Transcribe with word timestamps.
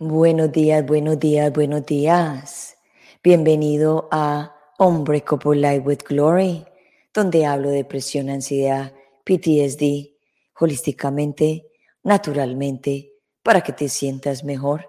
Buenos 0.00 0.52
días, 0.52 0.86
buenos 0.86 1.18
días, 1.18 1.52
buenos 1.52 1.84
días. 1.84 2.78
Bienvenido 3.20 4.08
a 4.12 4.54
Unbreakable 4.78 5.60
Life 5.60 5.80
with 5.80 5.98
Glory, 6.08 6.64
donde 7.12 7.44
hablo 7.44 7.70
de 7.70 7.78
depresión, 7.78 8.30
ansiedad, 8.30 8.92
PTSD, 9.24 10.14
holísticamente, 10.60 11.66
naturalmente, 12.04 13.12
para 13.42 13.62
que 13.62 13.72
te 13.72 13.88
sientas 13.88 14.44
mejor. 14.44 14.88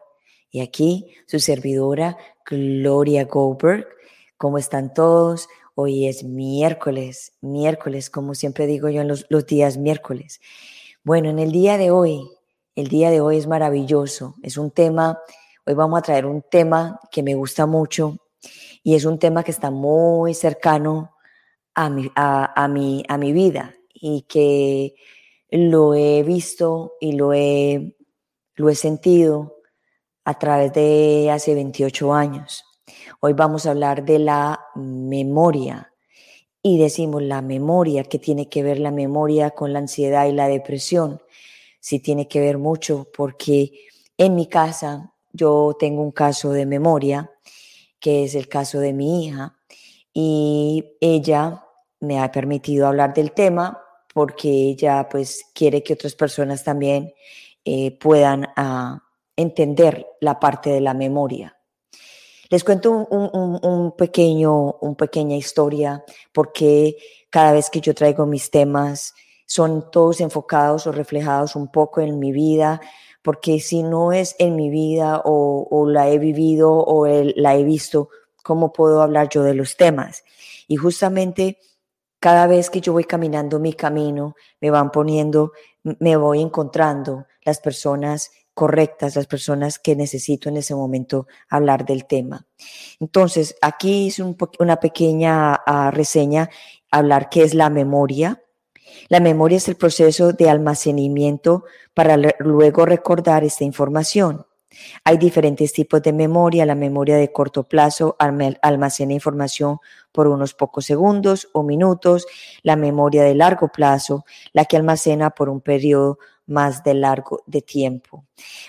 Y 0.51 0.61
aquí 0.61 1.15
su 1.25 1.39
servidora, 1.39 2.15
Gloria 2.45 3.25
Goldberg. 3.25 3.87
¿Cómo 4.37 4.59
están 4.59 4.93
todos? 4.93 5.49
Hoy 5.81 6.07
es 6.07 6.25
miércoles, 6.25 7.31
miércoles, 7.39 8.09
como 8.09 8.35
siempre 8.35 8.67
digo 8.67 8.89
yo 8.89 8.99
en 8.99 9.07
los, 9.07 9.25
días 9.47 9.77
miércoles. 9.77 10.41
Bueno, 11.05 11.29
en 11.29 11.39
el 11.39 11.53
día 11.53 11.77
de 11.77 11.89
hoy 11.89 12.29
el 12.75 12.89
día 12.89 13.09
de 13.09 13.21
hoy 13.21 13.37
es 13.37 13.47
maravilloso. 13.47 14.35
Es 14.43 14.57
un 14.57 14.71
tema, 14.71 15.21
hoy 15.65 15.75
vamos 15.75 15.97
a 15.97 16.01
traer 16.01 16.25
un 16.25 16.41
tema 16.41 16.99
que 17.09 17.23
me 17.23 17.33
gusta 17.33 17.65
mucho 17.65 18.17
y 18.83 18.95
es 18.95 19.05
un 19.05 19.19
tema 19.19 19.41
que 19.41 19.51
está 19.51 19.71
muy 19.71 20.33
cercano 20.33 21.15
a 21.75 21.89
mi, 21.89 22.11
a, 22.13 22.67
mi, 22.67 23.05
a 23.07 23.17
mi 23.17 23.31
vida 23.31 23.73
y 23.93 24.23
que 24.23 24.95
lo 25.49 25.93
he 25.95 26.23
visto 26.23 26.95
y 26.99 27.13
lo 27.13 27.31
he, 27.31 27.95
lo 28.55 28.67
he 28.67 28.75
sentido 28.75 29.55
a 30.25 30.37
través 30.37 30.73
de 30.73 31.31
hace 31.31 31.55
28 31.55 32.13
años. 32.13 32.65
Hoy 33.19 33.33
vamos 33.33 33.65
a 33.65 33.71
hablar 33.71 34.05
de 34.05 34.19
la 34.19 34.59
memoria 34.75 35.91
y 36.61 36.77
decimos 36.77 37.21
la 37.23 37.41
memoria, 37.41 38.03
que 38.03 38.19
tiene 38.19 38.49
que 38.49 38.63
ver 38.63 38.79
la 38.79 38.91
memoria 38.91 39.51
con 39.51 39.73
la 39.73 39.79
ansiedad 39.79 40.27
y 40.27 40.33
la 40.33 40.47
depresión 40.47 41.21
sí 41.79 41.99
tiene 41.99 42.27
que 42.27 42.39
ver 42.39 42.57
mucho 42.57 43.07
porque 43.15 43.71
en 44.17 44.35
mi 44.35 44.47
casa 44.47 45.13
yo 45.31 45.75
tengo 45.79 46.01
un 46.01 46.11
caso 46.11 46.51
de 46.51 46.65
memoria, 46.65 47.31
que 47.99 48.23
es 48.23 48.35
el 48.35 48.47
caso 48.47 48.79
de 48.79 48.93
mi 48.93 49.25
hija, 49.25 49.57
y 50.13 50.97
ella 50.99 51.65
me 51.99 52.19
ha 52.19 52.31
permitido 52.31 52.87
hablar 52.87 53.13
del 53.13 53.31
tema 53.31 53.81
porque 54.13 54.49
ella 54.49 55.07
pues 55.09 55.45
quiere 55.53 55.83
que 55.83 55.93
otras 55.93 56.15
personas 56.15 56.63
también 56.63 57.13
eh, 57.63 57.97
puedan 57.99 58.47
ah, 58.55 59.03
entender 59.35 60.07
la 60.19 60.39
parte 60.39 60.69
de 60.71 60.81
la 60.81 60.93
memoria. 60.93 61.58
Les 62.49 62.63
cuento 62.63 62.91
un, 62.91 63.59
un, 63.61 63.91
pequeño, 63.91 64.73
una 64.81 64.95
pequeña 64.95 65.35
historia 65.35 66.03
porque 66.33 66.97
cada 67.29 67.51
vez 67.51 67.69
que 67.69 67.79
yo 67.79 67.93
traigo 67.93 68.25
mis 68.25 68.49
temas, 68.49 69.13
son 69.49 69.89
todos 69.89 70.21
enfocados 70.21 70.85
o 70.85 70.91
reflejados 70.91 71.55
un 71.55 71.71
poco 71.71 72.01
en 72.01 72.19
mi 72.19 72.31
vida, 72.31 72.81
porque 73.23 73.59
si 73.59 73.81
no 73.81 74.13
es 74.13 74.35
en 74.37 74.55
mi 74.55 74.69
vida 74.69 75.23
o, 75.25 75.87
la 75.89 76.07
he 76.09 76.19
vivido 76.19 76.71
o 76.71 77.07
la 77.07 77.55
he 77.55 77.63
visto, 77.63 78.09
¿cómo 78.43 78.71
puedo 78.71 79.01
hablar 79.01 79.27
yo 79.27 79.41
de 79.41 79.55
los 79.55 79.75
temas? 79.75 80.23
Y 80.67 80.75
justamente 80.75 81.57
cada 82.19 82.45
vez 82.45 82.69
que 82.69 82.79
yo 82.79 82.93
voy 82.93 83.05
caminando 83.05 83.59
mi 83.59 83.73
camino, 83.73 84.35
me 84.61 84.69
van 84.69 84.91
poniendo, 84.91 85.53
me 85.83 86.15
voy 86.15 86.41
encontrando 86.41 87.25
las 87.43 87.59
personas 87.59 88.29
correctas, 88.59 89.15
las 89.15 89.25
personas 89.25 89.79
que 89.79 89.95
necesito 89.95 90.49
en 90.49 90.57
ese 90.57 90.75
momento 90.75 91.27
hablar 91.47 91.85
del 91.85 92.05
tema. 92.05 92.45
Entonces, 92.99 93.55
aquí 93.61 94.07
hice 94.07 94.21
una 94.59 94.81
pequeña 94.81 95.53
ah, 95.65 95.91
reseña, 95.91 96.49
hablar 96.91 97.29
qué 97.29 97.43
es 97.43 97.53
la 97.53 97.69
memoria, 97.69 98.43
la 99.07 99.21
memoria 99.21 99.55
es 99.55 99.69
el 99.69 99.77
proceso 99.77 100.33
de 100.33 100.49
almacenamiento 100.49 101.63
para 101.93 102.17
luego 102.39 102.85
recordar 102.85 103.45
esta 103.45 103.63
información. 103.63 104.45
Hay 105.05 105.17
diferentes 105.17 105.71
tipos 105.71 106.01
de 106.01 106.11
memoria. 106.11 106.65
La 106.65 106.75
memoria 106.75 107.15
de 107.15 107.31
corto 107.31 107.63
plazo 107.63 108.17
almacena 108.19 109.13
información 109.13 109.77
por 110.11 110.27
unos 110.27 110.53
pocos 110.53 110.85
segundos 110.85 111.47
o 111.53 111.63
minutos. 111.63 112.27
La 112.61 112.75
memoria 112.75 113.23
de 113.23 113.35
largo 113.35 113.69
plazo, 113.69 114.25
la 114.51 114.65
que 114.65 114.75
almacena 114.75 115.29
por 115.29 115.47
un 115.47 115.61
periodo 115.61 116.19
más 116.49 116.83
de 116.83 116.93
largo 116.93 117.43
de 117.45 117.61
tiempo. 117.61 118.25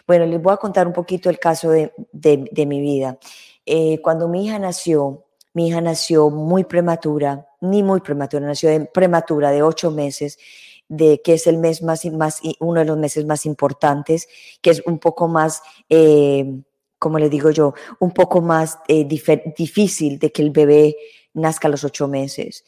Bueno, 0.06 0.26
les 0.26 0.41
voy 0.41 0.52
a 0.52 0.58
contar 0.58 0.86
un 0.86 0.92
poquito 0.92 1.28
el 1.28 1.38
caso 1.38 1.70
de, 1.70 1.92
mi 2.66 2.80
vida. 2.80 3.18
Eh, 3.66 4.00
cuando 4.02 4.28
mi 4.28 4.46
hija 4.46 4.58
nació, 4.58 5.24
mi 5.54 5.68
hija 5.68 5.80
nació 5.80 6.30
muy 6.30 6.64
prematura, 6.64 7.46
ni 7.60 7.82
muy 7.82 8.00
prematura, 8.00 8.46
nació 8.46 8.70
de, 8.70 8.84
prematura 8.86 9.50
de 9.50 9.62
ocho 9.62 9.91
meses, 9.91 10.38
de 10.88 11.20
que 11.22 11.34
es 11.34 11.46
el 11.46 11.58
mes 11.58 11.82
más, 11.82 12.04
más, 12.06 12.41
uno 12.58 12.80
de 12.80 12.86
los 12.86 12.98
meses 12.98 13.24
más 13.24 13.46
importantes, 13.46 14.28
que 14.60 14.70
es 14.70 14.82
un 14.86 14.98
poco 14.98 15.28
más, 15.28 15.62
eh, 15.88 16.60
como 16.98 17.18
le 17.18 17.28
digo 17.28 17.50
yo, 17.50 17.74
un 17.98 18.10
poco 18.10 18.41
más 18.41 18.78
eh, 18.88 19.04
difícil 19.04 20.18
de 20.18 20.32
que 20.32 20.42
el 20.42 20.50
bebé 20.50 20.97
nazca 21.32 21.68
a 21.68 21.70
los 21.70 21.84
ocho 21.84 22.08
meses 22.08 22.64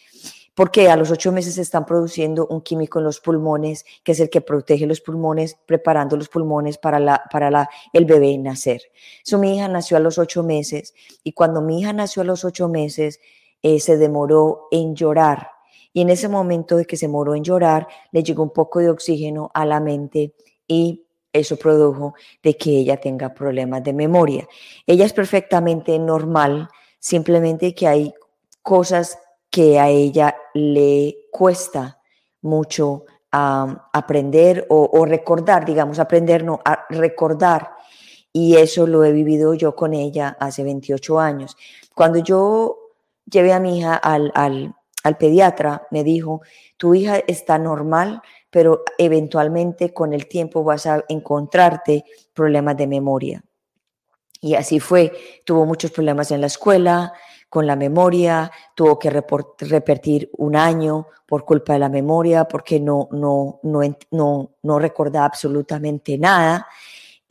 porque 0.54 0.90
a 0.90 0.96
los 0.96 1.10
ocho 1.10 1.32
meses 1.32 1.54
se 1.54 1.62
están 1.62 1.86
produciendo 1.86 2.46
un 2.48 2.60
químico 2.60 2.98
en 2.98 3.06
los 3.06 3.20
pulmones, 3.20 3.84
que 4.04 4.12
es 4.12 4.20
el 4.20 4.28
que 4.28 4.40
protege 4.40 4.86
los 4.86 5.00
pulmones, 5.00 5.56
preparando 5.66 6.16
los 6.16 6.28
pulmones 6.28 6.78
para, 6.78 6.98
la, 6.98 7.22
para 7.30 7.50
la, 7.50 7.68
el 7.92 8.04
bebé 8.04 8.36
nacer. 8.38 8.82
Su 9.24 9.38
mi 9.38 9.56
hija 9.56 9.68
nació 9.68 9.96
a 9.96 10.00
los 10.00 10.18
ocho 10.18 10.42
meses 10.42 10.94
y 11.22 11.32
cuando 11.32 11.62
mi 11.62 11.80
hija 11.80 11.92
nació 11.92 12.22
a 12.22 12.26
los 12.26 12.44
ocho 12.44 12.68
meses, 12.68 13.20
eh, 13.62 13.80
se 13.80 13.96
demoró 13.96 14.68
en 14.70 14.94
llorar. 14.94 15.48
Y 15.94 16.02
en 16.02 16.10
ese 16.10 16.28
momento 16.28 16.76
de 16.76 16.84
que 16.84 16.96
se 16.96 17.06
demoró 17.06 17.34
en 17.34 17.44
llorar, 17.44 17.86
le 18.10 18.22
llegó 18.22 18.42
un 18.42 18.52
poco 18.52 18.80
de 18.80 18.90
oxígeno 18.90 19.50
a 19.54 19.64
la 19.64 19.80
mente 19.80 20.34
y 20.66 21.06
eso 21.32 21.56
produjo 21.56 22.14
de 22.42 22.56
que 22.56 22.70
ella 22.70 22.98
tenga 22.98 23.32
problemas 23.32 23.82
de 23.82 23.92
memoria. 23.92 24.46
Ella 24.86 25.06
es 25.06 25.12
perfectamente 25.12 25.98
normal, 25.98 26.68
simplemente 26.98 27.74
que 27.74 27.86
hay 27.86 28.14
cosas 28.62 29.18
que 29.50 29.78
a 29.78 29.88
ella 29.88 30.36
le 30.54 31.26
cuesta 31.30 32.00
mucho 32.42 33.04
aprender 33.30 34.66
o, 34.68 35.06
recordar, 35.06 35.64
digamos, 35.64 35.98
aprender, 35.98 36.44
no, 36.44 36.60
a 36.64 36.84
recordar. 36.90 37.70
Y 38.32 38.56
eso 38.56 38.86
lo 38.86 39.04
he 39.04 39.12
vivido 39.12 39.54
yo 39.54 39.74
con 39.74 39.94
ella 39.94 40.36
hace 40.38 40.64
28 40.64 41.18
años. 41.18 41.56
Cuando 41.94 42.18
yo 42.18 42.78
llevé 43.30 43.52
a 43.52 43.60
mi 43.60 43.78
hija 43.78 43.94
al, 43.94 44.30
al, 44.34 44.74
al 45.02 45.16
pediatra, 45.16 45.86
me 45.90 46.04
dijo, 46.04 46.42
tu 46.76 46.94
hija 46.94 47.18
está 47.26 47.58
normal, 47.58 48.20
pero 48.50 48.82
eventualmente 48.98 49.94
con 49.94 50.12
el 50.12 50.28
tiempo 50.28 50.62
vas 50.62 50.86
a 50.86 51.02
encontrarte 51.08 52.04
problemas 52.34 52.76
de 52.76 52.86
memoria. 52.86 53.42
Y 54.40 54.56
así 54.56 54.80
fue, 54.80 55.12
tuvo 55.44 55.64
muchos 55.64 55.90
problemas 55.90 56.30
en 56.32 56.40
la 56.40 56.48
escuela, 56.48 57.14
con 57.52 57.66
la 57.66 57.76
memoria, 57.76 58.50
tuvo 58.74 58.98
que 58.98 59.10
repetir 59.10 60.30
un 60.38 60.56
año 60.56 61.08
por 61.26 61.44
culpa 61.44 61.74
de 61.74 61.80
la 61.80 61.90
memoria, 61.90 62.46
porque 62.46 62.80
no, 62.80 63.10
no, 63.12 63.60
no, 63.64 63.82
no, 64.10 64.50
no 64.62 64.78
recordaba 64.78 65.26
absolutamente 65.26 66.16
nada. 66.16 66.66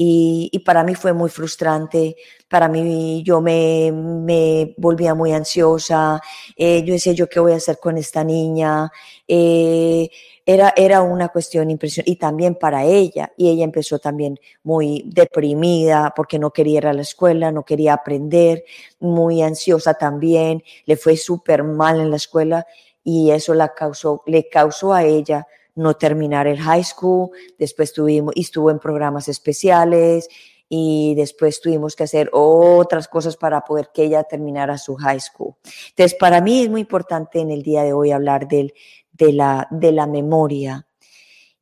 Y, 0.03 0.59
para 0.66 0.84
mí 0.84 0.95
fue 0.95 1.13
muy 1.13 1.29
frustrante, 1.29 2.16
para 2.50 2.67
mí 2.67 3.22
yo 3.23 3.39
me, 3.39 3.91
me 3.91 4.73
volvía 4.78 5.13
muy 5.13 5.31
ansiosa, 5.31 6.19
eh, 6.57 6.84
yo 6.84 6.94
decía 6.94 7.13
yo 7.13 7.29
qué 7.29 7.39
voy 7.39 7.51
a 7.51 7.57
hacer 7.57 7.78
con 7.78 8.00
esta 8.00 8.23
niña, 8.23 8.91
eh, 9.28 10.09
era, 10.44 10.73
era 10.75 11.03
una 11.03 11.29
cuestión 11.29 11.69
impresionante 11.69 12.12
y 12.12 12.16
también 12.16 12.56
para 12.56 12.84
ella, 12.84 13.31
y 13.38 13.50
ella 13.51 13.63
empezó 13.63 14.00
también 14.00 14.39
muy 14.63 15.03
deprimida 15.06 16.13
porque 16.16 16.39
no 16.39 16.50
quería 16.51 16.79
ir 16.79 16.88
a 16.88 16.94
la 16.94 17.03
escuela, 17.03 17.51
no 17.51 17.63
quería 17.63 17.94
aprender, 17.94 18.63
muy 19.00 19.44
ansiosa 19.44 19.94
también, 19.94 20.63
le 20.86 20.97
fue 20.97 21.15
súper 21.15 21.63
mal 21.63 22.00
en 22.00 22.09
la 22.09 22.15
escuela 22.15 22.65
y 23.04 23.30
eso 23.30 23.54
la 23.54 23.75
causó, 23.75 24.24
le 24.25 24.50
causó 24.50 24.94
a 24.94 25.04
ella 25.04 25.45
no 25.75 25.95
terminar 25.95 26.47
el 26.47 26.59
high 26.59 26.83
school, 26.83 27.29
después 27.57 27.94
tuvimos, 27.94 28.33
y 28.35 28.41
estuvo 28.41 28.71
en 28.71 28.79
programas 28.79 29.27
especiales 29.27 30.27
y 30.68 31.15
después 31.15 31.59
tuvimos 31.59 31.95
que 31.95 32.03
hacer 32.03 32.29
otras 32.31 33.07
cosas 33.07 33.35
para 33.35 33.62
poder 33.62 33.89
que 33.94 34.03
ella 34.03 34.23
terminara 34.23 34.77
su 34.77 34.95
high 34.95 35.19
school. 35.19 35.56
Entonces, 35.89 36.18
para 36.18 36.39
mí 36.39 36.63
es 36.63 36.69
muy 36.69 36.81
importante 36.81 37.39
en 37.39 37.51
el 37.51 37.62
día 37.62 37.83
de 37.83 37.94
hoy 37.94 38.12
hablar 38.12 38.47
del, 38.47 38.73
de, 39.12 39.33
la, 39.33 39.68
de 39.69 39.91
la 39.91 40.07
memoria 40.07 40.88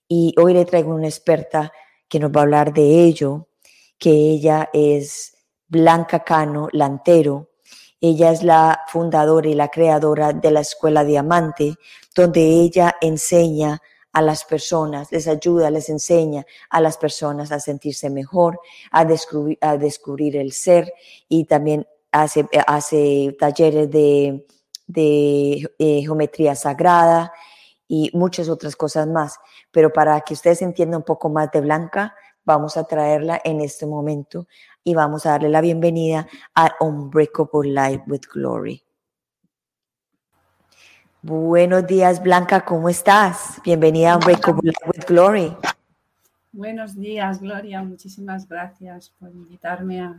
y 0.07 0.33
hoy 0.37 0.53
le 0.53 0.65
traigo 0.65 0.93
una 0.93 1.07
experta 1.07 1.71
que 2.07 2.19
nos 2.19 2.31
va 2.31 2.41
a 2.41 2.43
hablar 2.43 2.73
de 2.73 3.03
ello, 3.03 3.47
que 3.97 4.09
ella 4.09 4.69
es 4.73 5.35
Blanca 5.67 6.23
Cano 6.23 6.67
Lantero. 6.71 7.51
Ella 8.01 8.31
es 8.31 8.43
la 8.43 8.81
fundadora 8.87 9.47
y 9.47 9.53
la 9.53 9.67
creadora 9.67 10.33
de 10.33 10.51
la 10.51 10.61
Escuela 10.61 11.03
Diamante, 11.03 11.75
donde 12.15 12.41
ella 12.41 12.95
enseña 13.01 13.79
a 14.11 14.21
las 14.21 14.43
personas, 14.45 15.11
les 15.11 15.27
ayuda, 15.27 15.69
les 15.69 15.89
enseña 15.89 16.45
a 16.69 16.81
las 16.81 16.97
personas 16.97 17.51
a 17.51 17.59
sentirse 17.59 18.09
mejor, 18.09 18.59
a 18.91 19.05
descubrir, 19.05 19.57
a 19.61 19.77
descubrir 19.77 20.37
el 20.37 20.51
ser 20.51 20.93
y 21.27 21.45
también 21.45 21.87
hace, 22.11 22.47
hace 22.67 23.35
talleres 23.39 23.89
de, 23.91 24.45
de 24.87 25.69
eh, 25.77 26.01
geometría 26.01 26.55
sagrada 26.55 27.31
y 27.87 28.11
muchas 28.13 28.49
otras 28.49 28.75
cosas 28.75 29.07
más. 29.07 29.37
Pero 29.71 29.93
para 29.93 30.19
que 30.21 30.33
ustedes 30.33 30.61
entiendan 30.61 30.99
un 30.99 31.05
poco 31.05 31.29
más 31.29 31.51
de 31.51 31.61
Blanca, 31.61 32.15
vamos 32.43 32.77
a 32.77 32.85
traerla 32.85 33.39
en 33.43 33.61
este 33.61 33.85
momento 33.85 34.47
y 34.83 34.95
vamos 34.95 35.25
a 35.25 35.31
darle 35.31 35.49
la 35.49 35.61
bienvenida 35.61 36.27
a 36.55 36.75
Unbreakable 36.79 37.71
Life 37.71 38.03
with 38.07 38.21
Glory. 38.33 38.88
Buenos 41.21 41.85
días, 41.85 42.23
Blanca, 42.23 42.63
¿cómo 42.63 42.87
estás? 42.87 43.59
Bienvenida 43.65 44.13
a 44.13 44.19
Life 44.19 44.51
with 44.53 45.05
Glory. 45.05 45.51
Buenos 46.53 46.95
días, 46.95 47.41
Gloria. 47.41 47.83
Muchísimas 47.83 48.47
gracias 48.47 49.11
por 49.19 49.29
invitarme 49.29 49.99
a, 49.99 50.15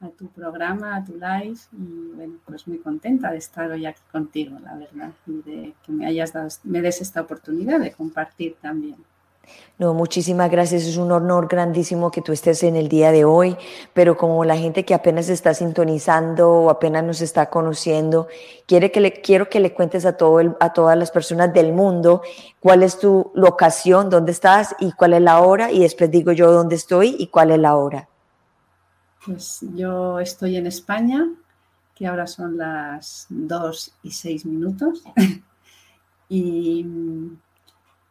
a 0.00 0.08
tu 0.08 0.26
programa, 0.26 0.96
a 0.96 1.04
tu 1.04 1.12
live 1.12 1.56
y 1.70 2.12
bueno, 2.16 2.34
pues 2.44 2.66
muy 2.66 2.78
contenta 2.78 3.30
de 3.30 3.38
estar 3.38 3.70
hoy 3.70 3.86
aquí 3.86 4.02
contigo, 4.10 4.58
la 4.58 4.74
verdad, 4.74 5.12
y 5.28 5.42
de 5.42 5.74
que 5.84 5.92
me 5.92 6.06
hayas 6.06 6.32
dado, 6.32 6.48
me 6.64 6.82
des 6.82 7.00
esta 7.00 7.20
oportunidad 7.20 7.78
de 7.78 7.92
compartir 7.92 8.56
también. 8.60 8.96
No, 9.78 9.92
muchísimas 9.92 10.50
gracias. 10.50 10.84
Es 10.84 10.96
un 10.96 11.12
honor 11.12 11.48
grandísimo 11.48 12.10
que 12.10 12.22
tú 12.22 12.32
estés 12.32 12.62
en 12.62 12.76
el 12.76 12.88
día 12.88 13.12
de 13.12 13.26
hoy, 13.26 13.56
pero 13.92 14.16
como 14.16 14.44
la 14.44 14.56
gente 14.56 14.84
que 14.86 14.94
apenas 14.94 15.28
está 15.28 15.52
sintonizando 15.52 16.50
o 16.50 16.70
apenas 16.70 17.04
nos 17.04 17.20
está 17.20 17.50
conociendo, 17.50 18.26
quiere 18.66 18.90
que 18.90 19.00
le, 19.00 19.20
quiero 19.20 19.50
que 19.50 19.60
le 19.60 19.74
cuentes 19.74 20.06
a, 20.06 20.16
todo 20.16 20.40
el, 20.40 20.56
a 20.60 20.72
todas 20.72 20.96
las 20.96 21.10
personas 21.10 21.52
del 21.52 21.72
mundo 21.72 22.22
cuál 22.60 22.82
es 22.82 22.98
tu 22.98 23.30
locación, 23.34 24.08
dónde 24.08 24.32
estás 24.32 24.74
y 24.80 24.92
cuál 24.92 25.12
es 25.12 25.20
la 25.20 25.40
hora, 25.40 25.70
y 25.70 25.80
después 25.80 26.10
digo 26.10 26.32
yo 26.32 26.50
dónde 26.50 26.76
estoy 26.76 27.14
y 27.18 27.26
cuál 27.26 27.50
es 27.50 27.58
la 27.58 27.76
hora. 27.76 28.08
Pues 29.26 29.58
yo 29.74 30.20
estoy 30.20 30.56
en 30.56 30.66
España, 30.66 31.28
que 31.94 32.06
ahora 32.06 32.26
son 32.26 32.56
las 32.56 33.26
2 33.28 33.92
y 34.04 34.10
6 34.10 34.46
minutos. 34.46 35.02
y, 36.28 36.86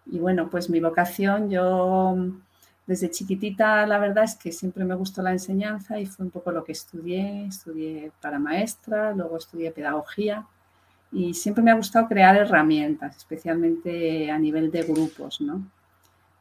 y, 0.05 0.19
bueno, 0.19 0.49
pues 0.49 0.69
mi 0.69 0.79
vocación, 0.79 1.49
yo 1.49 2.15
desde 2.87 3.09
chiquitita 3.09 3.87
la 3.87 3.97
verdad 3.97 4.25
es 4.25 4.35
que 4.35 4.51
siempre 4.51 4.85
me 4.85 4.95
gustó 4.95 5.21
la 5.23 5.31
enseñanza 5.31 5.99
y 5.99 6.05
fue 6.05 6.25
un 6.25 6.31
poco 6.31 6.51
lo 6.51 6.63
que 6.63 6.73
estudié. 6.73 7.47
Estudié 7.47 8.11
para 8.21 8.39
maestra, 8.39 9.11
luego 9.13 9.37
estudié 9.37 9.71
pedagogía 9.71 10.45
y 11.11 11.33
siempre 11.33 11.63
me 11.63 11.71
ha 11.71 11.75
gustado 11.75 12.07
crear 12.07 12.35
herramientas, 12.35 13.17
especialmente 13.17 14.29
a 14.29 14.37
nivel 14.37 14.71
de 14.71 14.83
grupos, 14.83 15.41
¿no? 15.41 15.65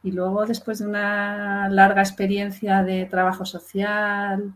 Y 0.03 0.11
luego, 0.11 0.45
después 0.45 0.79
de 0.79 0.87
una 0.87 1.67
larga 1.69 2.01
experiencia 2.01 2.83
de 2.83 3.05
trabajo 3.05 3.45
social, 3.45 4.53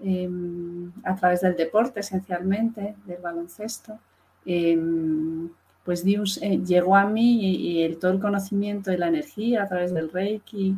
em, 0.00 0.92
a 1.04 1.14
través 1.16 1.40
del 1.42 1.56
deporte 1.56 2.00
esencialmente, 2.00 2.94
del 3.04 3.20
baloncesto, 3.20 3.98
em, 4.46 5.50
pues 5.86 6.04
Dios 6.04 6.38
eh, 6.42 6.60
llegó 6.66 6.96
a 6.96 7.06
mí 7.06 7.84
y, 7.84 7.94
todo 7.94 8.10
el 8.10 8.20
conocimiento 8.20 8.92
y 8.92 8.96
la 8.96 9.06
energía 9.06 9.62
a 9.62 9.68
través 9.68 9.94
del 9.94 10.10
Reiki, 10.10 10.76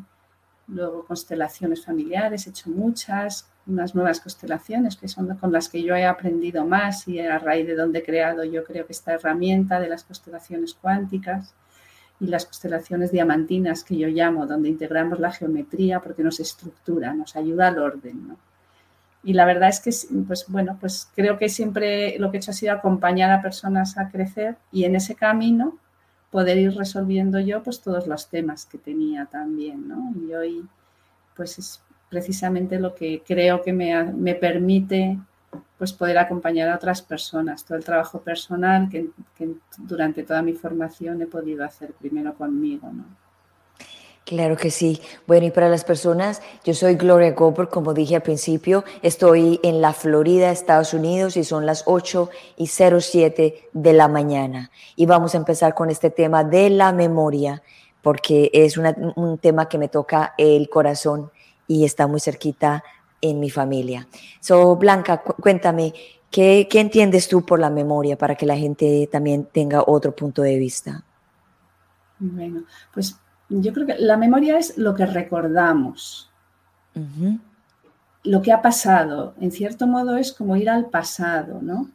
luego 0.69 1.07
constelaciones 1.07 1.83
familiares, 1.83 2.47
he 2.47 2.51
hecho 2.51 2.69
muchas, 2.69 3.51
unas 3.67 3.95
nuevas 3.95 4.21
constelaciones 4.21 4.97
que 4.97 5.09
son 5.09 5.35
con 5.39 5.51
las 5.51 5.71
que 5.71 5.83
yo 5.83 5.97
he 5.97 6.05
aprendido 6.05 6.67
más 6.67 7.09
y 7.09 7.21
a 7.21 7.39
raíz 7.39 7.67
de 7.67 7.75
donde 7.75 8.01
he 8.01 8.05
creado 8.05 8.45
yo 8.45 8.63
creo 8.65 8.87
que 8.87 8.93
esta 8.93 9.15
herramienta 9.15 9.81
de 9.81 9.89
las 9.89 10.05
constelaciones 10.05 10.75
cuánticas 10.75 11.55
y 12.21 12.27
las 12.27 12.45
constelaciones 12.45 13.11
diamantinas 13.11 13.85
que 13.85 13.97
yo 13.97 14.09
llamo, 14.09 14.47
donde 14.47 14.69
integramos 14.69 15.21
la 15.21 15.33
geometría 15.33 16.01
porque 16.01 16.23
nos 16.23 16.39
estructura, 16.39 17.15
nos 17.15 17.35
ayuda 17.35 17.69
al 17.69 17.79
orden. 17.79 18.37
Y 19.25 19.33
la 19.33 19.45
verdad 19.45 19.69
es 19.69 19.81
que, 19.81 19.91
pues 20.27 20.47
bueno, 20.49 20.77
pues 20.81 21.09
creo 21.15 21.39
que 21.39 21.49
siempre 21.49 22.19
lo 22.19 22.31
que 22.31 22.37
he 22.37 22.41
hecho 22.41 22.53
ha 22.53 22.55
sido 22.55 22.73
acompañar 22.73 23.31
a 23.31 23.43
personas 23.43 23.99
a 23.99 24.09
crecer 24.09 24.57
y 24.73 24.85
en 24.85 24.95
ese 24.95 25.15
camino 25.15 25.79
poder 26.31 26.59
ir 26.59 26.77
resolviendo 26.77 27.41
yo 27.41 27.63
pues 27.63 27.81
todos 27.81 28.07
los 28.07 28.29
temas 28.29 28.67
que 28.67 28.79
tenía 28.79 29.27
también, 29.27 29.89
¿no? 29.89 30.13
Y 30.21 30.35
hoy 30.35 30.69
pues 31.35 31.59
es 31.59 31.83
precisamente 32.11 32.79
lo 32.79 32.95
que 32.95 33.23
creo 33.27 33.63
que 33.63 33.73
me, 33.73 34.03
me 34.05 34.35
permite 34.35 35.19
pues 35.79 35.93
poder 35.93 36.19
acompañar 36.19 36.69
a 36.69 36.77
otras 36.77 37.03
personas, 37.03 37.65
todo 37.65 37.79
el 37.79 37.85
trabajo 37.85 38.21
personal 38.21 38.89
que, 38.91 39.09
durante 39.79 40.25
toda 40.25 40.43
mi 40.43 40.53
formación 40.53 41.23
he 41.23 41.27
podido 41.27 41.65
hacer 41.65 41.93
primero 41.93 42.35
conmigo. 42.35 42.91
¿no? 42.93 43.05
Claro 44.29 44.59
que 44.59 44.71
sí. 44.71 45.01
Bueno, 45.27 45.47
y 45.47 45.51
para 45.51 45.71
las 45.71 45.85
personas, 45.85 46.43
yo 46.63 46.75
soy 46.75 46.97
Gloria 46.97 47.31
Gober, 47.31 47.71
como 47.71 47.95
dije 47.95 48.15
al 48.15 48.21
principio, 48.21 48.85
estoy 49.01 49.59
en 49.63 49.81
la 49.81 49.95
Florida, 49.95 50.51
Estados 50.51 50.93
Unidos, 50.93 51.39
y 51.39 51.45
son 51.45 51.65
las 51.65 51.85
8 51.87 52.29
y 52.59 52.67
07 52.67 53.71
de 53.73 53.93
la 53.95 54.07
mañana. 54.07 54.71
Y 54.97 55.07
vamos 55.07 55.33
a 55.35 55.39
empezar 55.39 55.75
con 55.75 55.89
este 55.89 56.11
tema 56.11 56.45
de 56.45 56.69
la 56.69 56.93
memoria, 56.93 57.63
porque 58.03 58.51
es 58.53 58.77
un 58.77 59.39
tema 59.39 59.67
que 59.67 59.79
me 59.79 59.89
toca 59.89 60.35
el 60.37 60.69
corazón 60.69 61.31
y 61.67 61.87
está 61.87 62.07
muy 62.07 62.21
cerquita 62.21 62.85
en 63.23 63.41
mi 63.41 63.49
familia. 63.49 64.09
So, 64.41 64.77
Blanca, 64.77 65.23
cuéntame, 65.23 65.95
¿qué, 66.31 66.69
entiendes 66.71 67.29
tú 67.29 67.47
por 67.47 67.61
la 67.61 67.71
memoria 67.71 68.19
para 68.19 68.35
que 68.35 68.45
la 68.45 68.59
gente 68.59 69.09
también 69.11 69.47
tenga 69.47 69.85
otro 69.87 70.15
punto 70.15 70.43
de 70.43 70.59
vista? 70.59 71.03
Bueno, 72.19 72.65
pues 72.93 73.17
yo 73.49 73.73
creo 73.73 73.87
que 73.87 73.99
la 73.99 74.17
memoria 74.17 74.59
es 74.59 74.77
lo 74.77 74.95
que 74.95 75.07
recordamos, 75.07 76.31
lo 78.25 78.43
que 78.43 78.53
ha 78.53 78.61
pasado. 78.61 79.35
En 79.41 79.51
cierto 79.53 79.87
modo 79.87 80.17
es 80.17 80.33
como 80.33 80.57
ir 80.57 80.69
al 80.69 80.87
pasado, 80.87 81.61
¿no? 81.63 81.91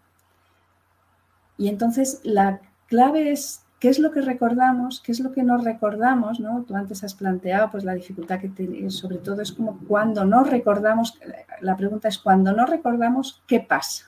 Y 1.58 1.68
entonces 1.68 2.22
la 2.24 2.60
clave 2.88 3.32
es 3.32 3.64
¿Qué 3.84 3.90
es 3.90 4.00
lo 4.00 4.12
que 4.12 4.22
recordamos? 4.22 5.02
¿Qué 5.02 5.12
es 5.12 5.20
lo 5.20 5.34
que 5.34 5.44
no 5.44 5.58
recordamos? 5.58 6.40
¿no? 6.40 6.64
Tú 6.64 6.74
antes 6.74 7.04
has 7.04 7.16
planteado 7.16 7.70
pues, 7.70 7.84
la 7.84 7.94
dificultad 7.94 8.40
que 8.40 8.48
tiene, 8.48 8.90
sobre 8.90 9.18
todo 9.18 9.42
es 9.42 9.52
como 9.52 9.78
cuando 9.90 10.24
no 10.24 10.46
recordamos, 10.46 11.20
la 11.60 11.76
pregunta 11.76 12.08
es 12.08 12.18
cuando 12.18 12.54
no 12.54 12.66
recordamos, 12.66 13.44
¿qué 13.46 13.60
pasa? 13.60 14.06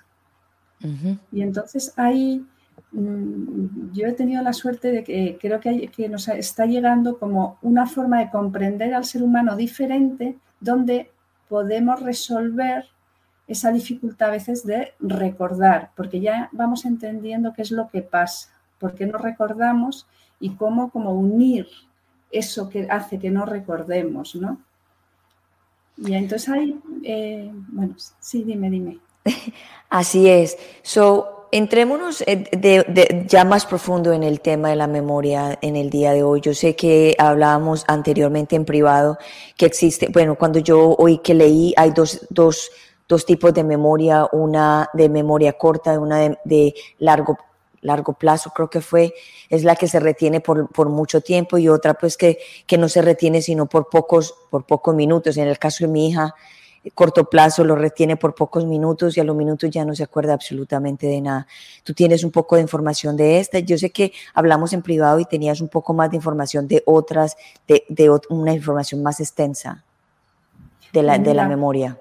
Y 1.29 1.41
entonces 1.41 1.91
ahí 1.97 2.47
yo 2.91 4.07
he 4.07 4.13
tenido 4.13 4.41
la 4.41 4.53
suerte 4.53 4.91
de 4.91 5.03
que 5.03 5.37
creo 5.39 5.59
que, 5.59 5.89
que 5.89 6.07
nos 6.07 6.27
está 6.27 6.65
llegando 6.65 7.19
como 7.19 7.57
una 7.61 7.87
forma 7.87 8.19
de 8.19 8.29
comprender 8.29 8.93
al 8.93 9.05
ser 9.05 9.21
humano 9.23 9.55
diferente 9.55 10.37
donde 10.59 11.11
podemos 11.49 12.01
resolver 12.01 12.85
esa 13.47 13.71
dificultad 13.71 14.29
a 14.29 14.31
veces 14.31 14.65
de 14.65 14.93
recordar, 14.99 15.91
porque 15.95 16.19
ya 16.19 16.49
vamos 16.51 16.85
entendiendo 16.85 17.53
qué 17.53 17.61
es 17.61 17.71
lo 17.71 17.89
que 17.89 18.01
pasa 18.01 18.49
por 18.79 18.95
qué 18.95 19.05
no 19.05 19.17
recordamos 19.17 20.07
y 20.39 20.51
cómo 20.51 20.89
como 20.89 21.13
unir 21.13 21.67
eso 22.31 22.69
que 22.69 22.87
hace 22.89 23.19
que 23.19 23.31
no 23.31 23.45
recordemos, 23.45 24.35
¿no? 24.35 24.59
Y 25.97 26.13
entonces 26.13 26.49
ahí, 26.49 26.79
eh, 27.03 27.49
bueno, 27.69 27.95
sí, 28.19 28.43
dime, 28.43 28.69
dime. 28.69 28.99
Así 29.89 30.27
es. 30.29 30.57
So, 30.83 31.34
entrémonos 31.51 32.23
eh, 32.27 33.25
ya 33.27 33.45
más 33.45 33.65
profundo 33.65 34.13
en 34.13 34.23
el 34.23 34.41
tema 34.41 34.69
de 34.69 34.75
la 34.75 34.87
memoria 34.87 35.57
en 35.61 35.75
el 35.75 35.89
día 35.89 36.11
de 36.13 36.23
hoy. 36.23 36.41
Yo 36.41 36.53
sé 36.53 36.75
que 36.75 37.15
hablábamos 37.17 37.85
anteriormente 37.87 38.55
en 38.55 38.65
privado 38.65 39.17
que 39.57 39.65
existe, 39.65 40.09
bueno, 40.11 40.35
cuando 40.35 40.59
yo 40.59 40.95
hoy 40.97 41.19
que 41.19 41.33
leí, 41.33 41.73
hay 41.77 41.91
dos, 41.91 42.27
dos, 42.29 42.71
dos 43.07 43.25
tipos 43.25 43.53
de 43.53 43.63
memoria, 43.63 44.27
una 44.31 44.89
de 44.93 45.09
memoria 45.09 45.53
corta 45.53 45.93
y 45.93 45.97
una 45.97 46.19
de, 46.19 46.37
de 46.43 46.75
largo 46.99 47.37
largo 47.85 48.13
plazo, 48.13 48.51
creo 48.53 48.69
que 48.69 48.81
fue, 48.81 49.13
es 49.49 49.63
la 49.63 49.75
que 49.75 49.87
se 49.87 49.99
retiene 49.99 50.41
por, 50.41 50.69
por 50.69 50.89
mucho 50.89 51.21
tiempo 51.21 51.57
y 51.57 51.69
otra 51.69 51.93
pues 51.93 52.17
que, 52.17 52.39
que, 52.65 52.77
no 52.77 52.89
se 52.89 53.01
retiene 53.01 53.41
sino 53.41 53.67
por 53.67 53.89
pocos, 53.89 54.33
por 54.49 54.65
pocos 54.65 54.95
minutos. 54.95 55.37
En 55.37 55.47
el 55.47 55.59
caso 55.59 55.85
de 55.85 55.91
mi 55.91 56.09
hija, 56.09 56.33
corto 56.93 57.29
plazo 57.29 57.63
lo 57.63 57.75
retiene 57.75 58.17
por 58.17 58.35
pocos 58.35 58.65
minutos 58.65 59.17
y 59.17 59.19
a 59.19 59.23
los 59.23 59.35
minutos 59.35 59.69
ya 59.69 59.85
no 59.85 59.95
se 59.95 60.03
acuerda 60.03 60.33
absolutamente 60.33 61.07
de 61.07 61.21
nada. 61.21 61.47
Tú 61.83 61.93
tienes 61.93 62.23
un 62.23 62.31
poco 62.31 62.55
de 62.55 62.61
información 62.61 63.17
de 63.17 63.39
esta. 63.39 63.59
Yo 63.59 63.77
sé 63.77 63.89
que 63.89 64.13
hablamos 64.33 64.73
en 64.73 64.81
privado 64.81 65.19
y 65.19 65.25
tenías 65.25 65.61
un 65.61 65.69
poco 65.69 65.93
más 65.93 66.09
de 66.11 66.17
información 66.17 66.67
de 66.67 66.83
otras, 66.85 67.35
de, 67.67 67.83
de 67.89 68.09
una 68.29 68.53
información 68.53 69.01
más 69.01 69.19
extensa 69.19 69.83
de 70.93 71.03
la, 71.03 71.17
de 71.17 71.33
la 71.33 71.47
memoria. 71.47 71.97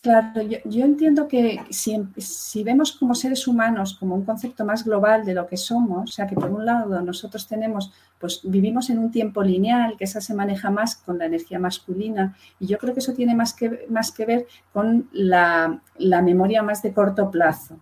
Claro, 0.00 0.42
yo, 0.42 0.84
entiendo 0.84 1.26
que 1.26 1.60
si, 1.70 2.62
vemos 2.62 2.92
como 2.92 3.16
seres 3.16 3.48
humanos 3.48 3.96
como 3.98 4.14
un 4.14 4.24
concepto 4.24 4.64
más 4.64 4.84
global 4.84 5.24
de 5.24 5.34
lo 5.34 5.46
que 5.46 5.56
somos, 5.56 6.10
o 6.10 6.12
sea 6.12 6.26
que 6.26 6.36
por 6.36 6.50
un 6.50 6.64
lado 6.64 7.00
nosotros 7.02 7.48
tenemos, 7.48 7.92
pues 8.18 8.40
vivimos 8.42 8.90
en 8.90 8.98
un 8.98 9.10
tiempo 9.10 9.42
lineal, 9.42 9.96
que 9.96 10.04
esa 10.04 10.20
se 10.20 10.34
maneja 10.34 10.70
más 10.70 10.96
con 10.96 11.18
la 11.18 11.26
energía 11.26 11.58
masculina, 11.58 12.36
y 12.58 12.66
yo 12.66 12.78
creo 12.78 12.94
que 12.94 13.00
eso 13.00 13.14
tiene 13.14 13.34
más 13.34 13.54
que, 13.54 13.86
más 13.88 14.12
que 14.12 14.26
ver 14.26 14.46
con 14.72 15.08
la, 15.12 15.80
memoria 15.98 16.62
más 16.62 16.82
de 16.82 16.92
corto 16.92 17.30
plazo. 17.30 17.78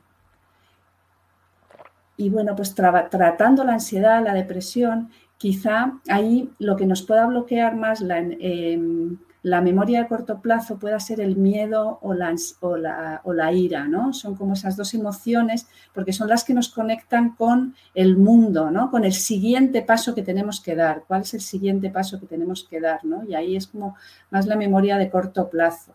Y 2.18 2.30
bueno, 2.30 2.56
pues 2.56 2.74
tratando 2.74 3.64
la 3.64 3.74
ansiedad, 3.74 4.24
la 4.24 4.32
depresión, 4.32 5.10
quizá 5.36 5.98
ahí 6.08 6.50
lo 6.58 6.76
que 6.76 6.86
nos 6.86 7.02
pueda 7.02 7.26
bloquear 7.26 7.76
más 7.76 8.00
la, 8.00 8.18
em, 8.18 9.18
la 9.46 9.60
memoria 9.60 10.02
de 10.02 10.08
corto 10.08 10.40
plazo 10.40 10.76
pueda 10.76 10.98
ser 10.98 11.20
el 11.20 11.36
miedo 11.36 12.00
o 12.02 12.14
la, 12.14 12.34
o 12.58 12.76
la, 12.76 13.20
o 13.22 13.32
la 13.32 13.52
ira, 13.52 13.86
¿no? 13.86 14.12
Son 14.12 14.34
como 14.34 14.54
esas 14.54 14.76
dos 14.76 14.92
emociones 14.92 15.68
porque 15.94 16.12
son 16.12 16.28
las 16.28 16.42
que 16.42 16.52
nos 16.52 16.68
conectan 16.68 17.36
con 17.36 17.76
el 17.94 18.16
mundo, 18.16 18.72
¿no? 18.72 18.90
Con 18.90 19.04
el 19.04 19.12
siguiente 19.12 19.82
paso 19.82 20.16
que 20.16 20.22
tenemos 20.22 20.60
que 20.60 20.74
dar. 20.74 21.04
¿Cuál 21.06 21.20
es 21.20 21.32
el 21.34 21.42
siguiente 21.42 21.90
paso 21.90 22.18
que 22.18 22.26
tenemos 22.26 22.66
que 22.68 22.80
dar, 22.80 23.04
¿no? 23.04 23.22
Y 23.22 23.36
ahí 23.36 23.54
es 23.54 23.68
como 23.68 23.94
más 24.30 24.46
la 24.46 24.56
memoria 24.56 24.98
de 24.98 25.10
corto 25.10 25.48
plazo. 25.48 25.94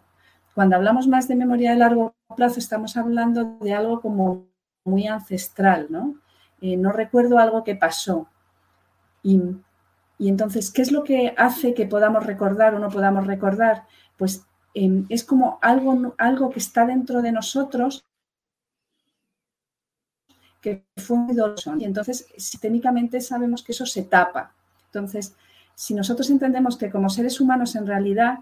Cuando 0.55 0.77
hablamos 0.77 1.10
más 1.10 1.27
de 1.27 1.36
memoria 1.36 1.72
de 1.72 1.79
largo 1.79 2.15
plazo, 2.38 2.58
estamos 2.58 2.96
hablando 2.96 3.58
de 3.60 3.74
algo 3.74 4.00
como 4.00 4.46
muy 4.86 5.08
ancestral, 5.08 5.88
¿no? 5.89 6.15
Eh, 6.62 6.77
no 6.77 6.93
recuerdo 6.93 7.38
algo 7.38 7.65
que 7.65 7.75
pasó. 7.75 8.29
Y, 9.24 9.41
entonces, 10.29 10.71
¿qué 10.71 10.81
es 10.81 10.91
lo 10.91 11.03
que 11.03 11.33
hace 11.37 11.73
que 11.73 11.85
podamos 11.85 12.25
recordar 12.25 12.75
o 12.75 12.79
no 12.79 12.89
podamos 12.89 13.25
recordar? 13.27 13.85
Pues 14.17 14.45
em, 14.73 15.05
es 15.09 15.23
como 15.23 15.57
algo, 15.61 16.15
algo 16.17 16.49
que 16.49 16.59
está 16.59 16.85
dentro 16.85 17.21
de 17.21 17.31
nosotros 17.31 18.05
que 20.61 20.85
fue 20.97 21.17
muy 21.17 21.35
doloroso. 21.35 21.75
Y 21.77 21.85
entonces, 21.85 22.27
sistémicamente 22.37 23.19
sabemos 23.19 23.63
que 23.63 23.71
eso 23.71 23.85
se 23.85 24.03
tapa. 24.03 24.53
Entonces, 24.85 25.35
si 25.73 25.93
nosotros 25.93 26.29
entendemos 26.29 26.77
que 26.77 26.91
como 26.91 27.09
seres 27.09 27.41
humanos 27.41 27.75
en 27.75 27.87
realidad, 27.87 28.39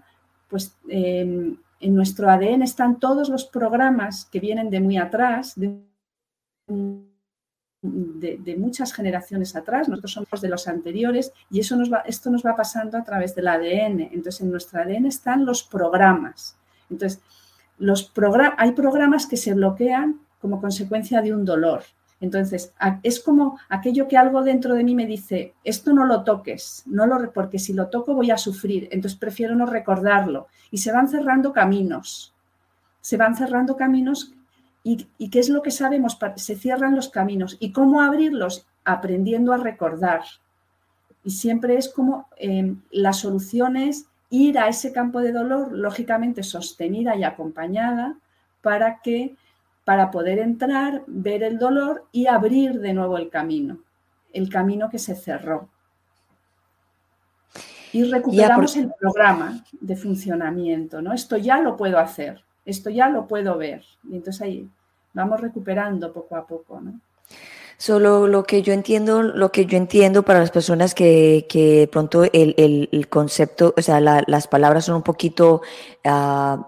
pues 0.48 0.76
em, 0.88 1.56
en 1.80 1.94
nuestro 1.94 2.30
ADN 2.30 2.62
están 2.62 3.00
todos 3.00 3.30
los 3.30 3.46
programas 3.46 4.26
que 4.26 4.40
vienen 4.40 4.68
de 4.68 4.80
muy 4.80 4.98
atrás, 4.98 5.54
muchas 7.82 8.92
generaciones 8.92 9.56
atrás, 9.56 9.88
nosotros 9.88 10.12
somos 10.12 10.40
de 10.40 10.48
los 10.48 10.68
anteriores 10.68 11.32
y 11.50 11.60
eso 11.60 11.76
nos 11.76 11.92
va, 11.92 11.98
esto 12.06 12.30
nos 12.30 12.44
va 12.44 12.54
pasando 12.56 12.98
a 12.98 13.04
través 13.04 13.34
del 13.34 13.48
ADN. 13.48 14.00
Entonces, 14.12 14.40
en 14.42 14.50
nuestro 14.50 14.80
ADN 14.80 15.06
están 15.06 15.44
los 15.44 15.62
programas. 15.62 16.56
Entonces, 16.90 17.20
los 17.78 18.12
hay 18.58 18.72
programas 18.72 19.26
que 19.26 19.36
se 19.36 19.54
bloquean 19.54 20.20
como 20.40 20.60
consecuencia 20.60 21.22
de 21.22 21.34
un 21.34 21.44
dolor. 21.44 21.82
Entonces, 22.20 22.74
es 23.02 23.20
como 23.20 23.58
aquello 23.70 24.06
que 24.06 24.18
algo 24.18 24.42
dentro 24.42 24.74
de 24.74 24.84
mí 24.84 24.94
me 24.94 25.06
dice, 25.06 25.54
esto 25.64 25.94
no 25.94 26.04
lo 26.04 26.22
toques, 26.22 26.82
no 26.84 27.06
lo, 27.06 27.32
porque 27.32 27.58
si 27.58 27.72
lo 27.72 27.88
toco 27.88 28.14
voy 28.14 28.30
a 28.30 28.36
sufrir, 28.36 28.88
entonces 28.90 29.18
prefiero 29.18 29.54
no 29.54 29.64
recordarlo. 29.64 30.48
Y 30.70 30.78
se 30.78 30.92
van 30.92 31.08
cerrando 31.08 31.54
caminos, 31.54 32.34
se 33.00 33.16
van 33.16 33.36
cerrando 33.36 33.74
caminos 33.76 34.34
y, 34.82 35.28
¿qué 35.28 35.38
es 35.38 35.48
lo 35.48 35.62
que 35.62 35.70
sabemos? 35.70 36.18
Se 36.36 36.56
cierran 36.56 36.96
los 36.96 37.10
caminos. 37.10 37.56
¿Y 37.60 37.72
cómo 37.72 38.00
abrirlos? 38.00 38.66
Aprendiendo 38.84 39.52
a 39.52 39.58
recordar. 39.58 40.22
Y 41.22 41.30
siempre 41.30 41.76
es 41.76 41.88
como 41.88 42.28
eh, 42.36 42.74
la 42.90 43.12
solución 43.12 43.76
es 43.76 44.06
ir 44.30 44.58
a 44.58 44.68
ese 44.68 44.92
campo 44.92 45.20
de 45.20 45.32
dolor, 45.32 45.72
lógicamente 45.72 46.42
sostenida 46.42 47.14
y 47.16 47.24
acompañada, 47.24 48.16
para 48.62 49.00
que 49.00 49.36
para 49.84 50.10
poder 50.10 50.38
entrar, 50.38 51.02
ver 51.06 51.42
el 51.42 51.58
dolor 51.58 52.06
y 52.12 52.26
abrir 52.26 52.80
de 52.80 52.92
nuevo 52.92 53.18
el 53.18 53.28
camino, 53.28 53.80
el 54.32 54.48
camino 54.48 54.88
que 54.88 54.98
se 54.98 55.16
cerró. 55.16 55.68
Y 57.92 58.04
recuperamos 58.04 58.76
el 58.76 58.92
programa 58.98 59.64
de 59.80 59.96
funcionamiento, 59.96 61.02
¿no? 61.02 61.12
Esto 61.12 61.36
ya 61.36 61.60
lo 61.60 61.76
puedo 61.76 61.98
hacer, 61.98 62.44
esto 62.64 62.90
ya 62.90 63.08
lo 63.08 63.26
puedo 63.26 63.56
ver. 63.56 63.84
Y 64.10 64.16
entonces 64.16 64.42
ahí 64.42 64.68
vamos 65.12 65.40
recuperando 65.40 66.12
poco 66.12 66.36
a 66.36 66.46
poco, 66.46 66.80
¿no? 66.80 67.00
Solo 67.76 68.26
lo 68.26 68.44
que 68.44 68.60
yo 68.60 68.74
entiendo, 68.74 69.22
lo 69.22 69.50
que 69.50 69.64
yo 69.64 69.78
entiendo 69.78 70.22
para 70.22 70.40
las 70.40 70.50
personas 70.50 70.94
que, 70.94 71.46
que 71.48 71.88
pronto 71.90 72.24
el, 72.30 73.06
concepto, 73.08 73.72
o 73.74 73.80
sea, 73.80 74.00
las 74.00 74.48
palabras 74.48 74.84
son 74.84 74.96
un 74.96 75.02
poquito 75.02 75.62
uh, 76.04 76.62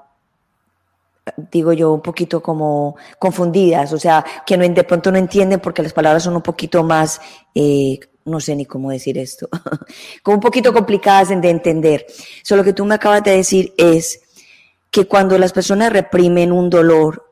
digo 1.51 1.73
yo, 1.73 1.93
un 1.93 2.01
poquito 2.01 2.43
como 2.43 2.97
confundidas, 3.19 3.93
o 3.93 3.99
sea, 3.99 4.25
que 4.47 4.57
no, 4.57 4.69
de 4.69 4.85
pronto 4.85 5.13
no 5.13 5.19
entienden 5.19 5.61
porque 5.61 5.83
las 5.83 5.93
palabras 5.93 6.23
son 6.23 6.35
un 6.35 6.43
poquito 6.43 6.83
más, 6.83 7.21
eh, 7.55 8.01
no 8.25 8.41
sé 8.41 8.57
ni 8.57 8.67
cómo 8.67 8.91
decir 8.91 9.19
esto, 9.19 9.49
como 10.23 10.37
un 10.37 10.41
poquito 10.41 10.73
complicadas 10.73 11.29
de 11.29 11.51
entender. 11.51 12.07
Solo 12.43 12.63
lo 12.63 12.65
que 12.65 12.73
tú 12.73 12.85
me 12.85 12.95
acabas 12.95 13.23
de 13.23 13.37
decir 13.37 13.73
es 13.77 14.21
que 14.93 15.09
cuando 15.09 15.39
las 15.39 15.53
personas 15.53 15.91
reprimen 15.91 16.53
un 16.53 16.69
dolor, 16.69 17.31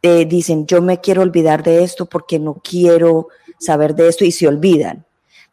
eh, 0.00 0.24
dicen, 0.26 0.64
yo 0.66 0.80
me 0.80 1.00
quiero 1.00 1.22
olvidar 1.22 1.64
de 1.64 1.82
esto 1.82 2.06
porque 2.06 2.38
no 2.38 2.54
quiero 2.62 3.28
saber 3.58 3.96
de 3.96 4.08
esto 4.08 4.24
y 4.24 4.30
se 4.30 4.46
olvidan. 4.46 5.04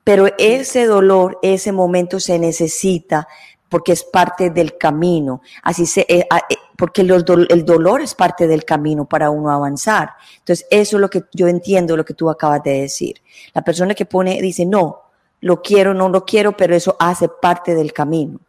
Pero 0.04 0.28
ese 0.38 0.86
dolor, 0.86 1.40
ese 1.42 1.72
momento 1.72 2.20
se 2.20 2.38
necesita 2.38 3.28
porque 3.70 3.92
es 3.92 4.04
parte 4.04 4.52
del 4.52 4.78
camino. 4.78 5.42
Así 5.64 5.88
se, 5.88 6.02
eh, 6.02 6.28
eh, 6.50 6.56
porque 6.78 7.02
el 7.02 7.66
dolor 7.66 8.02
es 8.02 8.14
parte 8.14 8.48
del 8.48 8.64
camino 8.64 9.06
para 9.06 9.32
uno 9.32 9.50
avanzar. 9.50 10.12
Entonces, 10.38 10.68
eso 10.70 10.98
es 10.98 11.02
lo 11.02 11.10
que 11.10 11.24
yo 11.34 11.48
entiendo, 11.48 11.98
lo 11.98 12.06
que 12.06 12.14
tú 12.14 12.30
acabas 12.30 12.62
de 12.62 12.82
decir. 12.82 13.16
La 13.56 13.64
persona 13.64 13.96
que 13.96 14.06
pone, 14.06 14.40
dice, 14.44 14.64
no, 14.64 15.02
lo 15.42 15.64
quiero, 15.64 15.96
no 15.96 16.08
lo 16.08 16.24
quiero, 16.24 16.56
pero 16.56 16.76
eso 16.76 16.96
hace 17.00 17.28
parte 17.30 17.74
del 17.74 17.94
camino. 17.94 18.40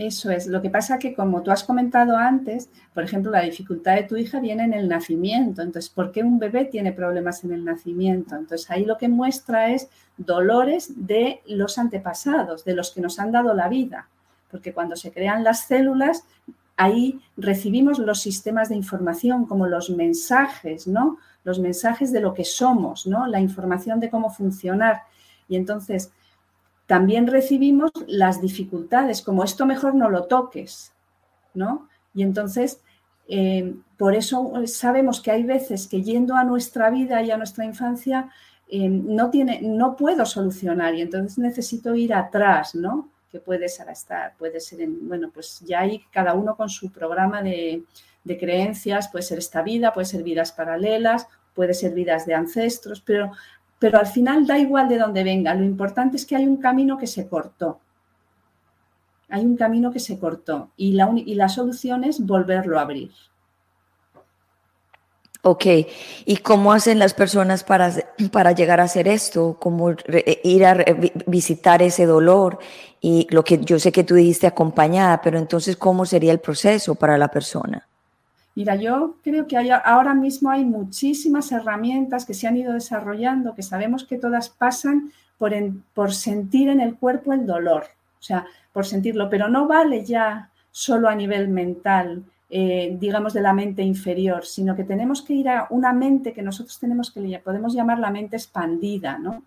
Eso 0.00 0.30
es. 0.30 0.46
Lo 0.46 0.62
que 0.62 0.70
pasa 0.70 0.98
que, 0.98 1.12
como 1.12 1.42
tú 1.42 1.50
has 1.50 1.62
comentado 1.62 2.16
antes, 2.16 2.70
por 2.94 3.04
ejemplo, 3.04 3.30
la 3.30 3.42
dificultad 3.42 3.96
de 3.96 4.04
tu 4.04 4.16
hija 4.16 4.40
viene 4.40 4.64
en 4.64 4.72
el 4.72 4.88
nacimiento. 4.88 5.60
Entonces, 5.60 5.90
¿por 5.90 6.10
qué 6.10 6.22
un 6.22 6.38
bebé 6.38 6.64
tiene 6.64 6.92
problemas 6.92 7.44
en 7.44 7.52
el 7.52 7.66
nacimiento? 7.66 8.34
Entonces, 8.34 8.70
ahí 8.70 8.86
lo 8.86 8.96
que 8.96 9.10
muestra 9.10 9.68
es 9.68 9.90
dolores 10.16 11.06
de 11.06 11.42
los 11.46 11.76
antepasados, 11.76 12.64
de 12.64 12.72
los 12.72 12.92
que 12.92 13.02
nos 13.02 13.18
han 13.18 13.30
dado 13.30 13.52
la 13.52 13.68
vida. 13.68 14.08
Porque 14.50 14.72
cuando 14.72 14.96
se 14.96 15.12
crean 15.12 15.44
las 15.44 15.66
células, 15.66 16.24
ahí 16.78 17.20
recibimos 17.36 17.98
los 17.98 18.22
sistemas 18.22 18.70
de 18.70 18.76
información 18.76 19.44
como 19.44 19.66
los 19.66 19.90
mensajes, 19.90 20.86
¿no? 20.86 21.18
Los 21.44 21.58
mensajes 21.58 22.10
de 22.10 22.20
lo 22.20 22.32
que 22.32 22.46
somos, 22.46 23.06
¿no? 23.06 23.26
La 23.26 23.40
información 23.40 24.00
de 24.00 24.08
cómo 24.08 24.30
funcionar. 24.30 25.02
Y 25.46 25.56
entonces 25.56 26.10
también 26.90 27.28
recibimos 27.28 27.92
las 28.08 28.40
dificultades, 28.42 29.22
como 29.22 29.44
esto 29.44 29.64
mejor 29.64 29.94
no 29.94 30.10
lo 30.10 30.24
toques, 30.24 30.92
¿no? 31.54 31.88
Y 32.14 32.24
entonces, 32.24 32.80
eh, 33.28 33.76
por 33.96 34.16
eso 34.16 34.52
sabemos 34.66 35.20
que 35.20 35.30
hay 35.30 35.44
veces 35.44 35.86
que 35.86 36.02
yendo 36.02 36.34
a 36.34 36.42
nuestra 36.42 36.90
vida 36.90 37.22
y 37.22 37.30
a 37.30 37.36
nuestra 37.36 37.64
infancia, 37.64 38.28
eh, 38.68 38.88
no, 38.88 39.30
tiene, 39.30 39.60
no 39.62 39.94
puedo 39.94 40.26
solucionar 40.26 40.96
y 40.96 41.02
entonces 41.02 41.38
necesito 41.38 41.94
ir 41.94 42.12
atrás, 42.12 42.74
¿no? 42.74 43.08
que 43.30 43.38
puede 43.38 43.68
ser 43.68 43.88
estar, 43.88 44.36
puede 44.36 44.58
ser 44.58 44.80
en, 44.80 45.06
bueno, 45.08 45.30
pues 45.32 45.60
ya 45.60 45.82
hay 45.82 46.02
cada 46.10 46.34
uno 46.34 46.56
con 46.56 46.68
su 46.68 46.90
programa 46.90 47.40
de, 47.40 47.84
creencias, 48.24 49.08
puede 49.08 49.22
ser 49.22 49.38
esta 49.38 49.62
vida, 49.62 49.92
puede 49.92 50.06
ser 50.06 50.24
vidas 50.24 50.50
paralelas, 50.50 51.28
puede 51.54 51.72
ser 51.72 51.94
vidas 51.94 52.26
de 52.26 52.34
ancestros, 52.34 53.00
pero, 53.00 53.30
pero 53.80 53.98
al 53.98 54.06
final 54.06 54.46
da 54.46 54.58
igual 54.58 54.88
de 54.88 54.98
dónde 54.98 55.24
venga, 55.24 55.54
lo 55.54 55.64
importante 55.64 56.16
es 56.16 56.26
que 56.26 56.36
hay 56.36 56.46
un 56.46 56.58
camino 56.58 56.98
que 56.98 57.08
se 57.08 57.26
cortó. 57.26 57.80
Hay 59.30 59.44
un 59.44 59.56
camino 59.56 59.90
que 59.90 60.00
se 60.00 60.18
cortó 60.18 60.70
y 60.76 60.92
la, 60.92 61.10
y 61.14 61.34
la 61.34 61.48
solución 61.48 62.04
es 62.04 62.24
volverlo 62.24 62.78
a 62.78 62.82
abrir. 62.82 63.10
Ok, 65.42 65.64
¿y 66.26 66.36
cómo 66.38 66.74
hacen 66.74 66.98
las 66.98 67.14
personas 67.14 67.64
para, 67.64 67.90
para 68.30 68.52
llegar 68.52 68.78
a 68.80 68.84
hacer 68.84 69.08
esto? 69.08 69.56
¿Cómo 69.58 69.92
eh, 69.92 70.40
ir 70.44 70.66
a 70.66 70.74
visitar 71.26 71.80
ese 71.80 72.04
dolor? 72.04 72.58
Y 73.00 73.26
lo 73.30 73.42
que 73.42 73.58
yo 73.64 73.78
sé 73.78 73.90
que 73.90 74.04
tú 74.04 74.16
dijiste 74.16 74.46
acompañada, 74.46 75.22
pero 75.22 75.38
entonces, 75.38 75.78
¿cómo 75.78 76.04
sería 76.04 76.32
el 76.32 76.40
proceso 76.40 76.94
para 76.94 77.16
la 77.16 77.28
persona? 77.28 77.88
Mira, 78.54 78.74
yo 78.74 79.16
creo 79.22 79.46
que 79.46 79.56
ahora 79.56 80.14
mismo 80.14 80.50
hay 80.50 80.64
muchísimas 80.64 81.52
herramientas 81.52 82.26
que 82.26 82.34
se 82.34 82.46
han 82.46 82.56
ido 82.56 82.72
desarrollando, 82.72 83.54
que 83.54 83.62
sabemos 83.62 84.04
que 84.04 84.18
todas 84.18 84.48
pasan 84.48 85.12
por, 85.38 85.52
por 85.94 86.12
sentir 86.12 86.68
en 86.68 86.80
el 86.80 86.96
cuerpo 86.96 87.32
el 87.32 87.46
dolor, 87.46 87.84
o 88.18 88.22
sea, 88.22 88.46
por 88.72 88.84
sentirlo, 88.84 89.30
pero 89.30 89.48
no 89.48 89.66
vale 89.66 90.04
ya 90.04 90.50
solo 90.70 91.08
a 91.08 91.14
nivel 91.14 91.48
mental 91.48 92.24
eh, 92.52 92.96
digamos, 92.98 93.32
de 93.32 93.42
la 93.42 93.52
mente 93.52 93.84
inferior, 93.84 94.44
sino 94.44 94.74
que 94.74 94.82
tenemos 94.82 95.22
que 95.22 95.34
ir 95.34 95.48
a 95.48 95.68
una 95.70 95.92
mente 95.92 96.32
que 96.32 96.42
nosotros 96.42 96.80
tenemos 96.80 97.12
que, 97.12 97.40
podemos 97.44 97.72
llamar 97.74 98.00
la 98.00 98.10
mente 98.10 98.34
expandida, 98.34 99.18
¿no? 99.18 99.44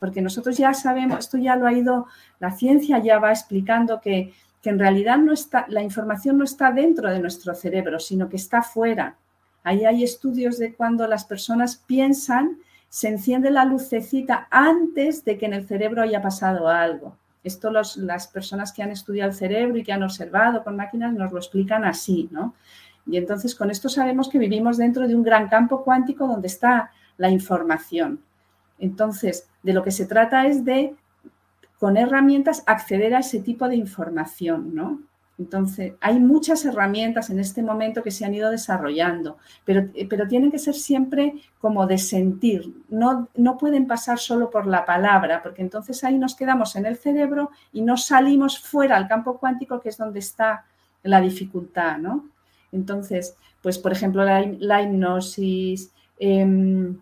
Porque 0.00 0.20
nosotros 0.20 0.56
ya 0.56 0.74
sabemos, 0.74 1.20
esto 1.20 1.38
ya 1.38 1.54
lo 1.54 1.68
ha 1.68 1.72
ido, 1.72 2.08
la 2.40 2.50
ciencia 2.50 2.98
ya 2.98 3.20
va 3.20 3.30
explicando 3.30 4.00
que, 4.00 4.34
que 4.62 4.70
en 4.70 4.78
realidad 4.78 5.18
no 5.18 5.32
está, 5.32 5.66
la 5.68 5.82
información 5.82 6.38
no 6.38 6.44
está 6.44 6.70
dentro 6.72 7.10
de 7.10 7.20
nuestro 7.20 7.54
cerebro, 7.54 7.98
sino 7.98 8.28
que 8.28 8.36
está 8.36 8.62
fuera. 8.62 9.16
Ahí 9.62 9.84
hay 9.84 10.04
estudios 10.04 10.58
de 10.58 10.74
cuando 10.74 11.06
las 11.06 11.24
personas 11.24 11.76
piensan, 11.76 12.58
se 12.88 13.08
enciende 13.08 13.50
la 13.50 13.64
lucecita 13.64 14.48
antes 14.50 15.24
de 15.24 15.38
que 15.38 15.46
en 15.46 15.54
el 15.54 15.66
cerebro 15.66 16.02
haya 16.02 16.20
pasado 16.20 16.68
algo. 16.68 17.16
Esto 17.42 17.70
las 17.70 18.28
personas 18.28 18.72
que 18.72 18.82
han 18.82 18.90
estudiado 18.90 19.30
el 19.30 19.36
cerebro 19.36 19.78
y 19.78 19.82
que 19.82 19.92
han 19.92 20.02
observado 20.02 20.62
con 20.62 20.76
máquinas 20.76 21.14
nos 21.14 21.32
lo 21.32 21.38
explican 21.38 21.84
así, 21.84 22.28
¿no? 22.30 22.54
Y 23.06 23.16
entonces 23.16 23.54
con 23.54 23.70
esto 23.70 23.88
sabemos 23.88 24.28
que 24.28 24.38
vivimos 24.38 24.76
dentro 24.76 25.08
de 25.08 25.14
un 25.14 25.22
gran 25.22 25.48
campo 25.48 25.82
cuántico 25.82 26.26
donde 26.26 26.48
está 26.48 26.90
la 27.16 27.30
información. 27.30 28.20
Entonces, 28.78 29.48
de 29.62 29.72
lo 29.72 29.82
que 29.82 29.90
se 29.90 30.06
trata 30.06 30.46
es 30.46 30.64
de, 30.64 30.94
con 31.80 31.96
herramientas, 31.96 32.62
acceder 32.66 33.14
a 33.14 33.20
ese 33.20 33.40
tipo 33.40 33.66
de 33.66 33.74
información, 33.74 34.74
¿no? 34.74 35.00
Entonces, 35.38 35.94
hay 36.02 36.20
muchas 36.20 36.66
herramientas 36.66 37.30
en 37.30 37.40
este 37.40 37.62
momento 37.62 38.02
que 38.02 38.10
se 38.10 38.26
han 38.26 38.34
ido 38.34 38.50
desarrollando, 38.50 39.38
pero, 39.64 39.88
pero 40.10 40.28
tienen 40.28 40.50
que 40.50 40.58
ser 40.58 40.74
siempre 40.74 41.32
como 41.58 41.86
de 41.86 41.96
sentir, 41.96 42.74
no, 42.90 43.28
no 43.34 43.56
pueden 43.56 43.86
pasar 43.86 44.18
solo 44.18 44.50
por 44.50 44.66
la 44.66 44.84
palabra, 44.84 45.42
porque 45.42 45.62
entonces 45.62 46.04
ahí 46.04 46.18
nos 46.18 46.36
quedamos 46.36 46.76
en 46.76 46.84
el 46.84 46.98
cerebro 46.98 47.50
y 47.72 47.80
no 47.80 47.96
salimos 47.96 48.58
fuera 48.58 48.98
al 48.98 49.08
campo 49.08 49.38
cuántico, 49.38 49.80
que 49.80 49.88
es 49.88 49.96
donde 49.96 50.18
está 50.18 50.66
la 51.02 51.22
dificultad, 51.22 51.96
¿no? 51.96 52.28
Entonces, 52.70 53.34
pues 53.62 53.78
por 53.78 53.92
ejemplo, 53.92 54.22
la, 54.22 54.82
hipnosis, 54.82 55.90
em, 56.18 56.98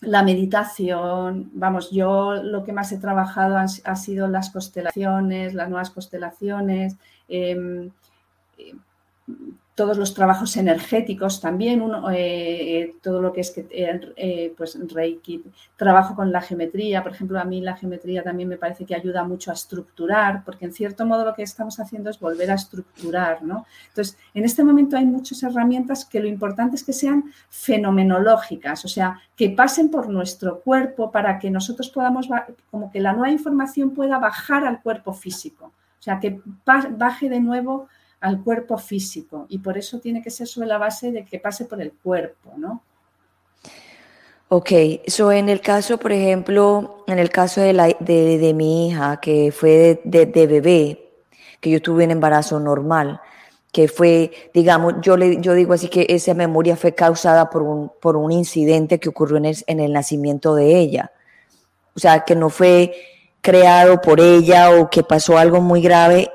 la 0.00 0.22
meditación, 0.22 1.50
vamos, 1.54 1.90
yo 1.90 2.34
lo 2.34 2.64
que 2.64 2.72
más 2.72 2.92
he 2.92 2.98
trabajado 2.98 3.56
ha, 3.56 3.96
sido 3.96 4.28
las 4.28 4.50
constelaciones, 4.50 5.54
las 5.54 5.68
nuevas 5.68 5.90
constelaciones, 5.90 6.96
em, 7.28 7.90
todos 9.78 9.96
los 9.96 10.12
trabajos 10.12 10.56
energéticos 10.56 11.40
también, 11.40 11.80
uno, 11.80 12.10
eh, 12.10 12.16
eh, 12.16 12.96
todo 13.00 13.22
lo 13.22 13.32
que 13.32 13.42
es 13.42 13.52
que, 13.52 13.64
eh, 13.70 14.52
pues 14.56 14.76
Reiki, 14.92 15.44
trabajo 15.76 16.16
con 16.16 16.32
la 16.32 16.40
geometría, 16.40 17.04
por 17.04 17.12
ejemplo, 17.12 17.38
a 17.38 17.44
mí 17.44 17.60
la 17.60 17.76
geometría 17.76 18.24
también 18.24 18.48
me 18.48 18.56
parece 18.56 18.84
que 18.84 18.96
ayuda 18.96 19.22
mucho 19.22 19.52
a 19.52 19.54
estructurar, 19.54 20.42
porque 20.44 20.64
en 20.64 20.72
cierto 20.72 21.06
modo 21.06 21.24
lo 21.24 21.32
que 21.32 21.44
estamos 21.44 21.78
haciendo 21.78 22.10
es 22.10 22.18
volver 22.18 22.50
a 22.50 22.54
estructurar, 22.54 23.44
¿no? 23.44 23.66
Entonces, 23.90 24.18
en 24.34 24.44
este 24.44 24.64
momento 24.64 24.96
hay 24.96 25.06
muchas 25.06 25.44
herramientas 25.44 26.04
que 26.04 26.18
lo 26.18 26.26
importante 26.26 26.74
es 26.74 26.82
que 26.82 26.92
sean 26.92 27.32
fenomenológicas, 27.48 28.84
o 28.84 28.88
sea, 28.88 29.20
que 29.36 29.50
pasen 29.50 29.92
por 29.92 30.08
nuestro 30.08 30.58
cuerpo 30.58 31.12
para 31.12 31.38
que 31.38 31.50
nosotros 31.50 31.88
podamos, 31.88 32.26
como 32.72 32.90
que 32.90 32.98
la 32.98 33.12
nueva 33.12 33.30
información 33.30 33.90
pueda 33.90 34.18
bajar 34.18 34.64
al 34.64 34.82
cuerpo 34.82 35.12
físico, 35.12 35.66
o 35.66 36.02
sea, 36.02 36.18
que 36.18 36.40
baje 36.64 37.28
de 37.28 37.38
nuevo 37.38 37.86
al 38.20 38.42
cuerpo 38.42 38.78
físico 38.78 39.46
y 39.48 39.58
por 39.58 39.78
eso 39.78 40.00
tiene 40.00 40.22
que 40.22 40.30
ser 40.30 40.46
sobre 40.46 40.68
la 40.68 40.78
base 40.78 41.12
de 41.12 41.24
que 41.24 41.38
pase 41.38 41.64
por 41.66 41.80
el 41.80 41.92
cuerpo, 41.92 42.52
¿no? 42.56 42.82
Ok, 44.50 44.70
eso 45.04 45.30
en 45.30 45.50
el 45.50 45.60
caso, 45.60 45.98
por 45.98 46.10
ejemplo, 46.10 47.04
en 47.06 47.18
el 47.18 47.28
caso 47.28 47.60
de, 47.60 47.74
la, 47.74 47.88
de, 48.00 48.52
mi 48.54 48.88
hija, 48.88 49.20
que 49.20 49.52
fue 49.52 50.00
de, 50.04 50.24
de, 50.24 50.46
bebé, 50.46 51.10
que 51.60 51.70
yo 51.70 51.82
tuve 51.82 52.04
un 52.04 52.12
embarazo 52.12 52.58
normal, 52.58 53.20
que 53.70 53.88
fue, 53.88 54.30
digamos, 54.54 54.94
yo, 55.02 55.18
le, 55.18 55.38
yo 55.42 55.52
digo 55.52 55.74
así 55.74 55.88
que 55.88 56.06
esa 56.08 56.32
memoria 56.32 56.76
fue 56.76 56.94
causada 56.94 57.50
por 57.50 57.62
un, 57.62 57.92
por 58.00 58.16
un 58.16 58.32
incidente 58.32 58.98
que 58.98 59.10
ocurrió 59.10 59.36
en 59.36 59.52
en 59.66 59.80
el 59.80 59.92
nacimiento 59.92 60.54
de 60.54 60.78
ella. 60.78 61.12
O 61.94 62.00
sea, 62.00 62.24
que 62.24 62.34
no 62.34 62.48
fue 62.48 62.94
creado 63.42 64.00
por 64.00 64.18
ella 64.18 64.70
o 64.70 64.88
que 64.88 65.02
pasó 65.02 65.36
algo 65.36 65.60
muy 65.60 65.82
grave 65.82 66.30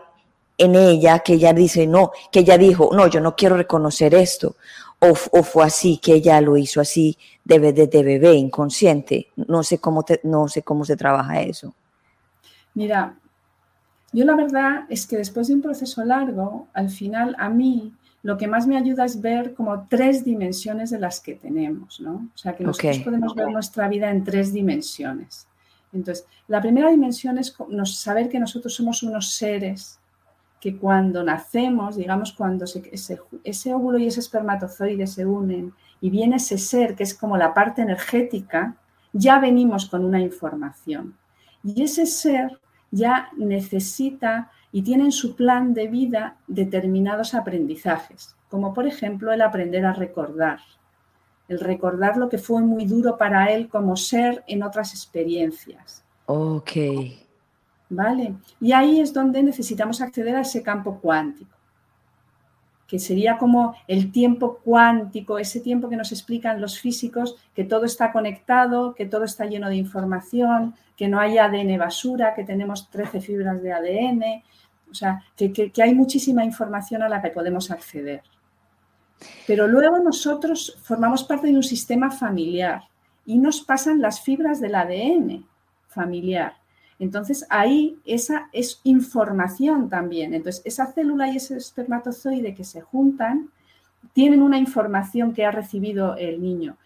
en 0.57 0.75
ella 0.75 1.19
que 1.19 1.33
ella 1.33 1.53
dice, 1.53 1.87
no, 1.87 2.11
que 2.31 2.39
ella 2.39 2.57
dijo, 2.57 2.89
no, 2.93 3.07
yo 3.07 3.19
no 3.19 3.35
quiero 3.35 3.57
reconocer 3.57 4.13
esto. 4.13 4.55
O, 4.99 5.13
fue 5.15 5.65
así, 5.65 5.97
que 5.97 6.13
ella 6.13 6.39
lo 6.39 6.55
hizo 6.55 6.79
así 6.79 7.17
de, 7.43 7.59
de, 7.59 7.87
de 7.87 8.03
bebé, 8.03 8.35
inconsciente. 8.35 9.27
No 9.35 9.61
sé, 9.61 9.79
cómo 9.79 10.05
no 10.23 10.47
sé 10.47 10.61
cómo 10.61 10.85
se 10.85 10.95
trabaja 10.95 11.41
eso. 11.41 11.73
Mira, 12.73 13.17
yo 14.13 14.23
la 14.23 14.35
verdad 14.35 14.85
es 14.89 15.05
que 15.05 15.17
después 15.17 15.49
de 15.49 15.55
un 15.55 15.61
proceso 15.61 16.05
largo, 16.05 16.67
al 16.73 16.89
final 16.89 17.35
a 17.37 17.49
mí 17.49 17.91
lo 18.21 18.37
que 18.37 18.47
más 18.47 18.65
me 18.65 18.77
ayuda 18.77 19.03
es 19.03 19.19
ver 19.19 19.53
como 19.53 19.87
tres 19.89 20.23
dimensiones 20.23 20.89
de 20.89 20.99
las 20.99 21.19
que 21.19 21.33
tenemos, 21.35 21.99
¿no? 21.99 22.29
O 22.33 22.37
sea, 22.37 22.55
que 22.55 22.63
nosotros 22.63 22.99
podemos 22.99 23.35
ver 23.35 23.49
nuestra 23.49 23.89
vida 23.89 24.09
en 24.09 24.23
tres 24.23 24.53
dimensiones. 24.53 25.47
Entonces, 25.91 26.25
la 26.47 26.61
primera 26.61 26.89
dimensión 26.89 27.37
es 27.37 27.53
saber 27.85 28.29
que 28.29 28.39
nosotros 28.39 28.73
somos 28.73 29.03
unos 29.03 29.33
seres 29.33 29.99
que 30.63 30.77
cuando 30.77 31.25
nacemos, 31.25 31.97
digamos, 31.97 32.31
cuando 32.31 32.63
ese, 32.63 33.73
óvulo 33.73 33.97
y 33.97 34.07
ese 34.07 34.21
espermatozoide 34.21 35.07
se 35.07 35.25
unen 35.25 35.73
y 35.99 36.09
viene 36.09 36.37
ese 36.37 36.57
ser, 36.57 36.95
que 36.95 37.03
es 37.03 37.13
como 37.13 37.35
la 37.35 37.53
parte 37.53 37.81
energética, 37.81 38.77
ya 39.11 39.39
venimos 39.39 39.89
con 39.89 40.05
una 40.05 40.21
información. 40.21 41.17
Y 41.65 41.83
ese 41.83 42.05
ser 42.05 42.61
ya 42.91 43.29
necesita 43.35 44.51
y 44.71 44.83
tiene 44.83 45.03
en 45.03 45.11
su 45.11 45.35
plan 45.35 45.73
de 45.73 45.89
vida 45.89 46.37
determinados 46.47 47.33
aprendizajes, 47.33 48.33
como 48.47 48.73
por 48.73 48.87
ejemplo 48.87 49.33
el 49.33 49.41
aprender 49.41 49.85
a 49.85 49.91
recordar, 49.91 50.59
el 51.49 51.59
recordar 51.59 52.15
lo 52.15 52.29
que 52.29 52.37
fue 52.37 52.61
muy 52.61 52.85
duro 52.85 53.17
para 53.17 53.51
él 53.51 53.67
como 53.67 53.97
ser 53.97 54.45
en 54.47 54.63
otras 54.63 54.93
experiencias. 54.93 56.05
Ok. 56.27 56.71
Y 58.59 58.71
ahí 58.71 58.99
es 58.99 59.13
donde 59.13 59.43
necesitamos 59.43 60.01
acceder 60.01 60.35
a 60.35 60.41
ese 60.41 60.61
campo 60.61 60.99
cuántico, 60.99 61.55
que 62.87 62.99
sería 62.99 63.37
como 63.37 63.75
el 63.87 64.11
tiempo 64.11 64.59
cuántico, 64.63 65.39
ese 65.39 65.59
tiempo 65.59 65.89
que 65.89 65.97
nos 65.97 66.11
explican 66.11 66.61
los 66.61 66.79
físicos, 66.79 67.35
que 67.55 67.63
todo 67.63 67.85
está 67.85 68.11
conectado, 68.11 68.93
que 68.93 69.05
todo 69.05 69.23
está 69.23 69.45
lleno 69.45 69.69
de 69.69 69.77
información, 69.77 70.75
que 70.95 71.07
no 71.07 71.19
hay 71.19 71.37
ADN 71.37 71.77
basura, 71.77 72.33
que 72.35 72.43
tenemos 72.43 72.89
13 72.89 73.21
fibras 73.21 73.61
de 73.61 73.73
ADN, 73.73 74.43
o 74.91 74.93
sea, 74.93 75.23
que, 75.35 75.51
que 75.51 75.83
hay 75.83 75.95
muchísima 75.95 76.45
información 76.45 77.01
a 77.01 77.09
la 77.09 77.21
que 77.21 77.29
podemos 77.29 77.71
acceder. 77.71 78.21
Pero 79.47 79.67
luego 79.67 79.99
nosotros 79.99 80.77
formamos 80.83 81.23
parte 81.23 81.47
de 81.47 81.55
un 81.55 81.63
sistema 81.63 82.11
familiar 82.11 82.83
y 83.25 83.37
nos 83.37 83.61
pasan 83.61 84.01
las 84.01 84.21
fibras 84.21 84.59
del 84.59 84.75
ADN 84.75 85.45
familiar. 85.87 86.62
Entonces 87.03 87.45
ahí 87.49 87.99
esa 88.05 88.49
es 88.51 88.79
información 88.83 89.89
también. 89.89 90.33
Entonces 90.33 90.61
esa 90.65 90.87
célula 90.87 91.27
y 91.29 91.37
ese 91.37 91.57
espermatozoide 91.57 92.55
que 92.55 92.63
se 92.63 92.81
juntan 92.81 93.49
tienen 94.13 94.41
una 94.41 94.57
información 94.57 95.33
que 95.33 95.45
ha 95.45 95.51
recibido 95.51 96.15
el 96.15 96.41
niño 96.41 96.77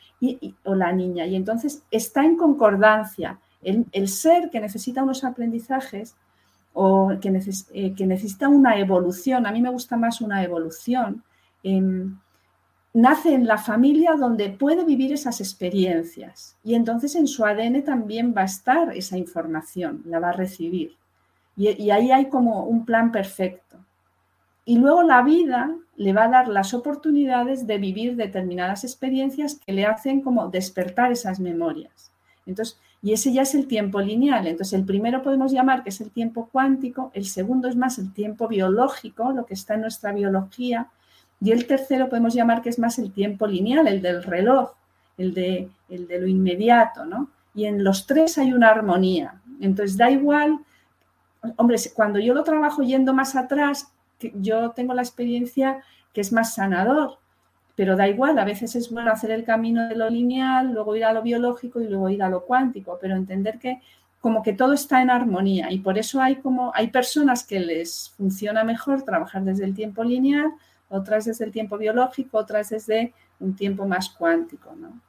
o 0.64 0.76
la 0.76 0.92
niña 0.92 1.26
y 1.26 1.36
entonces 1.36 1.84
está 1.92 2.26
en 2.26 2.38
concordancia. 2.38 3.40
El, 3.62 4.08
ser 4.08 4.50
que 4.50 4.60
necesita 4.60 5.04
unos 5.04 5.24
aprendizajes 5.24 6.16
o 6.74 7.12
que, 7.20 7.30
eh, 7.74 7.94
que, 7.96 8.06
necesita 8.06 8.48
una 8.48 8.78
evolución, 8.78 9.46
a 9.46 9.52
mí 9.52 9.62
me 9.62 9.70
gusta 9.70 9.98
más 9.98 10.22
una 10.22 10.44
evolución, 10.44 11.24
nace 12.98 13.32
en 13.36 13.46
la 13.46 13.60
familia 13.60 14.16
donde 14.16 14.50
puede 14.50 14.84
vivir 14.84 15.14
esas 15.14 15.40
experiencias 15.40 16.56
y 16.64 16.74
entonces 16.74 17.16
en 17.16 17.28
su 17.28 17.46
ADN 17.46 17.84
también 17.84 18.34
va 18.36 18.42
a 18.42 18.46
estar 18.46 18.92
esa 18.98 19.20
información, 19.20 20.02
la 20.06 20.20
va 20.20 20.30
a 20.30 20.34
recibir. 20.34 20.96
Y, 21.56 21.92
ahí 21.92 22.12
hay 22.12 22.28
como 22.28 22.64
un 22.64 22.86
plan 22.86 23.12
perfecto. 23.12 23.78
Y 24.66 24.80
luego 24.80 25.04
la 25.04 25.22
vida 25.22 25.76
le 25.96 26.14
va 26.14 26.24
a 26.24 26.30
dar 26.30 26.48
las 26.48 26.74
oportunidades 26.74 27.68
de 27.68 27.78
vivir 27.78 28.16
determinadas 28.16 28.84
experiencias 28.84 29.60
que 29.64 29.74
le 29.74 29.86
hacen 29.86 30.22
como 30.22 30.50
despertar 30.50 31.12
esas 31.12 31.40
memorias. 31.40 32.12
Entonces, 32.48 32.80
y 33.04 33.14
ese 33.14 33.32
ya 33.32 33.44
es 33.44 33.54
el 33.54 33.68
tiempo 33.68 34.02
lineal. 34.02 34.48
Entonces, 34.48 34.74
el 34.74 34.86
primero 34.86 35.22
podemos 35.22 35.52
llamar 35.52 35.84
que 35.84 35.90
es 35.90 36.02
el 36.02 36.10
tiempo 36.10 36.50
cuántico, 36.52 37.12
el 37.14 37.26
segundo 37.26 37.68
es 37.68 37.76
más 37.76 38.00
el 38.00 38.12
tiempo 38.12 38.48
biológico, 38.48 39.32
lo 39.34 39.46
que 39.46 39.54
está 39.54 39.76
en 39.76 39.82
nuestra 39.82 40.14
biología, 40.14 40.90
y 41.40 41.52
el 41.52 41.68
tercero 41.68 42.10
podemos 42.10 42.34
llamar 42.34 42.62
que 42.62 42.70
es 42.70 42.80
más 42.80 42.98
el 43.00 43.12
tiempo 43.12 43.46
lineal, 43.46 43.88
el 43.88 44.02
del 44.02 44.24
reloj, 44.24 44.72
el 45.18 45.34
de, 45.34 45.70
el 45.90 46.08
de 46.08 46.20
lo 46.20 46.28
inmediato, 46.28 47.06
¿no? 47.06 47.30
Y 47.54 47.66
en 47.66 47.84
los 47.84 48.06
tres 48.06 48.38
hay 48.38 48.54
una 48.54 48.70
armonía. 48.70 49.42
Entonces 49.60 49.98
da 49.98 50.10
igual, 50.10 50.60
hombre, 51.58 51.78
cuando 51.94 52.20
yo 52.20 52.34
lo 52.34 52.44
trabajo 52.44 52.84
yendo 52.84 53.14
más 53.14 53.36
atrás, 53.36 53.92
yo 54.36 54.72
tengo 54.72 54.94
la 54.94 55.02
experiencia 55.02 55.84
que 56.14 56.22
es 56.22 56.32
más 56.32 56.56
sanador, 56.56 57.18
pero 57.76 57.96
da 57.96 58.08
igual, 58.08 58.40
a 58.40 58.46
veces 58.46 58.76
es 58.76 58.90
bueno 58.90 59.12
hacer 59.12 59.30
el 59.30 59.44
camino 59.44 59.88
de 59.88 59.96
lo 59.96 60.10
lineal, 60.10 60.74
luego 60.74 60.96
ir 60.96 61.06
a 61.06 61.14
lo 61.14 61.22
biológico 61.22 61.80
y 61.80 61.88
luego 61.88 62.10
ir 62.10 62.24
a 62.24 62.30
lo 62.30 62.44
cuántico, 62.44 62.98
pero 63.00 63.16
entender 63.16 63.60
que 63.60 63.82
como 64.20 64.42
que 64.42 64.54
todo 64.54 64.74
está 64.74 65.02
en 65.02 65.12
armonía 65.12 65.72
y 65.72 65.80
por 65.80 65.98
eso 65.98 66.20
hay 66.20 66.38
como 66.38 66.72
hay 66.74 66.88
personas 66.88 67.46
que 67.46 67.60
les 67.60 68.10
funciona 68.18 68.64
mejor 68.64 69.04
trabajar 69.04 69.44
desde 69.44 69.66
el 69.66 69.76
tiempo 69.76 70.04
lineal, 70.04 70.52
otras 70.90 71.26
desde 71.26 71.46
el 71.46 71.52
tiempo 71.52 71.78
biológico, 71.78 72.38
otras 72.38 72.70
desde 72.70 73.14
un 73.40 73.56
tiempo 73.56 73.86
más 73.86 74.10
cuántico, 74.10 74.74
¿no? 74.76 75.00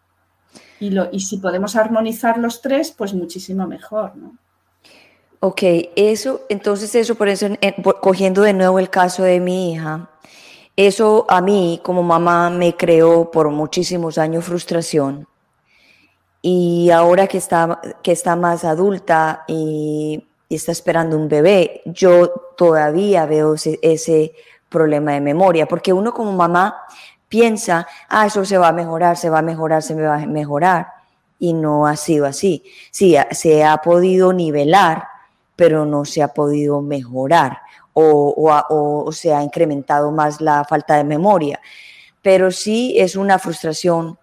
Y, 0.81 0.91
lo, 0.91 1.09
y 1.13 1.21
si 1.21 1.39
podemos 1.39 1.77
armonizar 1.77 2.39
los 2.39 2.61
tres, 2.63 2.91
pues 2.91 3.13
muchísimo 3.15 3.67
mejor, 3.67 4.17
¿no? 4.17 4.37
Ok, 5.41 5.63
eso, 5.95 6.43
entonces 6.49 6.95
eso, 6.97 7.15
por 7.15 7.29
eso, 7.29 7.47
cogiendo 8.01 8.43
de 8.43 8.53
nuevo 8.53 8.81
el 8.81 8.91
caso 8.91 9.23
de 9.23 9.39
mi 9.39 9.73
hija, 9.73 10.11
eso 10.77 11.27
a 11.29 11.41
mí 11.41 11.81
como 11.85 12.03
mamá 12.03 12.51
me 12.51 12.77
creó 12.77 13.31
por 13.31 13.49
muchísimos 13.51 14.19
años 14.19 14.45
frustración. 14.45 15.29
Y 16.43 16.91
ahora 16.91 17.29
que 17.29 17.39
está, 17.39 17.81
que 18.03 18.13
está 18.13 18.35
más 18.35 18.65
adulta 18.65 19.45
y, 19.47 20.25
está 20.49 20.73
esperando 20.73 21.17
un 21.17 21.29
bebé, 21.29 21.83
yo 21.85 22.33
todavía 22.57 23.27
veo 23.27 23.55
ese 23.55 24.33
problema 24.69 25.13
de 25.13 25.21
memoria, 25.21 25.67
porque 25.67 25.93
uno 25.93 26.13
como 26.13 26.33
mamá 26.33 26.77
piensa, 27.29 27.87
ah, 28.09 28.27
eso 28.27 28.45
se 28.45 28.59
va 28.59 28.69
a 28.69 28.73
mejorar, 28.73 29.17
se 29.17 29.31
va 29.31 29.41
a 29.41 29.43
mejorar, 29.43 29.83
se 29.83 29.95
va 29.95 30.17
a 30.17 30.27
mejorar, 30.27 30.89
y 31.39 31.53
no 31.53 31.87
ha 31.87 31.97
sido 31.97 32.27
así. 32.27 32.65
Sí, 32.91 33.17
se 33.31 33.65
ha 33.65 33.77
podido 33.79 34.33
nivelar, 34.33 35.05
pero 35.57 35.85
no 35.85 36.05
se 36.05 36.23
ha 36.23 36.29
podido 36.29 36.81
mejorar, 36.81 37.59
o, 37.93 39.11
se 39.13 39.35
ha 39.35 39.43
incrementado 39.43 40.11
más 40.13 40.41
la 40.41 40.65
falta 40.65 40.97
de 40.97 41.05
memoria. 41.05 41.61
Pero 42.23 42.51
sí 42.51 42.95
es 42.97 43.17
una 43.17 43.39
frustración 43.39 44.19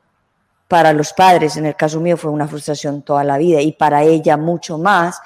para 0.68 0.94
los 0.94 1.14
padres, 1.14 1.58
en 1.58 1.66
el 1.66 1.76
caso 1.76 2.00
mío 2.00 2.18
fue 2.18 2.32
una 2.32 2.48
frustración 2.48 3.04
toda 3.04 3.24
la 3.24 3.38
vida 3.38 3.62
y 3.62 3.74
para 3.74 4.04
ella 4.04 4.36
mucho 4.36 4.78
más 4.78 5.20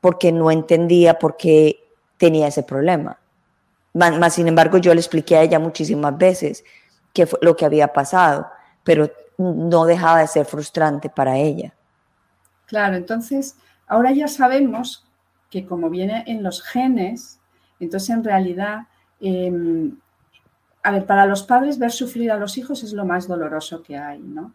porque 0.00 0.32
no 0.32 0.50
entendía 0.50 1.18
por 1.18 1.36
qué 1.36 1.78
tenía 2.16 2.46
ese 2.46 2.62
problema. 2.62 3.18
Más, 3.98 4.34
sin 4.34 4.46
embargo, 4.46 4.78
yo 4.78 4.94
le 4.94 5.00
expliqué 5.00 5.36
a 5.36 5.42
ella 5.42 5.58
muchísimas 5.58 6.16
veces 6.16 6.64
qué 7.12 7.26
fue 7.26 7.38
lo 7.42 7.56
que 7.56 7.64
había 7.64 7.92
pasado, 7.92 8.48
pero 8.84 9.10
no 9.36 9.84
dejaba 9.84 10.20
de 10.20 10.28
ser 10.28 10.46
frustrante 10.46 11.10
para 11.10 11.36
ella. 11.36 11.74
Claro, 12.66 12.96
entonces 12.96 13.56
ahora 13.86 14.12
ya 14.12 14.28
sabemos 14.28 15.04
que 15.50 15.66
como 15.66 15.90
viene 15.90 16.22
en 16.26 16.42
los 16.42 16.62
genes, 16.62 17.40
entonces 17.80 18.10
en 18.10 18.22
realidad, 18.22 18.86
em, 19.20 19.96
a 20.82 20.92
ver, 20.92 21.06
para 21.06 21.26
los 21.26 21.42
padres 21.42 21.78
ver 21.78 21.90
sufrir 21.90 22.30
a 22.30 22.36
los 22.36 22.56
hijos 22.56 22.82
es 22.84 22.92
lo 22.92 23.04
más 23.04 23.26
doloroso 23.26 23.82
que 23.82 23.96
hay, 23.96 24.20
¿no? 24.20 24.54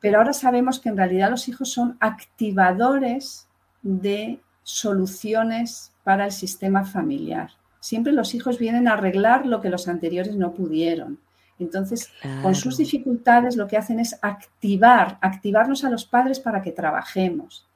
Pero 0.00 0.18
ahora 0.18 0.34
sabemos 0.34 0.78
que 0.78 0.90
en 0.90 0.98
realidad 0.98 1.30
los 1.30 1.48
hijos 1.48 1.70
son 1.70 1.96
activadores 2.00 3.48
de 3.80 4.40
soluciones 4.62 5.92
para 6.04 6.26
el 6.26 6.32
sistema 6.32 6.84
familiar. 6.84 7.52
Siempre 7.82 8.12
los 8.12 8.32
hijos 8.36 8.60
vienen 8.60 8.86
a 8.86 8.92
arreglar 8.92 9.44
lo 9.44 9.60
que 9.60 9.68
los 9.68 9.88
anteriores 9.88 10.36
no 10.36 10.52
pudieron. 10.52 11.18
Entonces, 11.58 12.12
con 12.40 12.54
sus 12.54 12.76
dificultades 12.76 13.56
lo 13.56 13.66
que 13.66 13.76
hacen 13.76 13.98
es 13.98 14.20
activar, 14.22 15.18
activarnos 15.20 15.82
a 15.82 15.90
los 15.90 16.04
padres 16.04 16.38
para 16.38 16.62
que 16.62 16.70
trabajemos. 16.70 17.66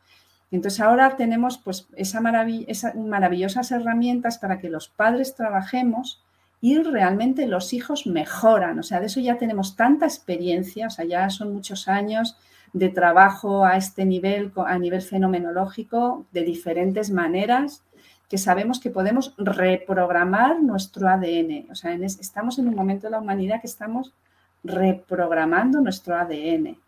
Entonces 0.52 0.80
ahora 0.80 1.16
tenemos 1.16 1.58
pues 1.58 1.88
esas 1.96 2.22
maravillosas 2.22 3.72
herramientas 3.72 4.38
para 4.38 4.60
que 4.60 4.70
los 4.70 4.88
padres 4.88 5.34
trabajemos 5.34 6.22
y 6.60 6.78
realmente 6.78 7.48
los 7.48 7.72
hijos 7.72 8.06
mejoran. 8.06 8.78
O 8.78 8.84
sea, 8.84 9.00
de 9.00 9.06
eso 9.06 9.18
ya 9.18 9.38
tenemos 9.38 9.74
tanta 9.74 10.06
experiencia, 10.06 10.86
o 10.86 10.90
sea, 10.90 11.04
ya 11.04 11.28
son 11.30 11.52
muchos 11.52 11.88
años 11.88 12.36
de 12.72 12.90
trabajo 12.90 13.64
a 13.64 13.76
este 13.76 14.04
nivel, 14.04 14.52
a 14.54 14.78
nivel 14.78 15.02
fenomenológico, 15.02 16.26
de 16.30 16.42
diferentes 16.42 17.10
maneras, 17.10 17.82
que 18.28 18.38
sabemos 18.38 18.80
que 18.80 18.90
podemos 18.90 19.34
reprogramar 19.38 20.62
nuestro 20.62 21.08
ADN. 21.08 21.70
O 21.70 21.74
sea, 21.74 21.94
estamos 21.94 22.58
en 22.58 22.68
un 22.68 22.74
momento 22.74 23.06
de 23.06 23.12
la 23.12 23.20
humanidad 23.20 23.60
que 23.60 23.68
estamos 23.68 24.12
reprogramando 24.64 25.80
nuestro 25.80 26.16
ADN. 26.16 26.78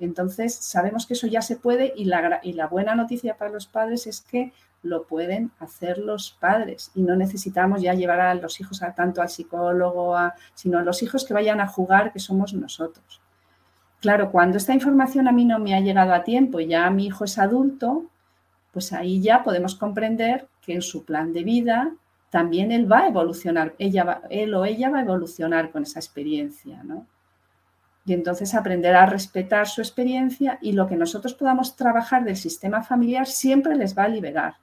Entonces, 0.00 0.54
sabemos 0.54 1.06
que 1.06 1.14
eso 1.14 1.28
ya 1.28 1.42
se 1.42 1.56
puede 1.56 1.92
y 1.96 2.06
la, 2.06 2.40
y 2.42 2.54
la 2.54 2.66
buena 2.66 2.94
noticia 2.94 3.36
para 3.36 3.50
los 3.50 3.66
padres 3.66 4.06
es 4.06 4.20
que 4.20 4.52
lo 4.82 5.04
pueden 5.06 5.52
hacer 5.60 5.98
los 5.98 6.32
padres 6.32 6.90
y 6.94 7.02
no 7.02 7.14
necesitamos 7.14 7.80
ya 7.80 7.94
llevar 7.94 8.20
a 8.20 8.34
los 8.34 8.60
hijos 8.60 8.82
a, 8.82 8.94
tanto 8.94 9.22
al 9.22 9.28
psicólogo, 9.28 10.16
sino 10.54 10.78
a 10.78 10.82
los 10.82 11.02
hijos 11.04 11.24
que 11.24 11.34
vayan 11.34 11.60
a 11.60 11.68
jugar, 11.68 12.12
que 12.12 12.18
somos 12.18 12.52
nosotros. 12.52 13.20
Claro, 14.00 14.32
cuando 14.32 14.56
esta 14.56 14.74
información 14.74 15.28
a 15.28 15.32
mí 15.32 15.44
no 15.44 15.60
me 15.60 15.76
ha 15.76 15.80
llegado 15.80 16.12
a 16.12 16.24
tiempo 16.24 16.58
y 16.58 16.66
ya 16.66 16.90
mi 16.90 17.06
hijo 17.06 17.24
es 17.24 17.38
adulto, 17.38 18.06
pues 18.72 18.92
ahí 18.92 19.22
ya 19.22 19.44
podemos 19.44 19.76
comprender 19.76 20.48
que 20.62 20.74
en 20.74 20.82
su 20.82 21.04
plan 21.04 21.32
de 21.32 21.44
vida 21.44 21.92
también 22.30 22.72
él 22.72 22.90
va 22.90 23.00
a 23.00 23.08
evolucionar, 23.08 23.74
ella 23.78 24.22
él 24.30 24.54
o 24.54 24.64
ella 24.64 24.88
va 24.88 24.98
a 25.00 25.02
evolucionar 25.02 25.70
con 25.70 25.82
esa 25.82 25.98
experiencia, 25.98 26.82
¿no? 26.82 27.06
Y 28.06 28.14
entonces 28.14 28.54
aprender 28.54 28.96
a 28.96 29.06
respetar 29.06 29.68
su 29.68 29.80
experiencia 29.80 30.58
y 30.60 30.72
lo 30.72 30.86
que 30.86 30.96
nosotros 30.96 31.34
podamos 31.34 31.76
trabajar 31.76 32.24
del 32.24 32.36
sistema 32.36 32.82
familiar 32.82 33.26
siempre 33.26 33.76
les 33.76 33.96
va 33.96 34.04
a 34.04 34.08
liberar. 34.08 34.54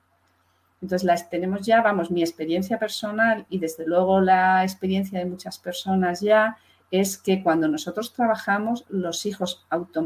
Entonces 0.82 1.06
las 1.06 1.30
tenemos 1.30 1.66
ya, 1.66 1.82
vamos, 1.82 2.10
mi 2.10 2.22
experiencia 2.22 2.80
personal 2.80 3.46
y 3.50 3.60
desde 3.60 3.86
luego 3.86 4.20
la 4.20 4.64
experiencia 4.64 5.20
de 5.20 5.26
muchas 5.26 5.58
personas 5.58 6.22
ya 6.22 6.58
es 6.92 7.18
que 7.18 7.44
cuando 7.44 7.68
nosotros 7.68 8.14
trabajamos, 8.14 8.86
los 8.90 9.26
hijos, 9.26 9.66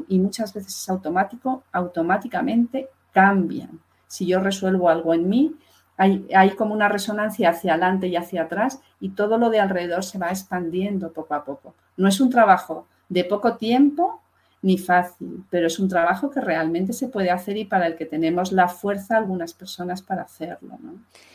y 0.09 0.19
muchas 0.19 0.53
veces 0.53 0.75
es 0.75 0.89
automático, 0.89 1.63
automáticamente 1.71 2.89
cambian. 3.13 3.79
Si 4.07 4.25
yo 4.25 4.41
resuelvo 4.41 4.89
algo 4.89 5.13
en 5.13 5.29
mí, 5.29 5.55
hay, 5.97 6.51
como 6.57 6.73
una 6.73 6.89
resonancia 6.89 7.49
hacia 7.49 7.73
adelante 7.73 8.07
y 8.07 8.15
hacia 8.15 8.43
atrás 8.43 8.79
y 8.99 9.09
todo 9.09 9.37
lo 9.37 9.49
de 9.49 9.59
alrededor 9.59 10.03
se 10.03 10.17
va 10.17 10.29
expandiendo 10.29 11.11
poco 11.11 11.35
a 11.35 11.43
poco. 11.43 11.75
No 11.97 12.07
es 12.07 12.19
un 12.19 12.29
trabajo 12.29 12.87
de 13.09 13.23
poco 13.23 13.55
tiempo 13.57 14.19
ni 14.61 14.77
fácil, 14.77 15.43
pero 15.49 15.67
es 15.67 15.77
un 15.77 15.89
trabajo 15.89 16.31
que 16.31 16.39
realmente 16.39 16.93
se 16.93 17.09
puede 17.09 17.29
hacer 17.29 17.57
y 17.57 17.65
para 17.65 17.85
el 17.85 17.95
que 17.95 18.05
tenemos 18.05 18.51
la 18.51 18.69
fuerza 18.69 19.17
algunas 19.17 19.53
personas 19.53 20.01
para 20.01 20.23
hacerlo. 20.23 20.77
¿no? 20.81 20.93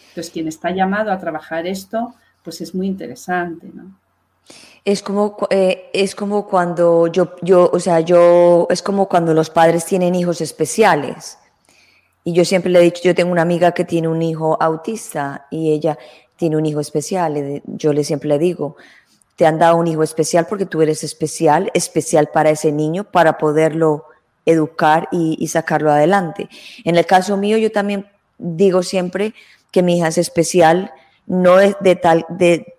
Entonces, 0.09 0.31
quien 0.33 0.49
está 0.49 0.71
llamado 0.71 1.13
a 1.13 1.19
trabajar 1.19 1.67
esto, 1.67 2.15
pues 2.43 2.61
es 2.61 2.75
muy 2.75 2.87
interesante. 2.87 3.71
¿no? 3.73 3.95
Es 4.85 5.03
como, 5.03 5.37
eh, 5.51 5.91
es 5.93 6.15
como 6.15 6.47
cuando 6.47 7.07
yo, 7.09 7.37
yo, 7.43 7.71
o 7.71 7.79
sea, 7.79 8.01
yo, 8.01 8.67
es 8.71 8.83
como 8.83 9.09
cuando 9.09 9.35
los 9.35 9.51
padres 9.51 9.85
tienen 9.85 10.15
hijos 10.15 10.41
especiales. 10.41 11.39
Y 12.29 12.35
yo 12.35 12.45
siempre 12.45 12.71
le 12.71 12.81
he 12.81 12.83
dicho, 12.83 13.01
yo 13.05 13.15
tengo 13.15 13.33
una 13.33 13.41
amiga 13.41 13.73
que 13.73 13.87
tiene 13.87 14.07
un 14.07 14.21
hijo 14.21 14.59
autista 14.61 15.47
y 15.51 15.73
ella 15.73 15.97
tiene 16.37 16.59
un 16.59 16.67
hijo 16.67 16.79
especial. 16.79 17.63
Yo 17.65 17.95
le 17.95 18.05
siempre 18.05 18.29
le 18.29 18.39
digo, 18.39 18.77
te 19.37 19.47
han 19.47 19.59
dado 19.59 19.77
un 19.79 19.87
hijo 19.87 20.03
especial 20.03 20.47
porque 20.47 20.67
tú 20.67 20.83
eres 20.83 21.03
especial, 21.05 21.71
especial 21.73 22.29
para 22.29 22.51
ese 22.51 22.71
niño, 22.71 23.05
para 23.05 23.39
poderlo 23.39 24.05
educar 24.45 25.09
y, 25.11 25.49
sacarlo 25.49 25.91
adelante. 25.91 26.51
En 26.85 26.97
el 26.97 27.07
caso 27.07 27.39
mío, 27.39 27.57
yo 27.57 27.73
también 27.73 28.05
digo 28.37 28.83
siempre 28.83 29.33
que 29.71 29.83
mi 29.83 29.97
hija 29.97 30.09
es 30.09 30.19
especial, 30.19 30.93
no 31.27 31.61
es 31.61 31.77
de 31.81 31.97
tal, 31.97 32.27
de, 32.29 32.75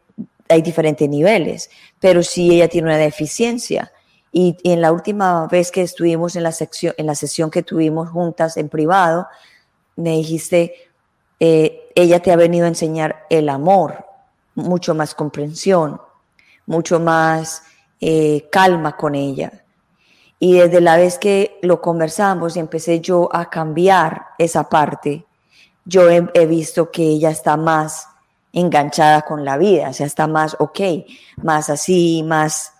hay 0.47 0.61
diferentes 0.61 1.09
niveles, 1.09 1.71
pero 1.99 2.21
sí 2.21 2.53
ella 2.53 2.67
tiene 2.67 2.89
una 2.89 2.97
deficiencia. 2.97 3.91
Y, 4.31 4.57
en 4.63 4.81
la 4.81 4.91
última 4.91 5.47
vez 5.47 5.71
que 5.71 5.81
estuvimos 5.81 6.35
en 6.35 6.43
la, 6.43 6.51
sección, 6.51 6.93
en 6.97 7.05
la 7.05 7.15
sesión 7.15 7.49
que 7.49 7.63
tuvimos 7.63 8.09
juntas 8.09 8.57
en 8.57 8.69
privado, 8.69 9.27
me 9.95 10.11
dijiste, 10.11 10.73
eh, 11.39 11.89
ella 11.95 12.19
te 12.21 12.31
ha 12.31 12.35
venido 12.35 12.65
a 12.65 12.69
enseñar 12.69 13.25
el 13.29 13.49
amor, 13.49 14.05
mucho 14.55 14.93
más 14.93 15.15
comprensión, 15.15 15.99
mucho 16.65 16.99
más 16.99 17.63
eh, 18.01 18.47
calma 18.51 18.95
con 18.95 19.15
ella. 19.15 19.63
Y 20.39 20.57
desde 20.57 20.79
la 20.79 20.95
vez 20.95 21.17
que 21.17 21.59
lo 21.61 21.81
conversamos 21.81 22.55
y 22.55 22.59
empecé 22.59 23.01
yo 23.01 23.29
a 23.33 23.49
cambiar 23.49 24.27
esa 24.37 24.69
parte, 24.69 25.25
yo 25.83 26.09
he, 26.09 26.45
visto 26.45 26.91
que 26.91 27.03
ella 27.03 27.29
está 27.31 27.57
más 27.57 28.07
enganchada 28.53 29.23
con 29.23 29.43
la 29.43 29.57
vida, 29.57 29.89
o 29.89 29.93
sea, 29.93 30.05
está 30.05 30.27
más 30.27 30.55
ok, 30.59 30.79
más 31.37 31.69
así, 31.69 32.23
más 32.23 32.73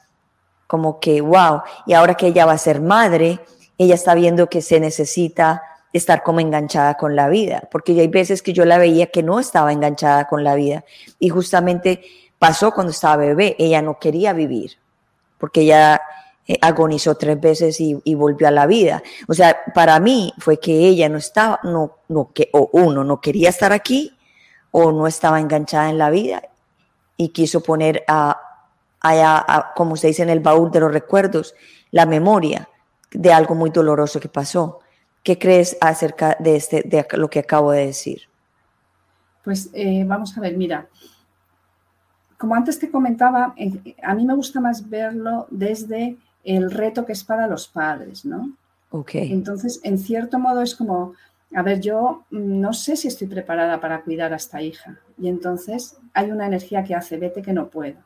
como 0.70 1.00
que 1.00 1.20
wow. 1.20 1.64
Y 1.88 1.94
ahora 1.94 2.14
que 2.14 2.28
ella 2.28 2.46
va 2.46 2.52
a 2.52 2.58
ser 2.60 2.80
madre, 2.80 3.40
ella 3.80 3.96
está 3.96 4.14
viendo 4.14 4.50
que 4.50 4.62
se 4.62 4.80
necesita 4.80 5.64
estar 5.92 6.22
como 6.22 6.42
enganchada 6.42 6.94
con 6.96 7.16
la 7.16 7.28
vida, 7.28 7.68
porque 7.72 8.00
hay 8.00 8.08
veces 8.08 8.44
que 8.44 8.54
yo 8.54 8.66
la 8.66 8.78
veía 8.78 9.08
que 9.08 9.24
no 9.24 9.40
estaba 9.40 9.74
enganchada 9.74 10.28
con 10.28 10.44
la 10.44 10.54
vida 10.54 10.86
y 11.18 11.30
justamente 11.30 12.04
pasó 12.38 12.72
cuando 12.72 12.92
estaba 12.92 13.16
bebé, 13.16 13.56
ella 13.58 13.82
no 13.82 13.98
quería 13.98 14.32
vivir, 14.34 14.74
porque 15.40 15.62
ella 15.62 16.00
eh, 16.48 16.60
agonizó 16.62 17.16
tres 17.16 17.42
veces 17.42 17.82
y, 17.82 18.14
volvió 18.14 18.48
a 18.48 18.52
la 18.52 18.68
vida. 18.68 19.02
O 19.28 19.34
sea, 19.34 19.58
para 19.74 20.00
mí 20.00 20.32
fue 20.38 20.60
que 20.60 20.72
ella 20.72 21.10
no 21.10 21.18
estaba, 21.18 21.60
no, 21.64 21.98
no, 22.10 22.30
que, 22.32 22.52
o 22.54 22.70
uno, 22.74 23.04
no 23.04 23.20
quería 23.20 23.50
estar 23.50 23.74
aquí, 23.74 24.16
o 24.70 24.92
no 24.92 25.08
estaba 25.08 25.40
enganchada 25.40 25.90
en 25.90 25.98
la 25.98 26.12
vida 26.12 26.44
y 27.18 27.30
quiso 27.30 27.64
poner 27.64 28.04
a, 28.08 28.49
a, 29.02 29.72
como 29.76 29.96
se 29.96 30.08
dice 30.08 30.24
en 30.24 30.30
el 30.30 30.40
baúl 30.40 30.72
de 30.72 30.80
los 30.80 30.92
recuerdos, 30.92 31.56
la 31.92 32.06
memoria 32.06 32.70
de 33.12 33.34
algo 33.34 33.56
muy 33.56 33.70
doloroso 33.70 34.20
que 34.20 34.30
pasó. 34.30 34.80
¿Qué 35.24 35.38
crees 35.38 35.78
acerca 35.82 36.38
de, 36.40 36.56
este, 36.56 36.84
de 36.84 37.06
lo 37.14 37.30
que 37.30 37.40
acabo 37.40 37.72
de 37.72 37.88
decir? 37.88 38.22
Pues 39.44 39.70
eh, 39.74 40.04
vamos 40.06 40.38
a 40.38 40.42
ver, 40.42 40.56
mira, 40.56 40.88
como 42.38 42.56
antes 42.56 42.80
te 42.80 42.90
comentaba, 42.90 43.54
a 44.04 44.16
mí 44.16 44.26
me 44.26 44.34
gusta 44.34 44.62
más 44.62 44.90
verlo 44.90 45.48
desde 45.50 46.16
el 46.44 46.72
reto 46.72 47.06
que 47.06 47.12
es 47.12 47.24
para 47.24 47.48
los 47.48 47.68
padres, 47.68 48.26
¿no? 48.26 48.54
Ok. 48.92 49.12
Entonces, 49.16 49.82
en 49.84 49.98
cierto 49.98 50.40
modo 50.40 50.62
es 50.62 50.74
como, 50.74 51.14
a 51.54 51.62
ver, 51.64 51.80
yo 51.82 52.24
no 52.32 52.74
sé 52.74 52.96
si 52.96 53.08
estoy 53.08 53.28
preparada 53.28 53.82
para 53.82 54.02
cuidar 54.02 54.32
a 54.34 54.38
esta 54.38 54.62
hija. 54.62 55.00
Y 55.18 55.28
entonces 55.28 55.98
hay 56.14 56.32
una 56.32 56.48
energía 56.48 56.84
que 56.84 56.96
hace, 56.96 57.18
vete 57.18 57.42
que 57.42 57.54
no 57.54 57.68
puedo, 57.68 57.98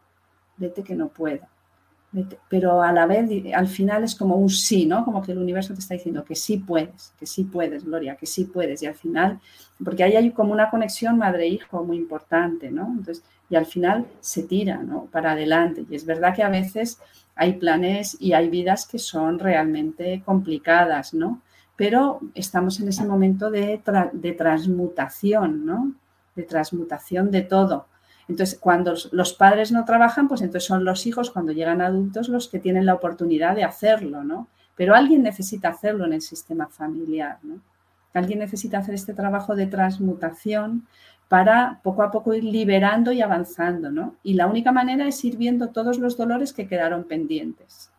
vete 0.57 0.83
que 0.83 0.95
no 0.95 1.09
puedo. 1.09 1.41
Pero 2.47 2.83
a 2.83 2.91
la 2.91 3.07
vez, 3.07 3.27
al 3.55 3.67
final 3.67 4.03
es 4.03 4.13
como 4.13 4.35
un 4.35 4.49
sí, 4.49 4.85
¿no? 4.85 5.03
Como 5.03 5.23
que 5.23 5.31
el 5.31 5.39
universo 5.39 5.73
te 5.73 5.79
está 5.79 5.95
diciendo 5.95 6.23
que 6.23 6.35
sí 6.35 6.57
puedes, 6.57 7.11
que 7.17 7.25
sí 7.25 7.43
puedes, 7.45 7.83
Gloria, 7.83 8.15
que 8.15 8.27
sí 8.27 8.45
puedes. 8.45 8.83
Y 8.83 8.85
al 8.85 8.93
final, 8.93 9.39
porque 9.83 10.03
ahí 10.03 10.15
hay 10.15 10.29
como 10.31 10.53
una 10.53 10.69
conexión 10.69 11.17
madre-hijo 11.17 11.83
muy 11.83 11.97
importante, 11.97 12.69
¿no? 12.69 12.85
Entonces, 12.87 13.23
y 13.49 13.55
al 13.55 13.65
final 13.65 14.05
se 14.19 14.43
tira 14.43 14.77
¿no? 14.77 15.05
para 15.05 15.31
adelante. 15.31 15.85
Y 15.89 15.95
es 15.95 16.05
verdad 16.05 16.35
que 16.35 16.43
a 16.43 16.49
veces 16.49 16.99
hay 17.35 17.53
planes 17.53 18.15
y 18.19 18.33
hay 18.33 18.47
vidas 18.49 18.85
que 18.85 18.99
son 18.99 19.39
realmente 19.39 20.21
complicadas, 20.23 21.15
¿no? 21.15 21.41
Pero 21.75 22.19
estamos 22.35 22.79
en 22.79 22.89
ese 22.89 23.05
momento 23.05 23.49
de, 23.49 23.81
de 24.13 24.33
transmutación, 24.33 25.65
¿no? 25.65 25.93
de 26.35 26.43
transmutación 26.43 27.31
de 27.31 27.41
todo. 27.41 27.87
Entonces, 28.33 28.57
cuando 28.59 28.95
los 29.11 29.33
padres 29.33 29.71
no 29.71 29.85
trabajan, 29.85 30.27
pues 30.27 30.41
entonces 30.41 30.67
son 30.67 30.83
los 30.83 31.05
hijos, 31.05 31.29
cuando 31.29 31.51
llegan 31.51 31.81
adultos, 31.81 32.29
los 32.29 32.47
que 32.47 32.57
tienen 32.57 32.87
la 32.87 32.95
oportunidad 32.95 33.55
de 33.55 33.63
hacerlo, 33.63 34.23
¿no? 34.23 34.47
Pero 34.75 34.95
alguien 34.95 35.21
necesita 35.21 35.69
hacerlo 35.69 36.05
en 36.05 36.13
el 36.13 36.21
sistema 36.21 36.65
familiar, 36.65 37.37
¿no? 37.43 37.59
Alguien 38.11 38.39
necesita 38.39 38.79
hacer 38.79 38.95
este 38.95 39.13
trabajo 39.13 39.55
de 39.55 39.67
transmutación 39.67 40.87
para 41.27 41.79
poco 41.83 42.01
a 42.01 42.09
poco 42.09 42.33
ir 42.33 42.43
liberando 42.43 43.11
y 43.11 43.21
avanzando, 43.21 43.91
¿no? 43.91 44.15
Y 44.23 44.33
la 44.33 44.47
única 44.47 44.71
manera 44.71 45.07
es 45.07 45.23
ir 45.23 45.37
viendo 45.37 45.69
todos 45.69 45.99
los 45.99 46.17
dolores 46.17 46.53
que 46.53 46.67
quedaron 46.67 47.03
pendientes. 47.03 47.91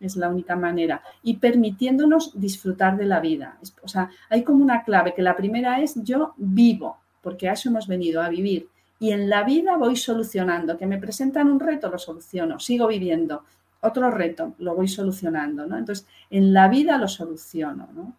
Es 0.00 0.16
la 0.16 0.30
única 0.30 0.56
manera. 0.56 1.02
Y 1.22 1.36
permitiéndonos 1.36 2.40
disfrutar 2.40 2.96
de 2.96 3.04
la 3.04 3.20
vida. 3.20 3.58
O 3.82 3.88
sea, 3.88 4.08
hay 4.30 4.44
como 4.44 4.64
una 4.64 4.82
clave, 4.82 5.12
que 5.12 5.20
la 5.20 5.36
primera 5.36 5.82
es 5.82 6.02
yo 6.02 6.32
vivo, 6.38 6.96
porque 7.20 7.50
a 7.50 7.52
eso 7.52 7.68
hemos 7.68 7.86
venido, 7.86 8.22
a 8.22 8.30
vivir. 8.30 8.70
Y 8.98 9.12
en 9.12 9.28
la 9.28 9.42
vida 9.44 9.76
voy 9.76 9.96
solucionando. 9.96 10.78
Que 10.78 10.86
me 10.86 10.98
presentan 10.98 11.50
un 11.50 11.60
reto, 11.60 11.88
lo 11.90 11.98
soluciono. 11.98 12.60
Sigo 12.60 12.86
viviendo. 12.86 13.44
Otro 13.80 14.10
reto, 14.10 14.54
lo 14.58 14.74
voy 14.74 14.88
solucionando, 14.88 15.66
¿no? 15.66 15.76
Entonces, 15.76 16.06
en 16.30 16.54
la 16.54 16.68
vida 16.68 16.96
lo 16.96 17.06
soluciono, 17.06 17.88
¿no? 17.94 18.14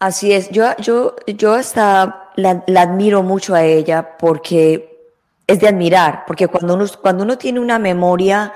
Así 0.00 0.32
es, 0.32 0.50
yo, 0.50 0.76
yo, 0.76 1.16
yo 1.26 1.54
hasta 1.54 2.30
la, 2.36 2.62
admiro 2.76 3.24
mucho 3.24 3.54
a 3.54 3.64
ella 3.64 4.16
porque 4.16 5.12
es 5.46 5.58
de 5.58 5.66
admirar, 5.66 6.24
porque 6.24 6.46
cuando 6.46 6.74
uno, 6.74 6.84
cuando 7.02 7.24
uno 7.24 7.36
tiene 7.36 7.58
una 7.58 7.80
memoria, 7.80 8.52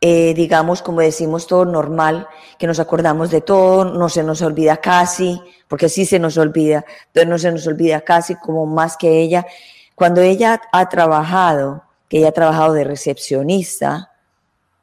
eh, 0.00 0.34
digamos, 0.34 0.82
como 0.82 1.00
decimos, 1.00 1.46
todo 1.46 1.64
normal, 1.64 2.28
que 2.58 2.66
nos 2.66 2.80
acordamos 2.80 3.30
de 3.30 3.40
todo, 3.40 3.84
no 3.84 4.08
se 4.08 4.22
nos 4.22 4.42
olvida 4.42 4.76
casi, 4.78 5.40
porque 5.68 5.88
sí 5.88 6.06
se 6.06 6.18
nos 6.18 6.36
olvida, 6.36 6.84
pero 7.12 7.30
no 7.30 7.38
se 7.38 7.50
nos 7.50 7.66
olvida 7.66 8.00
casi 8.02 8.34
como 8.36 8.66
más 8.66 8.96
que 8.96 9.20
ella. 9.20 9.46
Cuando 9.94 10.20
ella 10.20 10.60
ha 10.72 10.88
trabajado, 10.88 11.82
que 12.08 12.18
ella 12.18 12.28
ha 12.28 12.32
trabajado 12.32 12.72
de 12.74 12.84
recepcionista, 12.84 14.12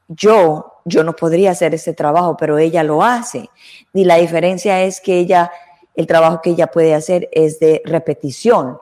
yo, 0.07 0.79
yo 0.85 1.03
no 1.03 1.15
podría 1.15 1.51
hacer 1.51 1.73
ese 1.73 1.93
trabajo, 1.93 2.35
pero 2.37 2.57
ella 2.57 2.83
lo 2.83 3.03
hace. 3.03 3.49
Y 3.93 4.05
la 4.05 4.15
diferencia 4.17 4.81
es 4.81 4.99
que 4.99 5.19
ella 5.19 5.51
el 5.95 6.07
trabajo 6.07 6.41
que 6.41 6.51
ella 6.51 6.67
puede 6.67 6.95
hacer 6.95 7.29
es 7.31 7.59
de 7.59 7.81
repetición. 7.85 8.77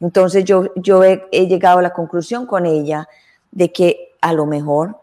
Entonces 0.00 0.44
yo, 0.44 0.72
yo 0.76 1.04
he, 1.04 1.28
llegado 1.30 1.78
a 1.78 1.82
la 1.82 1.92
conclusión 1.92 2.46
con 2.46 2.66
ella 2.66 3.08
de 3.50 3.72
que 3.72 4.14
a 4.20 4.32
lo 4.32 4.46
mejor 4.46 5.00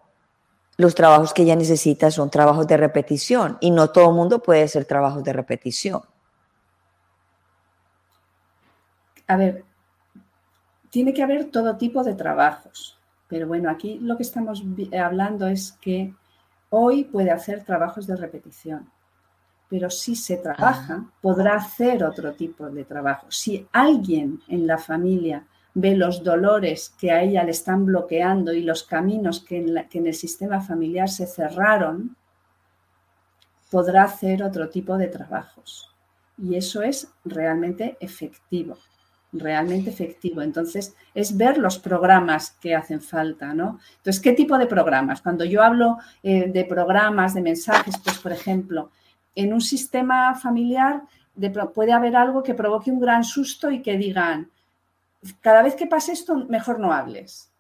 los 0.82 0.96
trabajos 0.96 1.34
que 1.34 1.44
ella 1.44 1.56
necesita 1.56 2.12
son 2.12 2.30
trabajos 2.30 2.68
de 2.68 2.78
repetición 2.78 3.58
y 3.62 3.72
no 3.72 3.90
todo 3.90 4.10
el 4.10 4.16
mundo 4.16 4.42
puede 4.42 4.64
hacer 4.64 4.86
trabajos 4.86 5.24
de 5.24 5.34
repetición. 5.34 6.02
A 9.28 9.38
ver, 9.38 9.64
tiene 10.90 11.14
que 11.14 11.24
haber 11.24 11.52
todo 11.52 11.78
tipo 11.78 12.04
de 12.04 12.16
trabajos, 12.16 13.00
pero 13.30 13.48
bueno, 13.48 13.70
aquí 13.70 14.00
lo 14.00 14.18
que 14.18 14.24
estamos 14.24 14.62
hablando 15.00 15.48
es 15.48 15.72
que 15.80 16.14
hoy 16.70 17.06
puede 17.06 17.32
hacer 17.32 17.64
trabajos 17.64 18.08
de 18.08 18.18
repetición 18.18 18.90
pero 19.72 19.90
si 19.90 20.18
se 20.18 20.36
trabaja, 20.36 21.06
podrá 21.22 21.56
hacer 21.56 22.04
otro 22.04 22.34
tipo 22.34 22.70
de 22.70 22.84
trabajo. 22.84 23.28
Si 23.30 23.66
alguien 23.72 24.42
en 24.50 24.68
la 24.68 24.78
familia 24.78 25.46
ve 25.74 25.96
los 25.96 26.24
dolores 26.24 26.94
que 27.00 27.12
a 27.12 27.22
ella 27.22 27.44
le 27.44 27.52
están 27.52 27.86
bloqueando 27.86 28.54
y 28.54 28.64
los 28.64 28.84
caminos 28.84 29.40
que 29.40 29.58
en, 29.58 30.08
el 30.08 30.14
sistema 30.14 30.62
familiar 30.62 31.10
se 31.10 31.28
cerraron, 31.28 32.16
podrá 33.70 34.04
hacer 34.04 34.44
otro 34.44 34.70
tipo 34.70 34.98
de 34.98 35.08
trabajos. 35.08 35.90
Y 36.38 36.56
eso 36.56 36.82
es 36.82 37.08
realmente 37.24 37.98
efectivo, 38.02 38.78
realmente 39.32 39.90
efectivo. 39.90 40.42
Entonces, 40.42 40.96
es 41.14 41.38
ver 41.38 41.58
los 41.58 41.80
programas 41.80 42.52
que 42.52 42.76
hacen 42.76 43.02
falta, 43.02 43.54
¿no? 43.54 43.80
Entonces, 43.98 44.22
¿qué 44.22 44.34
tipo 44.34 44.58
de 44.58 44.66
programas? 44.66 45.22
Cuando 45.22 45.46
yo 45.46 45.64
hablo 45.64 45.98
eh, 46.24 46.52
de 46.52 46.66
programas, 46.66 47.34
de 47.34 47.42
mensajes, 47.42 47.98
pues, 48.04 48.18
por 48.20 48.34
ejemplo, 48.34 48.90
en 49.36 49.54
un 49.54 49.62
sistema 49.62 50.36
familiar 50.36 51.04
puede 51.74 51.94
haber 51.94 52.16
algo 52.16 52.44
que 52.44 52.54
provoque 52.54 52.92
un 52.92 53.00
gran 53.00 53.24
susto 53.24 53.72
y 53.72 53.82
que 53.82 53.98
digan, 53.98 54.50
cada 55.42 55.62
vez 55.62 55.76
que 55.76 55.88
pase 55.88 56.12
esto, 56.12 56.36
mejor 56.36 56.80
no 56.80 56.94
hables. 56.94 57.52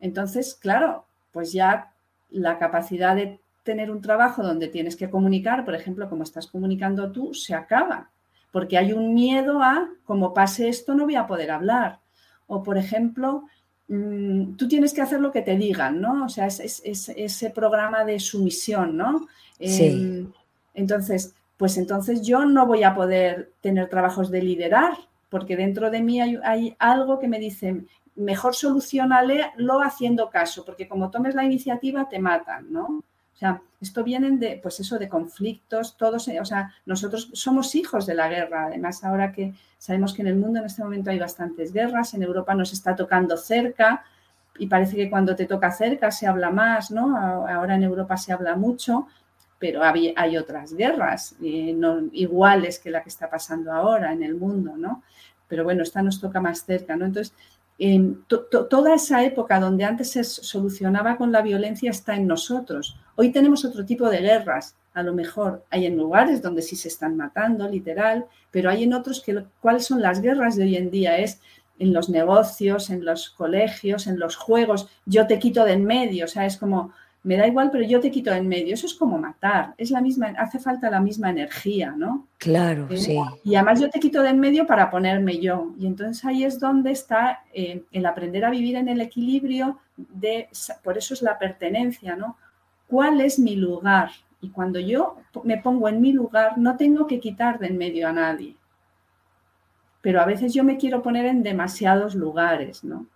Entonces, 0.00 0.54
claro, 0.54 1.06
pues 1.32 1.52
ya 1.52 1.92
la 2.30 2.58
capacidad 2.58 3.14
de 3.14 3.40
tener 3.62 3.90
un 3.90 4.02
trabajo 4.02 4.42
donde 4.42 4.68
tienes 4.68 4.96
que 4.96 5.08
comunicar, 5.08 5.64
por 5.64 5.74
ejemplo, 5.74 6.08
como 6.08 6.22
estás 6.22 6.46
comunicando 6.46 7.10
tú, 7.10 7.32
se 7.34 7.54
acaba, 7.54 8.10
porque 8.52 8.76
hay 8.76 8.92
un 8.92 9.14
miedo 9.14 9.62
a, 9.62 9.88
como 10.04 10.34
pase 10.34 10.68
esto, 10.68 10.94
no 10.94 11.04
voy 11.04 11.16
a 11.16 11.26
poder 11.26 11.50
hablar. 11.50 12.00
O, 12.46 12.62
por 12.62 12.76
ejemplo, 12.76 13.44
mm, 13.88 14.56
tú 14.56 14.68
tienes 14.68 14.92
que 14.92 15.00
hacer 15.00 15.20
lo 15.20 15.32
que 15.32 15.42
te 15.42 15.56
digan, 15.56 16.00
¿no? 16.00 16.26
O 16.26 16.28
sea, 16.28 16.46
es, 16.46 16.82
ese 16.84 17.50
programa 17.50 18.04
de 18.04 18.20
sumisión, 18.20 18.96
¿no? 18.96 19.26
Sí. 19.58 19.86
Em, 19.86 20.32
entonces, 20.74 21.34
pues 21.56 21.78
entonces 21.78 22.22
yo 22.22 22.44
no 22.44 22.66
voy 22.66 22.82
a 22.82 22.94
poder 22.94 23.52
tener 23.60 23.88
trabajos 23.88 24.30
de 24.30 24.42
liderar, 24.42 24.92
porque 25.34 25.56
dentro 25.56 25.90
de 25.90 26.00
mí 26.00 26.20
hay, 26.20 26.76
algo 26.78 27.18
que 27.18 27.26
me 27.26 27.40
dice, 27.40 27.82
mejor 28.14 28.54
solucionalo 28.54 29.82
haciendo 29.82 30.30
caso, 30.30 30.64
porque 30.64 30.86
como 30.86 31.10
tomes 31.10 31.34
la 31.34 31.42
iniciativa 31.42 32.08
te 32.08 32.20
matan, 32.20 32.72
¿no? 32.72 32.84
O 32.84 33.36
sea, 33.36 33.60
esto 33.80 34.04
viene 34.04 34.30
de, 34.36 34.60
pues 34.62 34.78
eso, 34.78 34.96
de 34.96 35.08
conflictos, 35.08 35.96
todos, 35.96 36.28
o 36.28 36.44
sea, 36.44 36.72
nosotros 36.86 37.30
somos 37.32 37.74
hijos 37.74 38.06
de 38.06 38.14
la 38.14 38.28
guerra, 38.28 38.66
además 38.66 39.02
ahora 39.02 39.32
que 39.32 39.52
sabemos 39.76 40.14
que 40.14 40.22
en 40.22 40.28
el 40.28 40.36
mundo 40.36 40.60
en 40.60 40.66
este 40.66 40.84
momento 40.84 41.10
hay 41.10 41.18
bastantes 41.18 41.72
guerras, 41.72 42.14
en 42.14 42.22
Europa 42.22 42.54
nos 42.54 42.72
está 42.72 42.94
tocando 42.94 43.36
cerca 43.36 44.04
y 44.56 44.68
parece 44.68 44.94
que 44.94 45.10
cuando 45.10 45.34
te 45.34 45.46
toca 45.46 45.72
cerca 45.72 46.12
se 46.12 46.28
habla 46.28 46.50
más, 46.50 46.92
¿no? 46.92 47.16
Ahora 47.16 47.74
en 47.74 47.82
Europa 47.82 48.16
se 48.16 48.32
habla 48.32 48.54
mucho, 48.54 49.08
pero 49.58 49.82
hay, 49.82 50.36
otras 50.36 50.74
guerras 50.74 51.36
eh, 51.42 51.72
no, 51.74 52.02
iguales 52.12 52.78
que 52.78 52.90
la 52.90 53.02
que 53.02 53.08
está 53.08 53.30
pasando 53.30 53.72
ahora 53.72 54.12
en 54.12 54.22
el 54.22 54.34
mundo, 54.34 54.76
¿no? 54.76 55.02
Pero 55.48 55.64
bueno, 55.64 55.82
esta 55.82 56.02
nos 56.02 56.20
toca 56.20 56.40
más 56.40 56.64
cerca, 56.64 56.96
¿no? 56.96 57.06
Entonces, 57.06 57.34
toda 58.70 58.94
esa 58.94 59.24
época 59.24 59.58
donde 59.58 59.84
antes 59.84 60.12
se 60.12 60.24
solucionaba 60.24 61.16
con 61.16 61.32
la 61.32 61.42
violencia 61.42 61.90
está 61.90 62.14
en 62.14 62.26
nosotros. 62.26 62.96
Hoy 63.16 63.32
tenemos 63.32 63.64
otro 63.64 63.84
tipo 63.84 64.08
de 64.08 64.20
guerras, 64.20 64.76
a 64.92 65.02
lo 65.02 65.12
mejor 65.12 65.64
hay 65.70 65.86
en 65.86 65.96
lugares 65.96 66.40
donde 66.40 66.62
sí 66.62 66.76
se 66.76 66.88
están 66.88 67.16
matando, 67.16 67.68
literal, 67.68 68.26
pero 68.50 68.70
hay 68.70 68.84
en 68.84 68.94
otros 68.94 69.20
que 69.20 69.44
cuáles 69.60 69.86
son 69.86 70.00
las 70.00 70.20
guerras 70.20 70.56
de 70.56 70.64
hoy 70.64 70.76
en 70.76 70.90
día 70.90 71.18
es 71.18 71.40
en 71.80 71.92
los 71.92 72.08
negocios, 72.08 72.90
en 72.90 73.04
los 73.04 73.30
colegios, 73.30 74.06
en 74.06 74.20
los 74.20 74.36
juegos, 74.36 74.88
yo 75.06 75.26
te 75.26 75.40
quito 75.40 75.64
de 75.64 75.72
en 75.72 75.84
medio, 75.84 76.26
o 76.26 76.28
sea, 76.28 76.46
es 76.46 76.56
como 76.56 76.92
me 77.24 77.38
da 77.38 77.46
igual, 77.46 77.70
pero 77.70 77.82
yo 77.84 78.00
te 78.00 78.10
quito 78.10 78.30
en 78.32 78.46
medio. 78.46 78.74
Eso 78.74 78.86
es 78.86 78.94
como 78.94 79.18
matar, 79.18 79.74
es 79.78 79.90
la 79.90 80.02
misma, 80.02 80.34
hace 80.38 80.58
falta 80.58 80.90
la 80.90 81.00
misma 81.00 81.30
energía, 81.30 81.94
¿no? 81.96 82.28
Claro, 82.36 82.86
eh, 82.90 82.98
sí. 82.98 83.18
Y 83.42 83.54
además 83.54 83.80
yo 83.80 83.88
te 83.88 83.98
quito 83.98 84.22
de 84.22 84.28
en 84.28 84.38
medio 84.38 84.66
para 84.66 84.90
ponerme 84.90 85.40
yo. 85.40 85.72
Y 85.78 85.86
entonces 85.86 86.22
ahí 86.26 86.44
es 86.44 86.60
donde 86.60 86.92
está 86.92 87.42
eh, 87.54 87.82
el 87.92 88.04
aprender 88.04 88.44
a 88.44 88.50
vivir 88.50 88.76
en 88.76 88.90
el 88.90 89.00
equilibrio 89.00 89.78
de, 89.96 90.48
por 90.82 90.98
eso 90.98 91.14
es 91.14 91.22
la 91.22 91.38
pertenencia, 91.38 92.14
¿no? 92.14 92.36
¿Cuál 92.86 93.22
es 93.22 93.38
mi 93.38 93.56
lugar? 93.56 94.10
Y 94.42 94.50
cuando 94.50 94.78
yo 94.78 95.16
me 95.44 95.56
pongo 95.56 95.88
en 95.88 96.02
mi 96.02 96.12
lugar, 96.12 96.58
no 96.58 96.76
tengo 96.76 97.06
que 97.06 97.20
quitar 97.20 97.58
de 97.58 97.68
en 97.68 97.78
medio 97.78 98.06
a 98.06 98.12
nadie. 98.12 98.54
Pero 100.02 100.20
a 100.20 100.26
veces 100.26 100.52
yo 100.52 100.62
me 100.62 100.76
quiero 100.76 101.02
poner 101.02 101.24
en 101.24 101.42
demasiados 101.42 102.14
lugares, 102.14 102.84
¿no? 102.84 103.06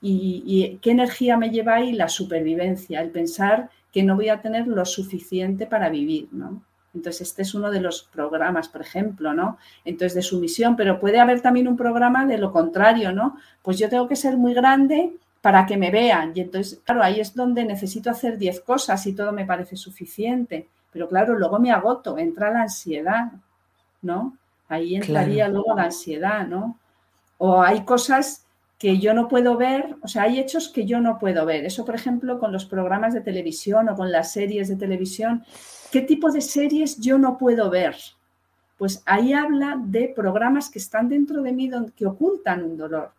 Y, 0.00 0.78
qué 0.82 0.90
energía 0.90 1.36
me 1.36 1.50
lleva 1.50 1.74
ahí 1.76 1.92
la 1.92 2.08
supervivencia, 2.08 3.00
el 3.00 3.10
pensar 3.10 3.70
que 3.92 4.02
no 4.02 4.16
voy 4.16 4.28
a 4.28 4.40
tener 4.40 4.66
lo 4.66 4.84
suficiente 4.84 5.66
para 5.66 5.88
vivir, 5.88 6.28
¿no? 6.32 6.62
Entonces, 6.94 7.28
este 7.28 7.42
es 7.42 7.54
uno 7.54 7.70
de 7.70 7.80
los 7.80 8.04
programas, 8.04 8.68
por 8.68 8.80
ejemplo, 8.80 9.34
¿no? 9.34 9.58
Entonces, 9.84 10.14
de 10.14 10.22
sumisión, 10.22 10.76
pero 10.76 11.00
puede 11.00 11.18
haber 11.18 11.40
también 11.40 11.66
un 11.66 11.76
programa 11.76 12.24
de 12.24 12.38
lo 12.38 12.52
contrario, 12.52 13.12
¿no? 13.12 13.36
Pues 13.62 13.78
yo 13.78 13.88
tengo 13.88 14.06
que 14.06 14.16
ser 14.16 14.36
muy 14.36 14.54
grande 14.54 15.12
para 15.40 15.66
que 15.66 15.76
me 15.76 15.90
vean. 15.90 16.32
Y 16.34 16.40
entonces, 16.40 16.80
claro, 16.84 17.02
ahí 17.02 17.20
es 17.20 17.34
donde 17.34 17.64
necesito 17.64 18.10
hacer 18.10 18.38
10 18.38 18.60
cosas 18.60 19.06
y 19.06 19.12
todo 19.12 19.32
me 19.32 19.44
parece 19.44 19.76
suficiente. 19.76 20.68
Pero 20.92 21.08
claro, 21.08 21.36
luego 21.36 21.58
me 21.58 21.72
agoto, 21.72 22.16
entra 22.16 22.50
la 22.50 22.62
ansiedad, 22.62 23.32
¿no? 24.02 24.38
Ahí 24.68 24.94
entraría 24.96 25.48
luego 25.48 25.74
la 25.74 25.84
ansiedad, 25.84 26.46
¿no? 26.46 26.78
O 27.38 27.60
hay 27.60 27.84
cosas 27.84 28.43
que 28.78 28.98
yo 28.98 29.14
no 29.14 29.28
puedo 29.28 29.56
ver, 29.56 29.96
o 30.02 30.08
sea, 30.08 30.24
hay 30.24 30.38
hechos 30.38 30.68
que 30.68 30.84
yo 30.84 31.00
no 31.00 31.18
puedo 31.18 31.46
ver. 31.46 31.64
Eso, 31.64 31.84
por 31.84 31.94
ejemplo, 31.94 32.38
con 32.38 32.52
los 32.52 32.64
programas 32.64 33.14
de 33.14 33.20
televisión 33.20 33.88
o 33.88 33.94
con 33.94 34.10
las 34.10 34.32
series 34.32 34.68
de 34.68 34.76
televisión. 34.76 35.44
¿Qué 35.92 36.00
tipo 36.00 36.30
de 36.30 36.40
series 36.40 36.98
yo 36.98 37.18
no 37.18 37.38
puedo 37.38 37.70
ver? 37.70 37.96
Pues 38.76 39.02
ahí 39.06 39.32
habla 39.32 39.80
de 39.82 40.12
programas 40.14 40.70
que 40.70 40.80
están 40.80 41.08
dentro 41.08 41.42
de 41.42 41.52
mí 41.52 41.70
que 41.96 42.06
ocultan 42.06 42.64
un 42.64 42.76
dolor. 42.76 43.12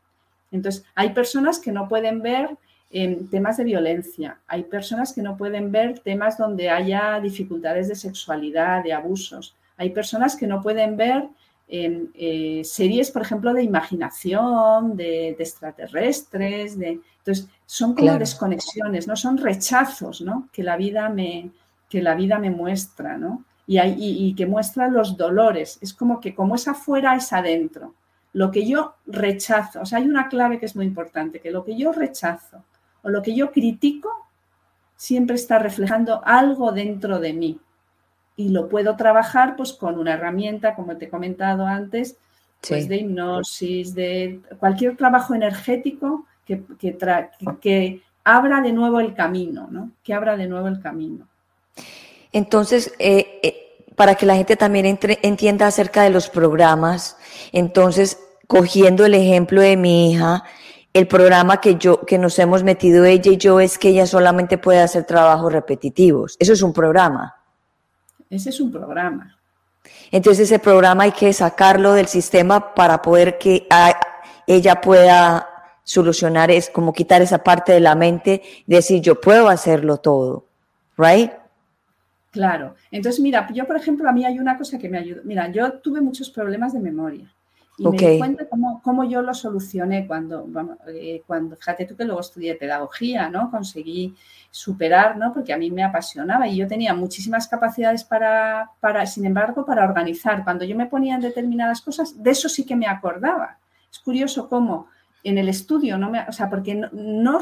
Entonces, 0.52 0.84
hay 0.94 1.12
personas 1.12 1.60
que 1.60 1.72
no 1.72 1.88
pueden 1.88 2.22
ver 2.22 2.58
em, 2.92 3.28
temas 3.30 3.58
de 3.58 3.64
violencia, 3.64 4.40
hay 4.48 4.64
personas 4.64 5.14
que 5.14 5.22
no 5.22 5.36
pueden 5.38 5.72
ver 5.72 6.00
temas 6.00 6.38
donde 6.38 6.70
haya 6.70 7.20
dificultades 7.20 7.88
de 7.88 7.96
sexualidad, 7.96 8.84
de 8.84 8.94
abusos, 8.94 9.56
hay 9.78 9.90
personas 9.90 10.36
que 10.36 10.48
no 10.48 10.62
pueden 10.62 10.96
ver 10.96 11.28
eh, 11.68 12.62
series, 12.64 13.12
por 13.12 13.24
ejemplo, 13.24 13.54
de 13.54 13.64
imaginación, 13.64 14.96
de, 14.96 15.30
extraterrestres, 15.30 16.78
de, 16.78 17.02
entonces 17.18 17.48
son 17.66 17.96
como 17.96 18.18
desconexiones, 18.18 19.08
¿no? 19.08 19.16
Son 19.16 19.38
rechazos, 19.38 20.22
¿no? 20.22 20.50
Que 20.52 20.64
la 20.64 20.78
vida 20.78 21.10
me, 21.10 21.52
que 21.90 22.02
la 22.02 22.14
vida 22.16 22.38
me 22.38 22.52
muestra, 22.52 23.18
¿no? 23.18 23.44
Y, 23.68 23.80
y, 23.80 24.36
que 24.36 24.46
muestra 24.46 24.88
los 24.90 25.18
dolores. 25.18 25.80
Es 25.82 25.94
como 25.96 26.20
que 26.22 26.36
como 26.36 26.54
es 26.54 26.68
afuera, 26.68 27.16
es 27.16 27.34
adentro. 27.34 27.96
Lo 28.34 28.52
que 28.52 28.68
yo 28.68 28.96
rechazo, 29.08 29.82
o 29.82 29.86
sea, 29.86 29.98
hay 29.98 30.06
una 30.06 30.30
clave 30.30 30.60
que 30.60 30.68
es 30.68 30.76
muy 30.76 30.86
importante, 30.86 31.40
que 31.40 31.50
lo 31.50 31.66
que 31.66 31.76
yo 31.76 31.92
rechazo 31.92 32.64
o 33.02 33.10
lo 33.10 33.24
que 33.24 33.34
yo 33.34 33.52
critico 33.52 34.10
siempre 34.96 35.36
está 35.36 35.58
reflejando 35.58 36.22
algo 36.24 36.72
dentro 36.72 37.20
de 37.20 37.34
mí 37.34 37.60
y 38.36 38.50
lo 38.50 38.68
puedo 38.68 38.96
trabajar 38.96 39.56
pues 39.56 39.74
con 39.74 39.98
una 39.98 40.14
herramienta, 40.14 40.76
como 40.76 40.98
te 40.98 41.06
he 41.06 41.10
comentado 41.10 41.66
antes, 41.66 42.18
pues 42.68 42.88
de 42.88 42.98
hipnosis, 42.98 43.94
de 43.94 44.40
cualquier 44.60 44.98
trabajo 44.98 45.36
energético 45.36 46.26
que, 46.46 46.64
que, 46.80 48.02
abra 48.24 48.62
de 48.62 48.72
nuevo 48.72 49.00
el 49.00 49.14
camino, 49.14 49.68
¿no? 49.70 49.92
Que 50.04 50.14
abra 50.14 50.36
de 50.36 50.48
nuevo 50.48 50.68
el 50.68 50.82
camino. 50.82 51.28
Entonces, 52.32 52.94
eh, 52.98 53.40
eh, 53.44 53.86
para 53.96 54.16
que 54.16 54.26
la 54.26 54.36
gente 54.36 54.56
también 54.56 55.00
entienda 55.22 55.68
acerca 55.68 56.02
de 56.02 56.10
los 56.10 56.30
programas, 56.30 57.18
entonces, 57.52 58.20
cogiendo 58.48 59.06
el 59.06 59.14
ejemplo 59.14 59.62
de 59.62 59.78
mi 59.78 60.12
hija, 60.12 60.44
el 60.94 61.08
programa 61.08 61.62
que 61.62 61.76
yo, 61.76 62.02
que 62.06 62.18
nos 62.18 62.40
hemos 62.40 62.64
metido 62.64 63.06
ella 63.06 63.32
y 63.32 63.38
yo 63.38 63.60
es 63.60 63.78
que 63.78 63.90
ella 63.90 64.08
solamente 64.08 64.58
puede 64.58 64.80
hacer 64.80 65.04
trabajos 65.06 65.52
repetitivos. 65.52 66.36
Eso 66.40 66.54
es 66.54 66.62
un 66.62 66.74
programa. 66.74 67.35
Ese 68.30 68.50
es 68.50 68.60
un 68.60 68.72
programa. 68.72 69.38
Entonces 70.12 70.50
ese 70.50 70.60
programa 70.60 71.04
hay 71.04 71.12
que 71.12 71.32
sacarlo 71.34 71.94
del 71.94 72.08
sistema 72.08 72.74
para 72.74 73.02
poder 73.02 73.38
que 73.38 73.68
ella 74.48 74.82
pueda 74.82 75.48
solucionar, 75.84 76.50
es 76.50 76.70
como 76.70 76.94
quitar 76.94 77.22
esa 77.22 77.44
parte 77.44 77.72
de 77.72 77.80
la 77.80 77.96
mente 77.96 78.42
decir 78.66 79.02
yo 79.02 79.22
puedo 79.22 79.48
hacerlo 79.50 79.98
todo, 79.98 80.46
¿right? 80.98 81.32
Claro. 82.32 82.76
Entonces, 82.92 83.22
mira, 83.22 83.48
yo 83.54 83.66
por 83.66 83.78
ejemplo, 83.78 84.10
a 84.10 84.12
mí 84.12 84.26
hay 84.26 84.40
una 84.40 84.58
cosa 84.58 84.78
que 84.78 84.90
me 84.90 84.98
ayuda. 84.98 85.22
Mira, 85.24 85.50
yo 85.50 85.80
tuve 85.80 86.02
muchos 86.02 86.30
problemas 86.30 86.74
de 86.74 86.80
memoria. 86.80 87.32
Y 87.78 87.88
me 87.88 87.98
di 87.98 88.18
cuenta 88.18 88.46
cómo, 88.84 89.04
yo 89.04 89.22
lo 89.22 89.34
solucioné 89.34 90.08
cuando, 90.08 90.48
eh, 90.88 91.24
cuando, 91.28 91.56
fíjate 91.56 91.86
tú 91.86 91.96
que 91.96 92.06
luego 92.06 92.22
estudié 92.22 92.56
pedagogía, 92.56 93.30
¿no? 93.30 93.52
Conseguí 93.52 94.16
superar, 94.56 95.18
¿no? 95.18 95.34
Porque 95.34 95.52
a 95.52 95.58
mí 95.58 95.70
me 95.70 95.84
apasionaba 95.84 96.48
y 96.48 96.56
yo 96.56 96.66
tenía 96.66 96.94
muchísimas 96.94 97.46
capacidades 97.46 98.06
para, 98.06 98.72
para, 98.80 99.06
sin 99.06 99.26
embargo, 99.26 99.66
para 99.66 99.84
organizar. 99.84 100.46
Cuando 100.46 100.64
yo 100.64 100.78
me 100.78 100.86
ponía 100.86 101.16
en 101.16 101.22
determinadas 101.22 101.82
cosas, 101.82 102.24
de 102.24 102.32
eso 102.32 102.48
sí 102.48 102.66
que 102.66 102.78
me 102.78 102.88
acordaba. 102.88 103.58
Es 103.92 104.00
curioso 104.00 104.48
cómo 104.48 104.88
en 105.26 105.38
el 105.38 105.50
estudio, 105.50 105.98
no 105.98 106.10
me, 106.10 106.22
o 106.22 106.32
sea, 106.32 106.50
porque 106.50 106.74
no, 106.74 106.88
no 106.94 107.42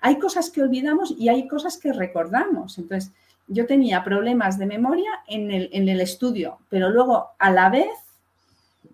hay 0.00 0.18
cosas 0.18 0.50
que 0.50 0.60
olvidamos 0.60 1.14
y 1.16 1.28
hay 1.28 1.46
cosas 1.46 1.78
que 1.78 1.92
recordamos. 1.92 2.78
Entonces, 2.78 3.12
yo 3.46 3.64
tenía 3.66 4.02
problemas 4.02 4.58
de 4.58 4.66
memoria 4.66 5.10
en 5.28 5.52
el, 5.52 5.70
en 5.72 5.88
el 5.88 6.00
estudio, 6.00 6.58
pero 6.68 6.90
luego 6.90 7.28
a 7.38 7.52
la 7.52 7.70
vez 7.70 7.96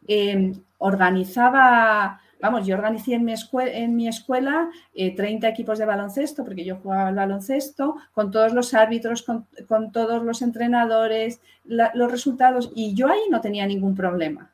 eh, 0.08 0.52
organizaba, 0.76 2.20
vamos, 2.40 2.66
yo 2.66 2.76
organicé 2.76 3.14
en 3.14 3.24
mi, 3.24 3.32
escuela, 3.32 3.72
en 3.72 3.96
mi 3.96 4.08
escuela 4.08 4.70
30 4.94 5.48
equipos 5.48 5.78
de 5.78 5.84
baloncesto, 5.84 6.44
porque 6.44 6.64
yo 6.64 6.76
jugaba 6.76 7.08
al 7.08 7.14
baloncesto, 7.14 7.96
con 8.12 8.30
todos 8.30 8.52
los 8.52 8.74
árbitros, 8.74 9.22
con, 9.22 9.46
todos 9.92 10.22
los 10.22 10.42
entrenadores, 10.42 11.40
los 11.64 12.10
resultados, 12.10 12.70
y 12.74 12.94
yo 12.94 13.08
ahí 13.08 13.20
no 13.30 13.40
tenía 13.40 13.66
ningún 13.66 13.94
problema. 13.94 14.50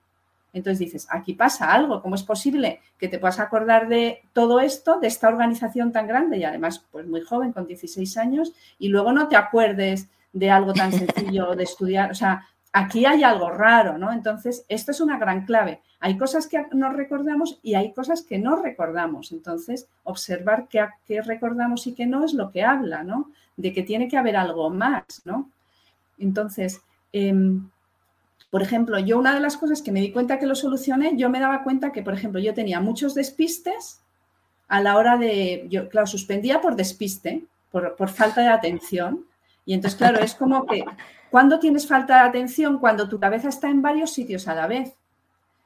Entonces 0.53 0.81
dices, 0.81 1.07
aquí 1.11 1.33
pasa 1.33 1.73
algo, 1.73 2.03
¿cómo 2.03 2.15
es 2.15 2.23
posible 2.23 2.81
que 2.99 3.09
te 3.09 3.19
puedas 3.19 3.41
acordar 3.41 3.89
de 3.89 4.23
todo 4.35 4.61
esto, 4.61 5.01
de 5.01 5.07
esta 5.07 5.29
organización 5.29 5.93
tan 5.93 6.07
grande 6.07 6.37
y 6.37 6.45
además 6.45 6.85
pues 6.91 7.07
muy 7.07 7.23
joven, 7.23 7.53
con 7.53 7.67
16 7.67 8.17
años, 8.19 8.53
y 8.79 8.89
luego 8.89 9.13
no 9.13 9.29
te 9.29 9.37
acuerdes 9.37 10.09
de 10.33 10.51
algo 10.51 10.75
tan 10.75 10.93
sencillo 10.93 11.55
de 11.57 11.65
estudiar? 11.65 12.11
O 12.11 12.15
sea, 12.15 12.47
aquí 12.73 13.05
hay 13.05 13.23
algo 13.23 13.51
raro, 13.51 13.99
¿no? 13.99 14.13
Entonces, 14.13 14.65
esto 14.69 14.91
es 14.91 15.01
una 15.01 15.19
gran 15.19 15.45
clave. 15.45 15.81
Hay 16.01 16.17
cosas 16.17 16.47
que 16.47 16.65
nos 16.73 16.95
recordamos 16.95 17.59
y 17.63 17.75
hay 17.75 17.93
cosas 17.93 18.23
que 18.23 18.39
no 18.39 18.57
recordamos. 18.57 19.31
Entonces, 19.33 19.89
observar 20.05 20.69
qué, 20.69 21.23
recordamos 21.23 21.87
y 21.87 21.95
qué 21.95 22.07
no 22.07 22.25
es 22.25 22.33
lo 22.33 22.51
que 22.51 22.65
habla, 22.65 23.03
¿no? 23.03 23.31
De 23.57 23.73
que 23.73 23.83
tiene 23.83 24.09
que 24.09 24.17
haber 24.17 24.37
algo 24.37 24.71
más, 24.71 25.23
¿no? 25.25 25.51
Entonces, 26.19 26.81
em, 27.13 27.69
por 28.51 28.63
ejemplo, 28.63 28.99
yo 28.99 29.19
una 29.19 29.35
de 29.35 29.41
las 29.41 29.57
cosas 29.57 29.83
que 29.83 29.93
me 29.93 30.01
di 30.01 30.11
cuenta 30.11 30.39
que 30.39 30.47
lo 30.47 30.55
solucioné, 30.55 31.17
yo 31.17 31.29
me 31.31 31.41
daba 31.41 31.63
cuenta 31.63 31.93
que, 31.93 32.03
por 32.03 32.15
ejemplo, 32.15 32.41
yo 32.41 32.55
tenía 32.55 32.81
muchos 32.81 33.15
despistes 33.15 34.01
a 34.69 34.81
la 34.81 34.97
hora 34.97 35.19
de, 35.19 35.67
yo, 35.69 35.89
claro, 35.89 36.07
suspendía 36.07 36.61
por 36.61 36.77
despiste, 36.77 37.45
por 37.71 38.09
falta 38.09 38.41
de 38.41 38.49
atención. 38.49 39.27
Y 39.65 39.75
entonces, 39.75 39.97
claro, 39.97 40.21
es 40.21 40.35
como 40.35 40.67
que 40.67 40.85
¿Cuándo 41.33 41.59
tienes 41.59 41.87
falta 41.87 42.17
de 42.17 42.29
atención? 42.29 42.79
Cuando 42.79 43.09
tu 43.09 43.19
cabeza 43.19 43.49
está 43.49 43.71
en 43.71 43.81
varios 43.81 44.13
sitios 44.13 44.49
a 44.49 44.55
la 44.55 44.67
vez. 44.67 44.99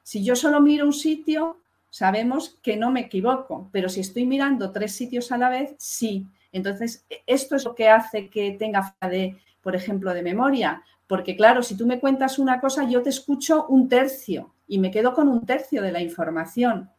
Si 0.05 0.23
yo 0.23 0.37
solo 0.37 0.61
miro 0.61 0.87
un 0.87 0.93
sitio, 0.93 1.59
sabemos 1.91 2.57
que 2.63 2.77
no 2.77 2.93
me 2.93 3.01
equivoco, 3.01 3.69
pero 3.73 3.89
si 3.89 3.99
estoy 3.99 4.27
mirando 4.27 4.71
tres 4.71 4.95
sitios 4.95 5.33
a 5.33 5.39
la 5.39 5.49
vez, 5.49 5.75
sí. 5.77 6.29
Entonces, 6.53 7.05
esto 7.27 7.57
es 7.57 7.65
lo 7.65 7.75
que 7.75 7.89
hace 7.89 8.31
que 8.31 8.53
tenga 8.53 8.81
falta 8.81 9.09
de, 9.09 9.39
por 9.61 9.75
ejemplo, 9.75 10.15
de 10.15 10.23
memoria. 10.23 10.85
Porque 11.09 11.35
claro, 11.35 11.65
si 11.65 11.77
tú 11.77 11.85
me 11.85 11.99
cuentas 11.99 12.39
una 12.39 12.61
cosa, 12.61 12.89
yo 12.89 13.03
te 13.03 13.11
escucho 13.11 13.67
un 13.67 13.89
tercio 13.89 14.55
y 14.69 14.79
me 14.79 14.93
quedo 14.93 15.15
con 15.15 15.27
un 15.27 15.47
tercio 15.47 15.83
de 15.83 15.91
la 15.91 16.01
información. 16.01 16.91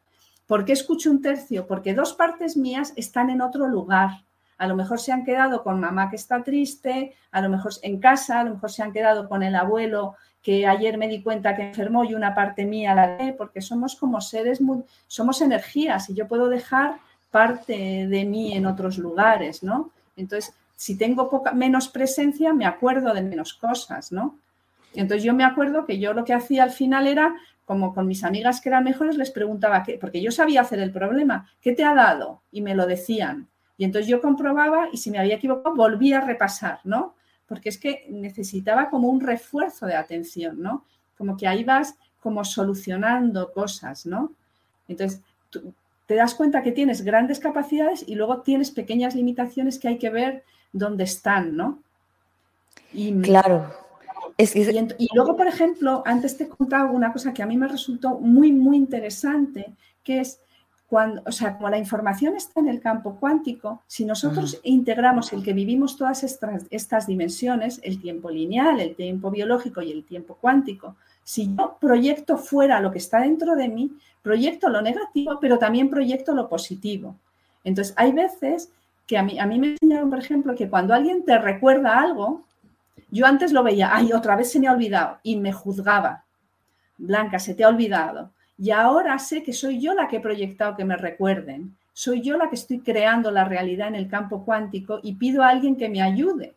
¿Por 0.46 0.66
qué 0.66 0.74
escucho 0.74 1.10
un 1.10 1.22
tercio? 1.22 1.68
Porque 1.68 1.94
dos 1.94 2.12
partes 2.12 2.58
mías 2.58 2.92
están 2.98 3.30
en 3.30 3.40
otro 3.40 3.66
lugar. 3.70 4.26
A 4.58 4.68
lo 4.68 4.76
mejor 4.76 5.00
se 5.00 5.12
han 5.12 5.24
quedado 5.24 5.64
con 5.64 5.80
mamá 5.80 6.10
que 6.10 6.16
está 6.16 6.44
triste, 6.44 7.14
a 7.32 7.42
lo 7.42 7.50
mejor 7.50 7.74
en 7.84 8.00
casa, 8.00 8.40
a 8.40 8.44
lo 8.44 8.56
mejor 8.56 8.72
se 8.72 8.84
han 8.84 8.92
quedado 8.92 9.30
con 9.30 9.44
el 9.44 9.56
abuelo 9.56 10.16
que 10.42 10.66
ayer 10.66 10.98
me 10.98 11.08
di 11.08 11.22
cuenta 11.22 11.56
que 11.56 11.64
enfermó 11.64 12.06
y 12.06 12.14
una 12.14 12.34
parte 12.34 12.66
mía 12.66 12.96
la 12.96 13.18
ve, 13.18 13.36
porque 13.38 13.62
somos 13.62 13.96
como 13.96 14.22
seres, 14.22 14.62
muy, 14.62 14.84
somos 15.06 15.42
energías 15.42 16.10
y 16.10 16.14
yo 16.14 16.28
puedo 16.28 16.48
dejar 16.48 17.00
parte 17.32 18.08
de 18.08 18.26
mí 18.26 18.54
en 18.54 18.66
otros 18.66 18.98
lugares, 18.98 19.62
¿no? 19.62 19.92
Entonces, 20.16 20.54
si 20.76 20.98
tengo 20.98 21.30
poca, 21.30 21.52
menos 21.52 21.90
presencia, 21.90 22.54
me 22.54 22.66
acuerdo 22.66 23.14
de 23.14 23.24
menos 23.24 23.54
cosas, 23.56 24.12
¿no? 24.12 24.40
Entonces 24.94 25.24
yo 25.24 25.34
me 25.34 25.44
acuerdo 25.44 25.86
que 25.86 26.00
yo 26.00 26.14
lo 26.14 26.24
que 26.24 26.34
hacía 26.34 26.64
al 26.64 26.72
final 26.72 27.08
era, 27.08 27.36
como 27.66 27.94
con 27.94 28.08
mis 28.08 28.24
amigas 28.24 28.62
que 28.62 28.70
eran 28.70 28.84
mejores, 28.84 29.18
les 29.18 29.32
preguntaba, 29.32 29.84
qué, 29.84 29.98
porque 30.00 30.22
yo 30.22 30.32
sabía 30.32 30.62
hacer 30.62 30.80
el 30.80 30.92
problema, 30.92 31.50
¿qué 31.62 31.74
te 31.74 31.84
ha 31.84 31.94
dado? 31.94 32.42
Y 32.52 32.62
me 32.62 32.74
lo 32.74 32.86
decían. 32.86 33.48
Y 33.78 33.84
entonces 33.84 34.10
yo 34.10 34.22
comprobaba 34.22 34.90
y 34.92 34.98
si 34.98 35.12
me 35.12 35.20
había 35.20 35.36
equivocado 35.36 35.76
volvía 35.76 36.18
a 36.18 36.26
repasar, 36.26 36.80
¿no? 36.84 37.16
Porque 37.48 37.70
es 37.70 37.78
que 37.78 38.06
necesitaba 38.10 38.90
como 38.90 39.08
un 39.08 39.22
refuerzo 39.22 39.86
de 39.86 39.96
atención, 39.96 40.62
¿no? 40.62 40.84
Como 41.18 41.38
que 41.38 41.48
ahí 41.48 41.64
vas 41.64 41.96
como 42.20 42.44
solucionando 42.44 43.52
cosas, 43.52 44.06
¿no? 44.06 44.34
Entonces, 44.88 45.22
te 46.08 46.16
das 46.16 46.34
cuenta 46.34 46.64
que 46.64 46.72
tienes 46.72 47.04
grandes 47.04 47.40
capacidades 47.40 48.04
y 48.08 48.16
luego 48.16 48.42
tienes 48.42 48.72
pequeñas 48.72 49.14
limitaciones 49.14 49.78
que 49.78 49.90
hay 49.90 49.98
que 49.98 50.10
ver 50.10 50.44
dónde 50.72 51.04
están, 51.04 51.56
¿no? 51.56 51.80
Y, 52.94 53.20
claro. 53.22 53.72
y, 54.38 55.08
luego, 55.14 55.36
por 55.36 55.48
ejemplo, 55.48 56.04
antes 56.06 56.38
te 56.38 56.46
he 56.46 56.48
contado 56.48 56.92
una 56.92 57.12
cosa 57.12 57.34
que 57.34 57.44
a 57.44 57.46
mí 57.46 57.58
me 57.58 57.68
resultó 57.68 58.20
muy, 58.20 58.52
muy 58.52 58.78
interesante, 58.78 59.74
que 60.04 60.22
es 60.22 60.40
cuando, 60.88 61.22
o 61.26 61.32
sea, 61.34 61.58
como 61.58 61.70
la 61.70 61.78
información 61.78 62.36
está 62.36 62.62
en 62.62 62.70
el 62.70 62.80
campo 62.80 63.18
cuántico, 63.20 63.84
si 63.88 64.06
nosotros 64.06 64.60
integramos 64.64 65.34
el 65.34 65.44
que 65.44 65.52
vivimos 65.52 65.98
todas 65.98 66.24
estas, 66.24 66.66
estas, 66.70 67.08
dimensiones, 67.08 67.82
el 67.84 68.00
tiempo 68.00 68.30
lineal, 68.30 68.80
el 68.80 68.96
tiempo 68.96 69.30
biológico 69.30 69.82
y 69.82 69.92
el 69.92 70.06
tiempo 70.06 70.38
cuántico, 70.40 70.96
si 71.24 71.54
yo 71.54 71.78
proyecto 71.82 72.38
fuera 72.38 72.80
lo 72.80 72.92
que 72.92 73.00
está 73.00 73.20
dentro 73.20 73.58
de 73.58 73.68
mí, 73.68 73.92
proyecto 74.22 74.70
lo 74.70 74.82
negativo, 74.82 75.40
pero 75.42 75.58
también 75.58 75.90
proyecto 75.90 76.34
lo 76.34 76.48
positivo. 76.48 77.18
Entonces, 77.66 77.94
hay 77.98 78.14
veces 78.14 78.72
que 79.06 79.18
a 79.18 79.24
mí, 79.24 79.38
a 79.40 79.46
mí 79.46 79.60
me 79.60 79.72
enseñaron, 79.72 80.10
por 80.10 80.20
ejemplo, 80.20 80.56
que 80.56 80.70
cuando 80.70 80.94
alguien 80.94 81.26
te 81.26 81.38
recuerda 81.38 82.00
algo, 82.00 82.44
yo 83.12 83.26
antes 83.26 83.52
lo 83.52 83.62
veía, 83.62 83.94
ay, 83.94 84.14
otra 84.14 84.38
vez 84.38 84.52
se 84.52 84.60
me 84.62 84.68
ha 84.68 84.74
olvidado, 84.74 85.18
y 85.22 85.36
me 85.36 85.52
juzgaba. 85.52 86.24
Blanca, 86.98 87.40
se 87.40 87.54
te 87.54 87.66
ha 87.66 87.70
olvidado. 87.70 88.32
Y 88.58 88.72
ahora 88.72 89.20
sé 89.20 89.44
que 89.44 89.54
soy 89.54 89.80
yo 89.80 89.94
la 89.94 90.08
que 90.08 90.18
he 90.18 90.22
proyectado 90.22 90.76
que 90.76 90.86
me 90.86 90.98
recuerden. 90.98 91.76
Soy 91.94 92.22
yo 92.22 92.38
la 92.38 92.50
que 92.50 92.56
estoy 92.56 92.80
creando 92.80 93.32
la 93.32 93.46
realidad 93.46 93.88
en 93.88 93.96
el 93.96 94.08
campo 94.08 94.44
cuántico 94.44 95.00
y 95.04 95.16
pido 95.16 95.44
a 95.44 95.50
alguien 95.50 95.76
que 95.76 95.90
me 95.90 96.02
ayude. 96.02 96.56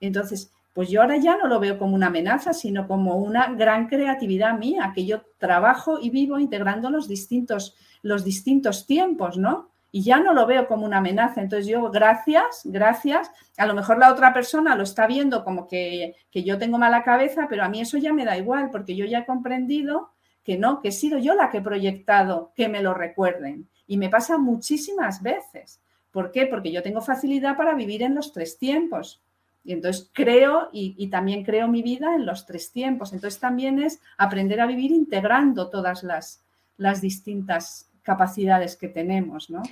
Entonces, 0.00 0.52
pues 0.74 0.88
yo 0.88 1.02
ahora 1.02 1.16
ya 1.16 1.36
no 1.36 1.48
lo 1.48 1.58
veo 1.58 1.78
como 1.78 1.94
una 1.94 2.06
amenaza, 2.06 2.52
sino 2.52 2.86
como 2.86 3.16
una 3.16 3.52
gran 3.54 3.88
creatividad 3.88 4.56
mía, 4.58 4.92
que 4.94 5.06
yo 5.06 5.22
trabajo 5.38 5.98
y 6.00 6.10
vivo 6.10 6.38
integrando 6.38 6.90
los 6.90 7.08
distintos, 7.08 7.74
los 8.02 8.24
distintos 8.24 8.86
tiempos, 8.86 9.36
¿no? 9.36 9.68
y 9.90 10.02
ya 10.02 10.20
no 10.20 10.34
lo 10.34 10.46
veo 10.46 10.66
como 10.66 10.84
una 10.84 10.98
amenaza. 10.98 11.40
Entonces 11.40 11.66
yo, 11.66 11.90
gracias, 11.90 12.62
gracias. 12.64 13.30
A 13.56 13.66
lo 13.66 13.74
mejor 13.74 13.98
la 13.98 14.12
otra 14.12 14.32
persona 14.32 14.76
lo 14.76 14.82
está 14.82 15.06
viendo 15.06 15.44
como 15.44 15.66
que, 15.66 16.14
que, 16.30 16.44
yo 16.44 16.58
tengo 16.58 16.78
mala 16.78 17.02
cabeza, 17.02 17.46
pero 17.48 17.64
a 17.64 17.68
mí 17.68 17.80
eso 17.80 17.96
ya 17.96 18.12
me 18.12 18.24
da 18.24 18.36
igual, 18.36 18.70
porque 18.70 18.96
yo 18.96 19.06
ya 19.06 19.20
he 19.20 19.26
comprendido 19.26 20.10
que 20.44 20.56
no, 20.56 20.80
que 20.80 20.88
he 20.88 20.92
sido 20.92 21.18
yo 21.18 21.34
la 21.34 21.50
que 21.50 21.58
he 21.58 21.62
proyectado 21.62 22.52
que 22.54 22.68
me 22.68 22.82
lo 22.82 22.94
recuerden. 22.94 23.68
Y 23.86 23.96
me 23.96 24.08
pasa 24.08 24.38
muchísimas 24.38 25.22
veces. 25.22 25.80
¿Por 26.10 26.30
qué? 26.30 26.46
Porque 26.46 26.72
yo 26.72 26.82
tengo 26.82 27.00
facilidad 27.00 27.56
para 27.56 27.74
vivir 27.74 28.02
en 28.02 28.14
los 28.14 28.32
tres 28.32 28.58
tiempos. 28.58 29.20
Y 29.64 29.72
entonces 29.72 30.10
creo 30.12 30.68
y, 30.72 31.08
también 31.08 31.44
creo 31.44 31.68
mi 31.68 31.82
vida 31.82 32.14
en 32.14 32.24
los 32.24 32.46
tres 32.46 32.72
tiempos. 32.72 33.12
Entonces 33.12 33.38
también 33.38 33.78
es 33.78 34.00
aprender 34.16 34.60
a 34.60 34.66
vivir 34.66 34.90
integrando 34.90 35.68
todas 35.68 36.02
las, 36.02 36.40
las 36.76 37.00
distintas 37.00 37.90
capacidades 38.02 38.76
que 38.76 38.88
tenemos, 38.88 39.50
¿no? 39.50 39.62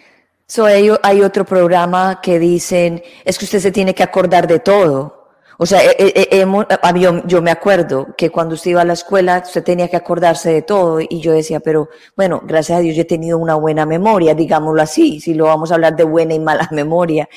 So, 0.48 0.64
hay, 0.64 1.22
otro 1.22 1.44
programa 1.44 2.20
que 2.20 2.38
dicen, 2.38 3.02
es 3.24 3.36
que 3.36 3.46
usted 3.46 3.58
se 3.58 3.72
tiene 3.72 3.94
que 3.94 4.04
acordar 4.04 4.46
de 4.46 4.60
todo. 4.60 5.15
O 5.58 5.66
sea, 5.66 5.80
yo, 7.26 7.42
me 7.42 7.50
acuerdo 7.50 8.14
que 8.16 8.30
cuando 8.30 8.54
usted 8.54 8.72
iba 8.72 8.82
a 8.82 8.84
la 8.84 8.92
escuela, 8.92 9.42
usted 9.44 9.64
tenía 9.64 9.88
que 9.88 9.96
acordarse 9.96 10.52
de 10.52 10.62
todo 10.62 11.00
y 11.00 11.20
yo 11.20 11.32
decía, 11.32 11.60
pero 11.60 11.88
bueno, 12.14 12.42
gracias 12.44 12.78
a 12.78 12.82
Dios 12.82 12.94
yo 12.94 13.02
he 13.02 13.06
tenido 13.06 13.38
una 13.38 13.54
buena 13.54 13.86
memoria, 13.86 14.34
digámoslo 14.34 14.82
así, 14.82 15.20
si 15.20 15.34
lo 15.34 15.46
vamos 15.46 15.70
a 15.70 15.74
hablar 15.74 15.96
de 15.96 16.04
buena 16.04 16.34
y 16.34 16.40
mala 16.40 16.68
memoria. 16.72 17.28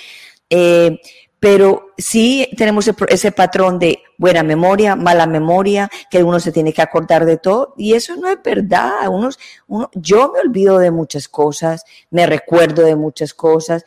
Eh, 0.50 1.00
pero 1.40 1.94
sí 1.98 2.50
tenemos 2.58 2.90
ese 3.08 3.32
patrón 3.32 3.80
de 3.80 4.00
buena 4.18 4.44
memoria, 4.44 4.98
mala 4.98 5.26
memoria, 5.26 5.90
que 6.12 6.22
uno 6.22 6.40
se 6.40 6.52
tiene 6.52 6.74
que 6.74 6.82
acordar 6.82 7.26
de 7.26 7.38
todo, 7.38 7.74
y 7.78 7.94
eso 7.94 8.18
no 8.18 8.28
es 8.28 8.38
verdad. 8.44 9.08
Unos, 9.10 9.40
uno, 9.68 9.90
yo 9.94 10.34
me 10.34 10.42
olvido 10.42 10.80
de 10.80 10.92
muchas 10.92 11.30
cosas, 11.30 11.86
me 12.12 12.26
recuerdo 12.26 12.84
de 12.84 12.98
muchas 12.98 13.34
cosas. 13.34 13.86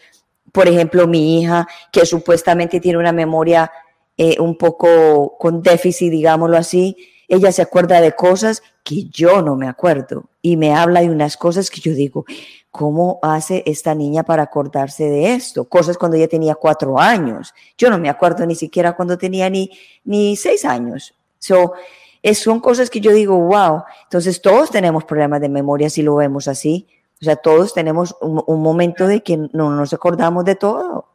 Por 0.51 0.67
ejemplo, 0.67 1.07
mi 1.07 1.41
hija, 1.41 1.67
que 1.91 2.07
supuestamente 2.07 2.81
tiene 2.81 2.99
una 2.99 3.13
memoria 3.13 3.71
eh, 4.17 4.37
un 4.41 4.57
poco 4.57 5.37
con 5.39 5.63
déficit, 5.63 6.11
digámoslo 6.11 6.57
así, 6.57 6.97
ella 7.29 7.51
se 7.51 7.63
acuerda 7.63 8.01
de 8.01 8.13
cosas 8.13 8.63
que 8.85 9.05
yo 9.05 9.41
no 9.41 9.57
me 9.57 9.67
acuerdo 9.67 10.25
y 10.43 10.57
me 10.57 10.75
habla 10.75 11.01
de 11.01 11.09
unas 11.09 11.37
cosas 11.37 11.71
que 11.71 11.81
yo 11.81 11.95
digo, 11.95 12.27
¿cómo 12.71 13.21
hace 13.23 13.63
esta 13.65 13.95
niña 13.95 14.23
para 14.23 14.43
acordarse 14.43 15.05
de 15.05 15.33
esto? 15.33 15.65
Cosas 15.65 15.97
cuando 15.97 16.17
ella 16.17 16.29
tenía 16.29 16.55
cuatro 16.57 16.99
años. 16.99 17.55
Yo 17.79 17.89
no 17.89 17.99
me 17.99 18.11
acuerdo 18.11 18.45
ni 18.45 18.55
siquiera 18.55 18.95
cuando 18.95 19.17
tenía 19.17 19.49
ni, 19.49 19.71
ni 20.05 20.37
seis 20.37 20.65
años. 20.65 21.15
So, 21.39 21.73
es, 22.23 22.39
son 22.39 22.61
cosas 22.61 22.91
que 22.91 23.01
yo 23.01 23.13
digo, 23.13 23.39
wow. 23.39 23.85
Entonces 24.05 24.43
todos 24.43 24.71
tenemos 24.71 25.05
problemas 25.05 25.41
de 25.41 25.49
memoria 25.49 25.89
si 25.89 26.03
lo 26.03 26.17
vemos 26.17 26.49
así. 26.49 26.87
O 27.21 27.25
sea, 27.25 27.37
todos 27.37 27.73
tenemos 27.73 28.15
un, 28.21 28.43
un 28.47 28.63
momento 28.63 29.07
de 29.07 29.23
que 29.23 29.37
no 29.37 29.71
nos 29.71 29.93
acordamos 29.93 30.45
de 30.45 30.57
todo. 30.57 31.07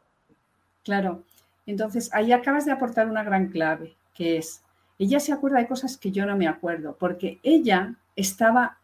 Claro. 0.82 1.22
Entonces, 1.68 2.08
ahí 2.14 2.32
acabas 2.32 2.64
de 2.64 2.72
aportar 2.72 3.10
una 3.10 3.22
gran 3.22 3.48
clave, 3.48 3.94
que 4.14 4.38
es, 4.38 4.62
ella 4.98 5.20
se 5.20 5.34
acuerda 5.34 5.58
de 5.58 5.68
cosas 5.68 5.98
que 5.98 6.10
yo 6.10 6.24
no 6.24 6.34
me 6.34 6.48
acuerdo, 6.48 6.96
porque 6.98 7.40
ella 7.42 7.94
estaba 8.16 8.78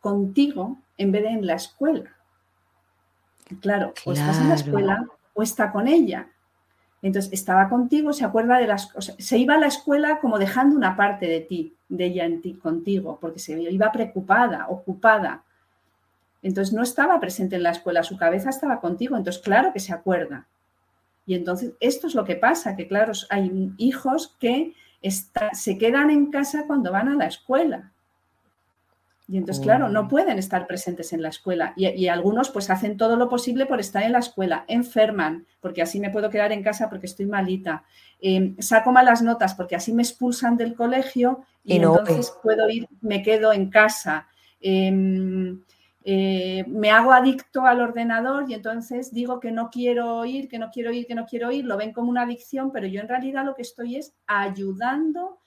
contigo 0.00 0.78
en 0.96 1.12
vez 1.12 1.22
de 1.22 1.28
en 1.28 1.46
la 1.46 1.56
escuela. 1.56 2.16
Claro, 3.60 3.92
o 4.06 4.12
estás 4.14 4.38
en 4.40 4.48
la 4.48 4.54
escuela 4.54 5.06
o 5.34 5.42
está 5.42 5.70
con 5.70 5.86
ella. 5.86 6.28
Entonces, 7.02 7.30
estaba 7.30 7.68
contigo, 7.68 8.14
se 8.14 8.24
acuerda 8.24 8.56
de 8.56 8.66
las 8.66 8.86
cosas, 8.86 9.16
se 9.18 9.36
iba 9.36 9.56
a 9.56 9.60
la 9.60 9.66
escuela 9.66 10.18
como 10.18 10.38
dejando 10.38 10.74
una 10.74 10.96
parte 10.96 11.26
de 11.26 11.42
ti, 11.42 11.76
de 11.90 12.06
ella 12.06 12.24
en 12.24 12.40
ti, 12.40 12.54
contigo, 12.54 13.18
porque 13.20 13.38
se 13.38 13.60
iba 13.60 13.92
preocupada, 13.92 14.66
ocupada. 14.70 15.44
Entonces, 16.40 16.72
no 16.72 16.82
estaba 16.82 17.20
presente 17.20 17.56
en 17.56 17.64
la 17.64 17.72
escuela, 17.72 18.02
su 18.02 18.16
cabeza 18.16 18.48
estaba 18.48 18.80
contigo, 18.80 19.18
entonces, 19.18 19.42
claro 19.42 19.74
que 19.74 19.80
se 19.80 19.92
acuerda. 19.92 20.46
Y 21.26 21.34
entonces, 21.34 21.72
esto 21.80 22.06
es 22.06 22.14
lo 22.14 22.24
que 22.24 22.36
pasa, 22.36 22.76
que 22.76 22.88
claro, 22.88 23.12
hay 23.28 23.72
hijos 23.76 24.36
que 24.40 24.74
se 25.52 25.78
quedan 25.78 26.10
en 26.10 26.30
casa 26.30 26.64
cuando 26.66 26.92
van 26.92 27.08
a 27.08 27.14
la 27.14 27.26
escuela. 27.26 27.92
Y 29.30 29.36
entonces, 29.36 29.62
claro, 29.62 29.88
no 29.88 30.00
oh. 30.00 30.08
pueden 30.08 30.40
estar 30.40 30.66
presentes 30.66 31.12
en 31.12 31.22
la 31.22 31.28
escuela. 31.28 31.72
Y, 31.76 32.08
algunos 32.08 32.50
pues 32.50 32.68
hacen 32.68 32.96
todo 32.96 33.14
lo 33.14 33.28
posible 33.28 33.64
por 33.64 33.78
estar 33.78 34.02
en 34.02 34.10
la 34.10 34.18
escuela, 34.18 34.64
enferman, 34.66 35.46
porque 35.60 35.82
así 35.82 36.00
me 36.00 36.10
puedo 36.10 36.30
quedar 36.30 36.50
en 36.50 36.64
casa 36.64 36.90
porque 36.90 37.06
estoy 37.06 37.26
malita. 37.26 37.84
Em, 38.20 38.56
saco 38.58 38.90
malas 38.90 39.22
notas 39.22 39.54
porque 39.54 39.76
así 39.76 39.92
me 39.92 40.02
expulsan 40.02 40.56
del 40.56 40.74
colegio 40.74 41.44
y, 41.62 41.76
entonces 41.76 42.34
puedo 42.42 42.68
ir, 42.68 42.88
me 43.02 43.22
quedo 43.22 43.52
en 43.52 43.70
casa. 43.70 44.26
Em, 44.60 45.60
eh, 46.02 46.64
me 46.66 46.90
hago 46.90 47.12
adicto 47.12 47.66
al 47.66 47.80
ordenador 47.80 48.50
y 48.50 48.54
entonces 48.54 49.12
digo 49.12 49.38
que 49.38 49.52
no 49.52 49.70
quiero 49.70 50.24
ir, 50.24 50.48
que 50.48 50.58
no 50.58 50.70
quiero 50.70 50.92
ir, 50.92 51.06
que 51.06 51.14
no 51.14 51.26
quiero 51.26 51.52
ir, 51.52 51.66
lo 51.66 51.76
ven 51.76 51.92
como 51.92 52.10
una 52.10 52.22
adicción, 52.22 52.72
pero 52.72 52.86
yo 52.86 53.00
en 53.00 53.08
realidad 53.08 53.44
lo 53.44 53.54
que 53.54 53.62
estoy 53.62 53.96
es 53.96 54.14
ayudando 54.26 55.38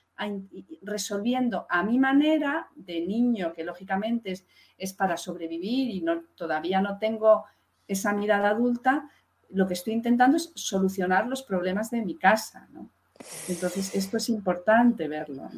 resolviendo 0.84 1.66
a 1.70 1.84
mi 1.84 1.98
manera 1.98 2.68
de 2.76 3.02
niño, 3.02 3.52
que 3.54 3.64
lógicamente 3.64 4.34
es, 4.78 4.94
para 4.94 5.18
sobrevivir 5.18 5.90
y 5.90 6.02
no, 6.02 6.24
todavía 6.36 6.82
no 6.82 6.98
tengo 6.98 7.46
esa 7.88 8.14
mirada 8.14 8.50
adulta, 8.50 9.10
lo 9.50 9.68
que 9.68 9.74
estoy 9.74 9.94
intentando 9.94 10.38
es 10.38 10.52
solucionar 10.56 11.28
los 11.28 11.44
problemas 11.44 11.92
de 11.92 12.04
mi 12.04 12.16
casa. 12.16 12.68
Entonces, 13.48 13.94
esto 13.96 14.18
es 14.18 14.30
importante 14.30 15.08
verlo. 15.08 15.50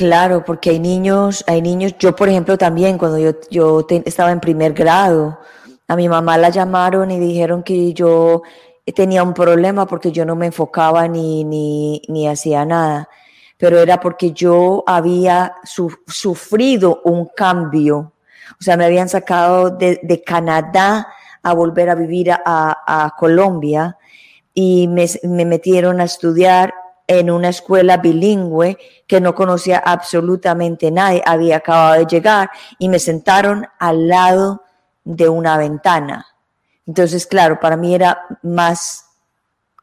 Claro, 0.00 0.42
porque 0.46 0.70
hay 0.70 0.78
niños, 0.78 1.44
hay 1.46 1.60
niños, 1.60 1.94
yo 1.98 2.16
por 2.16 2.30
ejemplo 2.30 2.56
también, 2.56 2.96
cuando 2.96 3.18
yo, 3.18 3.32
yo 3.50 3.86
estaba 4.06 4.30
en 4.32 4.40
primer 4.40 4.72
grado, 4.72 5.38
a 5.88 5.94
mi 5.94 6.08
mamá 6.08 6.38
la 6.38 6.48
llamaron 6.48 7.10
y 7.10 7.18
dijeron 7.18 7.62
que 7.62 7.92
yo 7.92 8.40
tenía 8.94 9.22
un 9.22 9.34
problema 9.34 9.86
porque 9.86 10.10
yo 10.10 10.24
no 10.24 10.36
me 10.36 10.46
enfocaba 10.46 11.06
ni, 11.06 11.44
ni, 11.44 12.00
ni 12.08 12.26
hacía 12.26 12.64
nada, 12.64 13.10
pero 13.58 13.78
era 13.78 14.00
porque 14.00 14.32
yo 14.32 14.84
había 14.86 15.56
sufrido 16.06 17.02
un 17.04 17.28
cambio. 17.36 18.14
O 18.58 18.64
sea, 18.64 18.78
me 18.78 18.86
habían 18.86 19.10
sacado 19.10 19.68
de, 19.68 20.00
de 20.02 20.22
Canadá 20.22 21.08
a 21.42 21.52
volver 21.52 21.90
a 21.90 21.94
vivir 21.94 22.32
a, 22.32 22.38
a 22.46 23.14
Colombia 23.18 23.98
y 24.54 24.88
me, 24.88 25.04
me 25.24 25.44
metieron 25.44 26.00
a 26.00 26.04
estudiar 26.04 26.72
en 27.18 27.30
una 27.30 27.48
escuela 27.48 27.96
bilingüe 27.96 28.78
que 29.06 29.20
no 29.20 29.34
conocía 29.34 29.78
absolutamente 29.78 30.90
nadie, 30.90 31.22
había 31.26 31.56
acabado 31.56 31.98
de 31.98 32.06
llegar 32.06 32.50
y 32.78 32.88
me 32.88 32.98
sentaron 32.98 33.66
al 33.78 34.08
lado 34.08 34.62
de 35.04 35.28
una 35.28 35.56
ventana 35.56 36.26
entonces, 36.90 37.24
claro, 37.24 37.60
para 37.60 37.76
mí 37.76 37.94
era 37.94 38.20
más, 38.42 39.04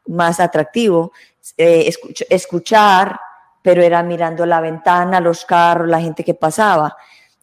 más 0.08 0.40
atractivo 0.40 1.12
eh, 1.56 1.90
escuchar, 2.28 3.18
pero 3.62 3.82
era 3.82 4.02
mirando 4.02 4.44
la 4.44 4.60
ventana, 4.60 5.18
los 5.18 5.46
carros, 5.46 5.88
la 5.88 6.02
gente 6.02 6.22
que 6.22 6.34
pasaba. 6.34 6.94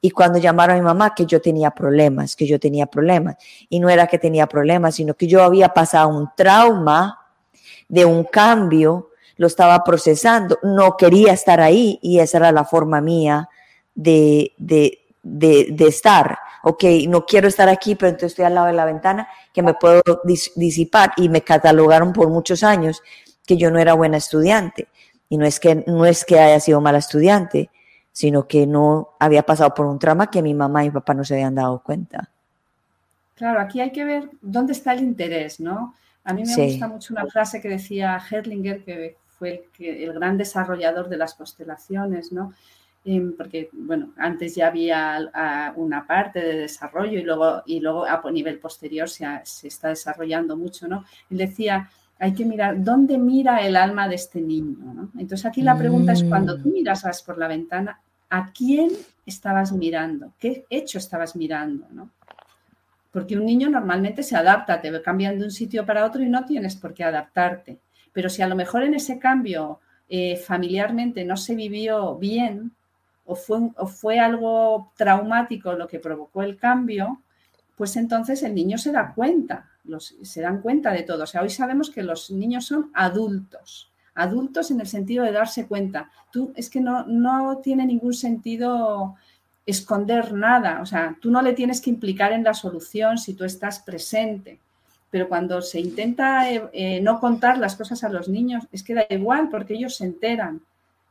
Y 0.02 0.12
cuando 0.12 0.38
llamaron 0.38 0.76
a 0.76 0.80
mi 0.80 0.86
mamá, 0.86 1.16
que 1.16 1.26
yo 1.26 1.42
tenía 1.42 1.72
problemas, 1.72 2.36
que 2.36 2.46
yo 2.46 2.60
tenía 2.60 2.86
problemas. 2.86 3.38
Y 3.68 3.80
no 3.80 3.90
era 3.90 4.06
que 4.06 4.20
tenía 4.20 4.46
problemas, 4.46 4.94
sino 4.94 5.16
que 5.16 5.26
yo 5.26 5.44
había 5.44 5.70
pasado 5.70 6.10
un 6.10 6.30
trauma 6.38 7.20
de 7.88 8.06
un 8.06 8.24
cambio, 8.26 9.10
lo 9.38 9.48
estaba 9.48 9.84
procesando, 9.84 10.60
no 10.64 10.98
quería 10.98 11.34
estar 11.34 11.62
ahí 11.62 12.00
y 12.02 12.20
esa 12.20 12.38
era 12.38 12.52
la 12.52 12.66
forma 12.66 13.02
mía 13.02 13.50
de, 13.94 14.54
de, 14.58 15.00
de, 15.24 15.68
de 15.72 15.88
estar 15.88 16.38
ok, 16.68 16.84
no 17.08 17.28
quiero 17.28 17.48
estar 17.48 17.70
aquí, 17.70 17.94
pero 17.94 18.10
entonces 18.10 18.32
estoy 18.32 18.46
al 18.46 18.56
lado 18.56 18.66
de 18.66 18.74
la 18.74 18.86
ventana 18.86 19.28
que 19.54 19.62
me 19.62 19.76
puedo 19.76 20.02
disipar 20.56 21.12
y 21.16 21.30
me 21.30 21.42
catalogaron 21.42 22.12
por 22.12 22.30
muchos 22.30 22.64
años 22.64 23.04
que 23.46 23.56
yo 23.56 23.70
no 23.70 23.78
era 23.78 23.94
buena 23.94 24.18
estudiante. 24.18 24.88
Y 25.30 25.38
no 25.38 25.46
es 25.46 25.60
que, 25.60 25.76
no 25.86 26.08
es 26.08 26.26
que 26.26 26.40
haya 26.40 26.60
sido 26.60 26.82
mala 26.82 26.98
estudiante, 26.98 27.70
sino 28.12 28.48
que 28.48 28.66
no 28.66 29.10
había 29.20 29.44
pasado 29.44 29.76
por 29.76 29.86
un 29.86 30.00
trauma 30.00 30.32
que 30.32 30.42
mi 30.42 30.56
mamá 30.56 30.84
y 30.84 30.88
mi 30.88 30.94
papá 30.94 31.14
no 31.14 31.24
se 31.24 31.36
habían 31.36 31.54
dado 31.54 31.84
cuenta. 31.84 32.32
Claro, 33.36 33.60
aquí 33.60 33.80
hay 33.80 33.92
que 33.92 34.04
ver 34.04 34.32
dónde 34.42 34.74
está 34.74 34.94
el 34.94 35.04
interés, 35.04 35.60
¿no? 35.60 35.94
A 36.24 36.34
mí 36.34 36.44
me 36.46 36.66
gusta 36.66 36.88
mucho 36.88 37.14
una 37.14 37.28
frase 37.28 37.62
que 37.62 37.70
decía 37.70 38.20
Herlinger, 38.28 38.84
que 38.84 39.18
fue 39.38 39.70
el, 39.80 39.86
el 39.86 40.14
gran 40.14 40.38
desarrollador 40.38 41.10
de 41.10 41.18
las 41.18 41.34
constelaciones, 41.34 42.32
¿no? 42.32 42.54
porque 43.38 43.70
bueno, 43.72 44.14
antes 44.18 44.56
ya 44.56 44.68
había 44.68 45.74
una 45.76 46.08
parte 46.08 46.40
de 46.40 46.58
desarrollo 46.62 47.20
y 47.20 47.24
luego, 47.24 47.62
y 47.66 47.80
luego 47.80 48.06
a 48.06 48.20
nivel 48.32 48.58
posterior 48.58 49.08
se, 49.08 49.28
se 49.44 49.68
está 49.68 49.90
desarrollando 49.90 50.58
mucho, 50.58 50.88
¿no? 50.88 51.06
Él 51.30 51.38
decía, 51.38 51.88
hay 52.18 52.34
que 52.34 52.46
mirar 52.46 52.84
dónde 52.84 53.20
mira 53.20 53.60
el 53.60 53.76
alma 53.76 54.08
de 54.08 54.16
este 54.16 54.42
niño, 54.42 54.92
¿no? 54.94 55.12
Entonces 55.20 55.46
aquí 55.46 55.62
la 55.62 55.78
pregunta 55.78 56.14
es, 56.14 56.24
cuando 56.24 56.58
tú 56.58 56.70
mm. 56.70 56.72
miras 56.72 57.22
por 57.22 57.38
la 57.38 57.48
ventana, 57.48 58.02
¿a 58.32 58.52
quién 58.52 58.90
estabas 59.24 59.72
mirando? 59.72 60.34
¿Qué 60.40 60.66
hecho 60.72 60.98
estabas 60.98 61.36
mirando, 61.36 61.86
no? 61.92 62.10
Porque 63.12 63.38
un 63.38 63.46
niño 63.46 63.70
normalmente 63.70 64.24
se 64.24 64.36
adapta, 64.36 64.82
te 64.82 64.90
va 64.90 65.02
cambiando 65.04 65.42
de 65.42 65.46
un 65.46 65.52
sitio 65.52 65.86
para 65.86 66.06
otro 66.06 66.24
y 66.24 66.28
no 66.28 66.44
tienes 66.44 66.76
por 66.76 66.94
qué 66.94 67.04
adaptarte. 67.04 67.78
Pero 68.16 68.30
si 68.30 68.42
a 68.42 68.48
lo 68.48 68.56
mejor 68.56 68.84
en 68.84 68.94
ese 68.94 69.20
cambio 69.20 69.82
eh, 70.08 70.38
familiarmente 70.38 71.26
no 71.26 71.36
se 71.36 71.54
vivió 71.54 72.16
bien, 72.16 72.72
o 73.26 73.36
fue, 73.36 73.60
o 73.76 73.88
fue 73.88 74.20
algo 74.20 74.94
traumático 74.96 75.74
lo 75.74 75.90
que 75.90 76.00
provocó 76.00 76.42
el 76.42 76.56
cambio, 76.58 77.22
pues 77.76 77.98
entonces 77.98 78.42
el 78.44 78.56
niño 78.56 78.78
se 78.78 78.94
da 78.94 79.14
cuenta, 79.14 79.68
se 80.22 80.42
dan 80.42 80.62
cuenta 80.62 80.94
de 80.94 81.04
todo. 81.04 81.24
O 81.24 81.28
sea, 81.28 81.42
hoy 81.42 81.50
sabemos 81.50 81.90
que 81.90 82.04
los 82.04 82.32
niños 82.32 82.68
son 82.68 82.90
adultos, 82.94 83.92
adultos 84.14 84.72
en 84.72 84.80
el 84.80 84.88
sentido 84.88 85.26
de 85.26 85.34
darse 85.34 85.68
cuenta. 85.68 86.10
Tú 86.32 86.54
es 86.56 86.70
que 86.70 86.80
no, 86.80 87.06
no 87.06 87.58
tiene 87.58 87.86
ningún 87.86 88.14
sentido 88.14 89.16
esconder 89.66 90.32
nada, 90.32 90.80
o 90.82 90.86
sea, 90.86 91.18
tú 91.20 91.32
no 91.32 91.42
le 91.42 91.52
tienes 91.52 91.82
que 91.82 91.90
implicar 91.90 92.32
en 92.32 92.46
la 92.46 92.54
solución 92.54 93.18
si 93.18 93.34
tú 93.34 93.44
estás 93.44 93.80
presente. 93.80 94.60
Pero 95.12 95.30
cuando 95.30 95.62
se 95.62 95.80
intenta 95.80 96.52
eh, 96.52 96.70
eh, 96.74 97.02
no 97.02 97.20
contar 97.20 97.58
las 97.58 97.76
cosas 97.76 98.04
a 98.04 98.10
los 98.10 98.28
niños, 98.28 98.68
es 98.72 98.84
que 98.84 98.94
da 98.94 99.06
igual 99.10 99.50
porque 99.50 99.76
ellos 99.76 99.96
se 99.96 100.06
enteran, 100.06 100.62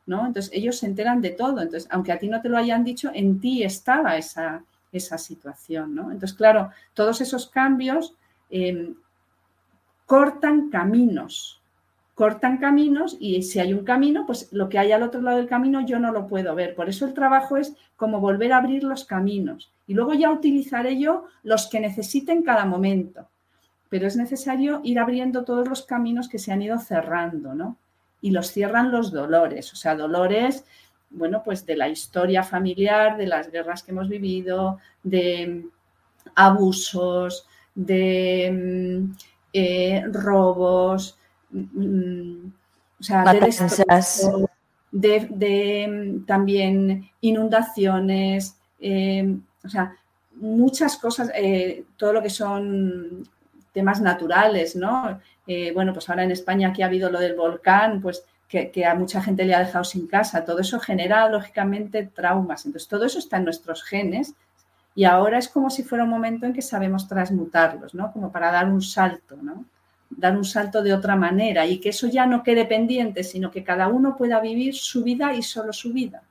¿no? 0.05 0.27
Entonces 0.27 0.51
ellos 0.53 0.77
se 0.77 0.85
enteran 0.85 1.21
de 1.21 1.31
todo. 1.31 1.61
Entonces, 1.61 1.87
aunque 1.91 2.11
a 2.11 2.19
ti 2.19 2.27
no 2.27 2.41
te 2.41 2.49
lo 2.49 2.57
hayan 2.57 2.83
dicho, 2.83 3.09
en 3.13 3.39
ti 3.39 3.63
estaba 3.63 4.17
esa, 4.17 4.63
esa 4.91 5.17
situación, 5.17 5.95
¿no? 5.95 6.11
Entonces, 6.11 6.33
claro, 6.33 6.71
todos 6.93 7.21
esos 7.21 7.47
cambios 7.49 8.15
em, 8.49 8.95
cortan 10.05 10.69
caminos, 10.69 11.61
cortan 12.13 12.57
caminos 12.57 13.17
y 13.19 13.41
si 13.43 13.59
hay 13.59 13.73
un 13.73 13.83
camino, 13.83 14.25
pues 14.25 14.51
lo 14.51 14.69
que 14.69 14.79
hay 14.79 14.91
al 14.91 15.03
otro 15.03 15.21
lado 15.21 15.37
del 15.37 15.47
camino 15.47 15.85
yo 15.85 15.99
no 15.99 16.11
lo 16.11 16.27
puedo 16.27 16.55
ver. 16.55 16.75
Por 16.75 16.89
eso 16.89 17.05
el 17.05 17.13
trabajo 17.13 17.57
es 17.57 17.75
como 17.95 18.19
volver 18.19 18.53
a 18.53 18.57
abrir 18.57 18.83
los 18.83 19.05
caminos 19.05 19.71
y 19.87 19.93
luego 19.93 20.13
ya 20.13 20.31
utilizaré 20.31 20.99
yo 20.99 21.25
los 21.43 21.67
que 21.67 21.79
necesiten 21.79 22.43
cada 22.43 22.65
momento. 22.65 23.27
Pero 23.89 24.07
es 24.07 24.15
necesario 24.15 24.81
ir 24.83 24.99
abriendo 24.99 25.43
todos 25.43 25.67
los 25.67 25.83
caminos 25.83 26.27
que 26.27 26.39
se 26.39 26.51
han 26.51 26.61
ido 26.61 26.79
cerrando, 26.79 27.53
¿no? 27.53 27.77
Y 28.21 28.31
los 28.31 28.51
cierran 28.51 28.91
los 28.91 29.11
dolores, 29.11 29.71
o 29.73 29.75
sea, 29.75 29.95
dolores, 29.95 30.65
bueno, 31.11 31.43
pues 31.43 31.65
de 31.65 31.77
la 31.77 31.89
historia 31.89 32.43
familiar, 32.43 33.17
de 33.17 33.27
las 33.27 33.51
guerras 33.51 33.83
que 33.83 33.91
hemos 33.91 34.09
vivido, 34.09 34.79
de 35.03 35.65
abusos, 36.35 37.47
de 37.75 38.51
mm, 38.51 39.15
eh, 39.53 40.03
robos, 40.11 41.19
Mm, 41.55 42.51
o 42.99 43.03
sea, 43.03 43.23
de, 44.91 45.27
de, 45.29 45.87
mm, 45.87 46.25
también 46.25 47.09
inundaciones, 47.21 48.57
em, 48.79 49.41
o 49.63 49.69
sea, 49.69 49.95
muchas 50.35 50.97
cosas, 50.97 51.31
eh, 51.35 51.85
todo 51.97 52.13
lo 52.13 52.21
que 52.21 52.29
son 52.29 53.27
temas 53.75 54.01
naturales, 54.01 54.75
¿no? 54.75 55.19
Eh, 55.45 55.71
bueno, 55.71 55.93
pues 55.93 56.09
ahora 56.09 56.23
en 56.23 56.31
España 56.31 56.69
aquí 56.69 56.81
ha 56.81 56.87
habido 56.87 57.11
lo 57.11 57.19
del 57.19 57.35
volcán, 57.35 58.01
pues 58.01 58.25
que, 58.47 58.71
que, 58.71 58.85
a 58.85 58.95
mucha 58.95 59.21
gente 59.21 59.45
le 59.45 59.53
ha 59.53 59.59
dejado 59.59 59.83
sin 59.83 60.07
casa. 60.07 60.43
Todo 60.43 60.59
eso 60.59 60.79
genera, 60.79 61.29
lógicamente, 61.29 62.09
traumas. 62.13 62.65
Entonces, 62.65 62.87
todo 62.87 63.05
eso 63.05 63.19
está 63.19 63.37
en 63.37 63.43
nuestros 63.43 63.83
genes 63.83 64.33
y 64.95 65.03
ahora 65.03 65.37
es 65.37 65.49
como 65.49 65.69
si 65.69 65.83
fuera 65.83 66.05
un 66.05 66.09
momento 66.09 66.47
en 66.47 66.53
que 66.53 66.63
sabemos 66.63 67.07
transmutarlos, 67.07 67.93
¿no? 67.93 68.11
Como 68.11 68.31
para 68.31 68.51
dar 68.51 68.67
un 68.67 68.81
salto, 68.81 69.35
¿no? 69.39 69.65
dar 70.09 70.37
un 70.37 70.45
salto 70.45 70.81
de 70.81 70.93
otra 70.93 71.15
manera 71.15 71.65
y 71.65 71.79
que 71.79 71.89
eso 71.89 72.07
ya 72.07 72.25
no 72.25 72.43
quede 72.43 72.65
pendiente, 72.65 73.23
sino 73.23 73.51
que 73.51 73.63
cada 73.63 73.87
uno 73.87 74.15
pueda 74.15 74.39
vivir 74.39 74.75
su 74.75 75.03
vida 75.03 75.33
y 75.33 75.41
solo 75.41 75.73
su 75.73 75.93
vida. 75.93 76.23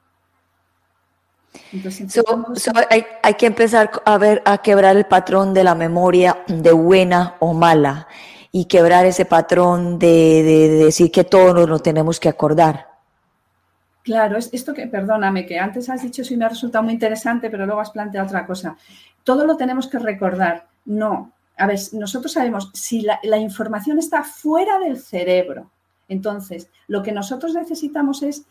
Hay, 3.22 3.34
que 3.34 3.46
empezar 3.46 3.90
a 4.04 4.18
ver, 4.18 4.42
a 4.44 4.58
quebrar 4.58 4.96
el 4.96 5.06
patrón 5.06 5.54
de 5.54 5.64
la 5.64 5.74
memoria 5.74 6.44
de 6.46 6.72
buena 6.72 7.36
o 7.40 7.54
mala 7.54 8.08
y 8.52 8.66
quebrar 8.66 9.06
ese 9.06 9.24
patrón 9.24 9.98
de, 9.98 10.78
decir 10.84 11.10
que 11.10 11.24
todos 11.24 11.54
nos 11.54 11.68
lo 11.68 11.78
tenemos 11.80 12.20
que 12.20 12.28
acordar. 12.28 12.88
Claro, 14.02 14.36
es 14.36 14.50
esto 14.52 14.74
que, 14.74 14.86
perdóname, 14.86 15.46
que 15.46 15.58
antes 15.58 15.88
has 15.88 16.02
dicho 16.02 16.22
eso 16.22 16.34
y 16.34 16.36
me 16.36 16.44
ha 16.44 16.50
resultado 16.50 16.84
muy 16.84 16.92
interesante, 16.92 17.50
pero 17.50 17.66
luego 17.66 17.80
has 17.80 17.90
planteado 17.90 18.26
otra 18.26 18.46
cosa. 18.46 18.76
Todo 19.24 19.46
lo 19.46 19.56
tenemos 19.56 19.88
que 19.88 19.98
recordar. 19.98 20.66
No, 20.84 21.32
a 21.56 21.66
ver, 21.66 21.78
nosotros 21.92 22.32
sabemos 22.32 22.70
si 22.74 23.02
la, 23.02 23.38
información 23.38 23.98
está 23.98 24.22
fuera 24.22 24.78
del 24.78 24.98
cerebro. 24.98 25.70
Entonces, 26.08 26.68
lo 26.86 27.02
que 27.02 27.12
nosotros 27.12 27.54
necesitamos 27.54 28.22
es 28.22 28.44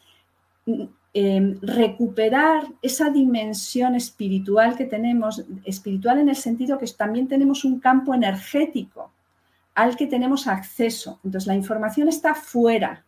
em, 1.14 1.60
recuperar 1.62 2.66
esa 2.82 3.10
dimensión 3.10 3.96
espiritual 3.96 4.76
que 4.76 4.86
tenemos, 4.86 5.44
espiritual 5.64 6.20
en 6.20 6.30
el 6.30 6.36
sentido 6.36 6.78
que 6.78 6.88
también 6.88 7.28
tenemos 7.28 7.64
un 7.64 7.80
campo 7.80 8.14
energético 8.14 9.12
al 9.76 9.96
que 9.96 10.08
tenemos 10.08 10.48
acceso. 10.48 11.20
Entonces, 11.24 11.48
la 11.48 11.56
información 11.56 12.08
está 12.08 12.36
fuera. 12.36 13.04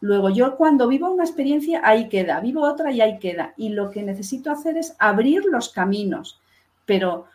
Luego, 0.00 0.30
yo 0.30 0.56
cuando 0.56 0.88
vivo 0.88 1.10
una 1.10 1.24
experiencia, 1.24 1.82
ahí 1.84 2.08
queda, 2.08 2.40
vivo 2.40 2.62
otra 2.62 2.90
y 2.90 3.00
ahí 3.00 3.18
queda. 3.18 3.52
Y 3.56 3.70
lo 3.70 3.90
que 3.90 4.02
necesito 4.02 4.50
hacer 4.50 4.76
es 4.76 4.96
abrir 4.98 5.44
los 5.44 5.68
caminos, 5.68 6.40
pero 6.86 7.26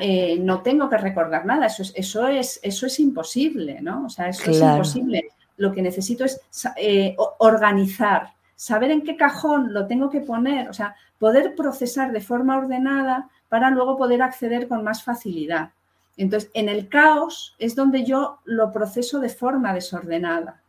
eh, 0.00 0.38
no 0.40 0.62
tengo 0.62 0.88
que 0.88 0.96
recordar 0.96 1.44
nada, 1.44 1.66
eso 1.66 1.82
es, 1.82 1.92
eso 1.94 2.26
es, 2.28 2.58
eso 2.62 2.86
es 2.86 2.98
imposible, 2.98 3.80
¿no? 3.82 4.06
O 4.06 4.08
sea, 4.08 4.28
eso 4.28 4.50
es 4.50 4.60
imposible. 4.60 5.28
Lo 5.58 5.72
que 5.72 5.82
necesito 5.82 6.24
es 6.24 6.40
eh, 6.76 7.14
organizar, 7.38 8.32
saber 8.56 8.90
en 8.90 9.02
qué 9.02 9.16
cajón 9.16 9.72
lo 9.72 9.86
tengo 9.86 10.10
que 10.10 10.20
poner, 10.20 10.68
o 10.68 10.72
sea, 10.72 10.96
poder 11.18 11.54
procesar 11.54 12.10
de 12.12 12.20
forma 12.20 12.56
ordenada 12.56 13.28
para 13.48 13.70
luego 13.70 13.96
poder 13.96 14.22
acceder 14.22 14.66
con 14.66 14.82
más 14.82 15.04
facilidad. 15.04 15.70
Entonces, 16.16 16.50
en 16.54 16.68
el 16.68 16.88
caos 16.88 17.54
es 17.58 17.76
donde 17.76 18.04
yo 18.04 18.38
lo 18.44 18.72
proceso 18.72 19.20
de 19.20 19.28
forma 19.28 19.74
desordenada. 19.74 20.60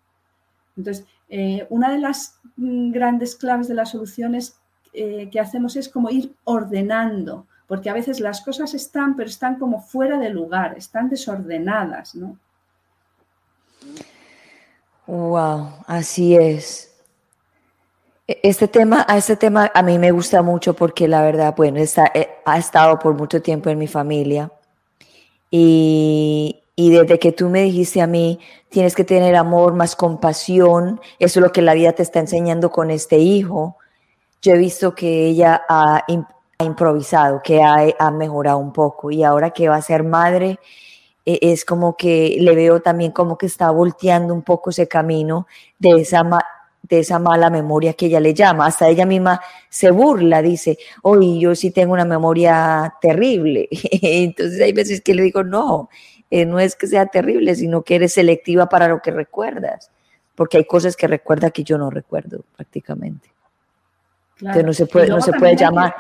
Entonces, 0.76 1.06
eh, 1.30 1.66
una 1.70 1.90
de 1.90 2.00
las 2.00 2.40
mm, 2.58 2.92
grandes 2.92 3.36
claves 3.36 3.68
de 3.68 3.74
las 3.74 3.92
soluciones 3.92 4.60
que 4.94 5.40
hacemos 5.40 5.76
es 5.76 5.90
como 5.90 6.10
ir 6.10 6.34
ordenando, 6.44 7.46
porque 7.68 7.90
a 7.90 7.94
veces 7.94 8.20
las 8.20 8.42
cosas 8.42 8.74
están, 8.74 9.16
pero 9.16 9.30
están 9.30 9.60
como 9.60 9.82
fuera 9.82 10.18
de 10.18 10.30
lugar, 10.30 10.76
están 10.78 11.10
desordenadas, 11.10 12.16
¿no? 12.16 12.38
Wow, 15.06 15.70
así 15.86 16.36
es. 16.36 16.97
Este 18.28 18.68
tema, 18.68 19.06
a 19.08 19.18
este 19.18 19.38
tema 19.38 19.72
a 19.74 19.82
mí 19.82 19.98
me 19.98 20.12
gusta 20.12 20.42
mucho 20.42 20.74
porque 20.74 21.08
la 21.08 21.22
verdad, 21.22 21.54
bueno, 21.56 21.80
está, 21.80 22.12
eh, 22.14 22.28
ha 22.44 22.58
estado 22.58 23.00
por 23.00 23.14
mucho 23.14 23.42
tiempo 23.42 23.70
en 23.70 23.78
mi 23.78 23.88
familia 23.88 24.52
y, 25.50 26.62
y 26.76 26.92
desde 26.92 27.20
que 27.20 27.32
tú 27.32 27.48
me 27.48 27.62
dijiste 27.64 28.02
a 28.02 28.08
mí, 28.08 28.40
tienes 28.70 28.96
que 28.96 29.06
tener 29.06 29.36
amor, 29.38 29.74
más 29.76 29.96
compasión, 29.96 31.00
eso 31.20 31.40
es 31.40 31.44
lo 31.44 31.54
que 31.54 31.62
la 31.62 31.74
vida 31.74 31.94
te 31.94 32.04
está 32.04 32.20
enseñando 32.20 32.70
con 32.70 32.92
este 32.92 33.18
hijo. 33.18 33.78
Yo 34.42 34.54
he 34.54 34.58
visto 34.58 34.94
que 34.94 35.28
ella 35.28 35.64
ha, 35.70 36.04
ha 36.60 36.64
improvisado, 36.66 37.42
que 37.42 37.64
ha, 37.64 38.12
mejorado 38.12 38.58
un 38.58 38.74
poco 38.74 39.10
y 39.10 39.24
ahora 39.24 39.52
que 39.52 39.70
va 39.70 39.78
a 39.78 39.82
ser 39.82 40.04
madre, 40.04 40.60
e, 41.26 41.40
es 41.42 41.64
como 41.64 41.96
que 41.96 42.38
le 42.42 42.56
veo 42.56 42.82
también 42.82 43.12
como 43.12 43.38
que 43.38 43.46
está 43.46 43.72
volteando 43.72 44.34
un 44.34 44.42
poco 44.42 44.72
ese 44.72 44.88
camino 44.88 45.48
de 45.80 46.02
esa, 46.02 46.24
de 46.88 47.00
esa 47.00 47.20
mala 47.20 47.50
memoria 47.50 47.94
que 47.94 48.08
ella 48.08 48.20
le 48.20 48.34
llama. 48.34 48.66
Hasta 48.66 48.88
ella 48.88 49.06
misma 49.06 49.42
se 49.70 49.92
burla, 49.92 50.42
dice, 50.42 50.78
oye, 51.02 51.40
yo 51.40 51.56
sí 51.56 51.72
tengo 51.72 51.94
una 51.94 52.06
memoria 52.06 52.94
terrible. 53.02 53.68
Entonces 54.02 54.62
hay 54.62 54.74
veces 54.74 55.02
que 55.02 55.14
le 55.14 55.24
digo, 55.24 55.44
no, 55.44 55.90
eh, 56.30 56.46
no 56.46 56.60
es 56.60 56.76
que 56.76 56.88
sea 56.88 57.06
terrible, 57.08 57.56
sino 57.56 57.82
que 57.84 57.96
eres 57.96 58.14
selectiva 58.14 58.70
para 58.70 58.88
lo 58.88 59.02
que 59.02 59.12
recuerdas, 59.12 59.92
porque 60.36 60.58
hay 60.58 60.66
cosas 60.66 60.96
que 60.96 61.08
recuerda 61.08 61.52
que 61.52 61.64
yo 61.64 61.78
no 61.78 61.90
recuerdo 61.90 62.44
prácticamente 62.56 63.30
que 64.54 64.64
no 64.64 64.74
se 64.74 64.86
puede, 64.86 65.08
no 65.08 65.22
se 65.22 65.34
puede 65.34 65.56
llamar. 65.56 65.96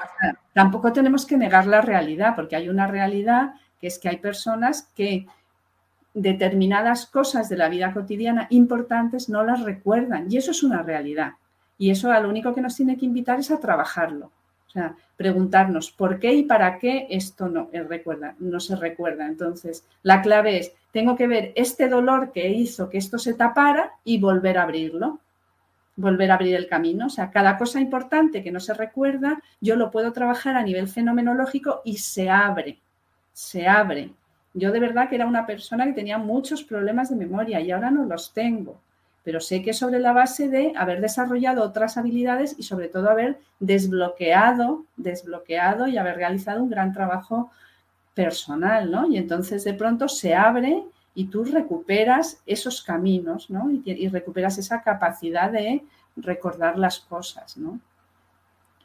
tampoco 0.53 0.93
tenemos 0.93 1.25
que 1.25 1.37
negar 1.37 1.65
la 1.65 1.81
realidad, 1.81 2.33
porque 2.35 2.55
hay 2.55 2.69
una 2.69 2.87
realidad 2.87 3.53
que 3.79 3.87
es 3.87 3.99
que 3.99 4.09
hay 4.09 4.17
personas 4.17 4.89
que 4.95 5.27
determinadas 6.21 7.05
cosas 7.05 7.47
de 7.47 7.57
la 7.57 7.69
vida 7.69 7.93
cotidiana 7.93 8.47
importantes 8.49 9.29
no 9.29 9.43
las 9.43 9.61
recuerdan 9.61 10.25
y 10.29 10.37
eso 10.37 10.51
es 10.51 10.63
una 10.63 10.81
realidad. 10.81 11.33
Y 11.77 11.91
eso 11.91 12.11
a 12.11 12.19
lo 12.19 12.29
único 12.29 12.55
que 12.55 12.61
nos 12.61 12.75
tiene 12.75 12.97
que 12.97 13.05
invitar 13.05 13.39
es 13.39 13.51
a 13.51 13.59
trabajarlo. 13.59 14.31
O 14.67 14.69
sea, 14.69 14.95
preguntarnos 15.15 15.91
por 15.91 16.19
qué 16.19 16.33
y 16.33 16.43
para 16.43 16.79
qué 16.79 17.07
esto 17.09 17.47
no, 17.47 17.69
recuerda, 17.71 18.35
no 18.39 18.59
se 18.59 18.75
recuerda. 18.75 19.27
Entonces, 19.27 19.85
la 20.01 20.21
clave 20.21 20.59
es, 20.59 20.73
tengo 20.91 21.15
que 21.15 21.27
ver 21.27 21.53
este 21.55 21.87
dolor 21.87 22.31
que 22.31 22.49
hizo 22.49 22.89
que 22.89 22.97
esto 22.97 23.19
se 23.19 23.35
tapara 23.35 23.91
y 24.03 24.19
volver 24.19 24.57
a 24.57 24.63
abrirlo 24.63 25.19
volver 25.99 26.29
a 26.29 26.35
abrir 26.35 26.55
el 26.55 26.67
camino. 26.67 27.07
O 27.07 27.09
sea, 27.09 27.31
cada 27.31 27.57
cosa 27.57 27.81
importante 27.81 28.43
que 28.43 28.51
no 28.51 28.59
se 28.59 28.75
recuerda, 28.75 29.41
yo 29.59 29.75
lo 29.75 29.89
puedo 29.89 30.13
trabajar 30.13 30.55
a 30.55 30.61
nivel 30.61 30.87
fenomenológico 30.87 31.81
y 31.83 31.97
se 31.97 32.29
abre, 32.29 32.79
se 33.33 33.67
abre. 33.67 34.11
Yo 34.57 34.71
de 34.71 34.79
verdad 34.79 35.07
que 35.07 35.15
era 35.15 35.27
una 35.27 35.45
persona 35.45 35.85
que 35.85 35.93
tenía 35.93 36.17
muchos 36.17 36.63
problemas 36.63 37.09
de 37.09 37.15
memoria 37.15 37.61
y 37.61 37.69
ahora 37.69 37.91
no 37.91 38.05
los 38.05 38.33
tengo, 38.33 38.81
pero 39.23 39.39
sé 39.39 39.61
que 39.61 39.73
sobre 39.73 39.99
la 39.99 40.13
base 40.13 40.49
de 40.49 40.73
haber 40.75 40.99
desarrollado 40.99 41.63
otras 41.63 41.95
habilidades 41.97 42.55
y 42.57 42.63
sobre 42.63 42.87
todo 42.87 43.09
haber 43.09 43.37
desbloqueado, 43.59 44.85
desbloqueado 44.95 45.87
y 45.87 45.97
haber 45.97 46.15
realizado 46.15 46.63
un 46.63 46.71
gran 46.71 46.91
trabajo 46.91 47.51
personal, 48.15 48.89
¿no? 48.89 49.07
Y 49.07 49.17
entonces 49.17 49.63
de 49.63 49.75
pronto 49.75 50.07
se 50.07 50.33
abre 50.33 50.83
y 51.13 51.25
tú 51.25 51.43
recuperas 51.43 52.41
esos 52.47 52.81
caminos, 52.81 53.51
¿no? 53.51 53.69
Y, 53.69 54.07
recuperas 54.07 54.57
esa 54.57 54.81
capacidad 54.81 55.51
de 55.51 55.83
recordar 56.15 56.79
las 56.79 56.99
cosas, 56.99 57.57
¿no? 57.57 57.79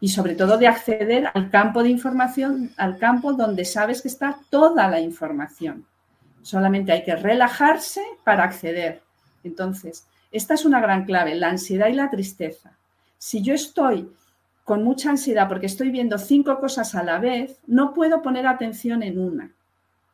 Y 0.02 0.08
sobre 0.08 0.34
todo 0.34 0.58
de 0.58 0.66
acceder 0.66 1.30
al 1.32 1.48
campo 1.48 1.80
de 1.80 1.88
información, 1.88 2.72
al 2.76 2.98
campo 2.98 3.34
donde 3.34 3.64
sabes 3.64 4.02
que 4.02 4.08
está 4.08 4.36
toda 4.50 4.88
la 4.88 4.98
información. 4.98 5.86
Solamente 6.42 6.90
hay 6.90 7.04
que 7.04 7.14
relajarse 7.14 8.02
para 8.24 8.42
acceder. 8.42 9.00
Entonces, 9.44 10.08
esta 10.32 10.54
es 10.54 10.64
una 10.64 10.80
gran 10.80 11.04
clave, 11.04 11.36
la 11.36 11.50
ansiedad 11.50 11.86
y 11.86 11.92
la 11.92 12.10
tristeza. 12.10 12.72
Si 13.16 13.42
yo 13.42 13.54
estoy 13.54 14.10
con 14.64 14.82
mucha 14.82 15.08
ansiedad 15.08 15.48
porque 15.48 15.66
estoy 15.66 15.92
viendo 15.92 16.18
cinco 16.18 16.58
cosas 16.58 16.96
a 16.96 17.04
la 17.04 17.20
vez, 17.20 17.60
no 17.68 17.94
puedo 17.94 18.22
poner 18.22 18.48
atención 18.48 19.04
en 19.04 19.20
una. 19.20 19.52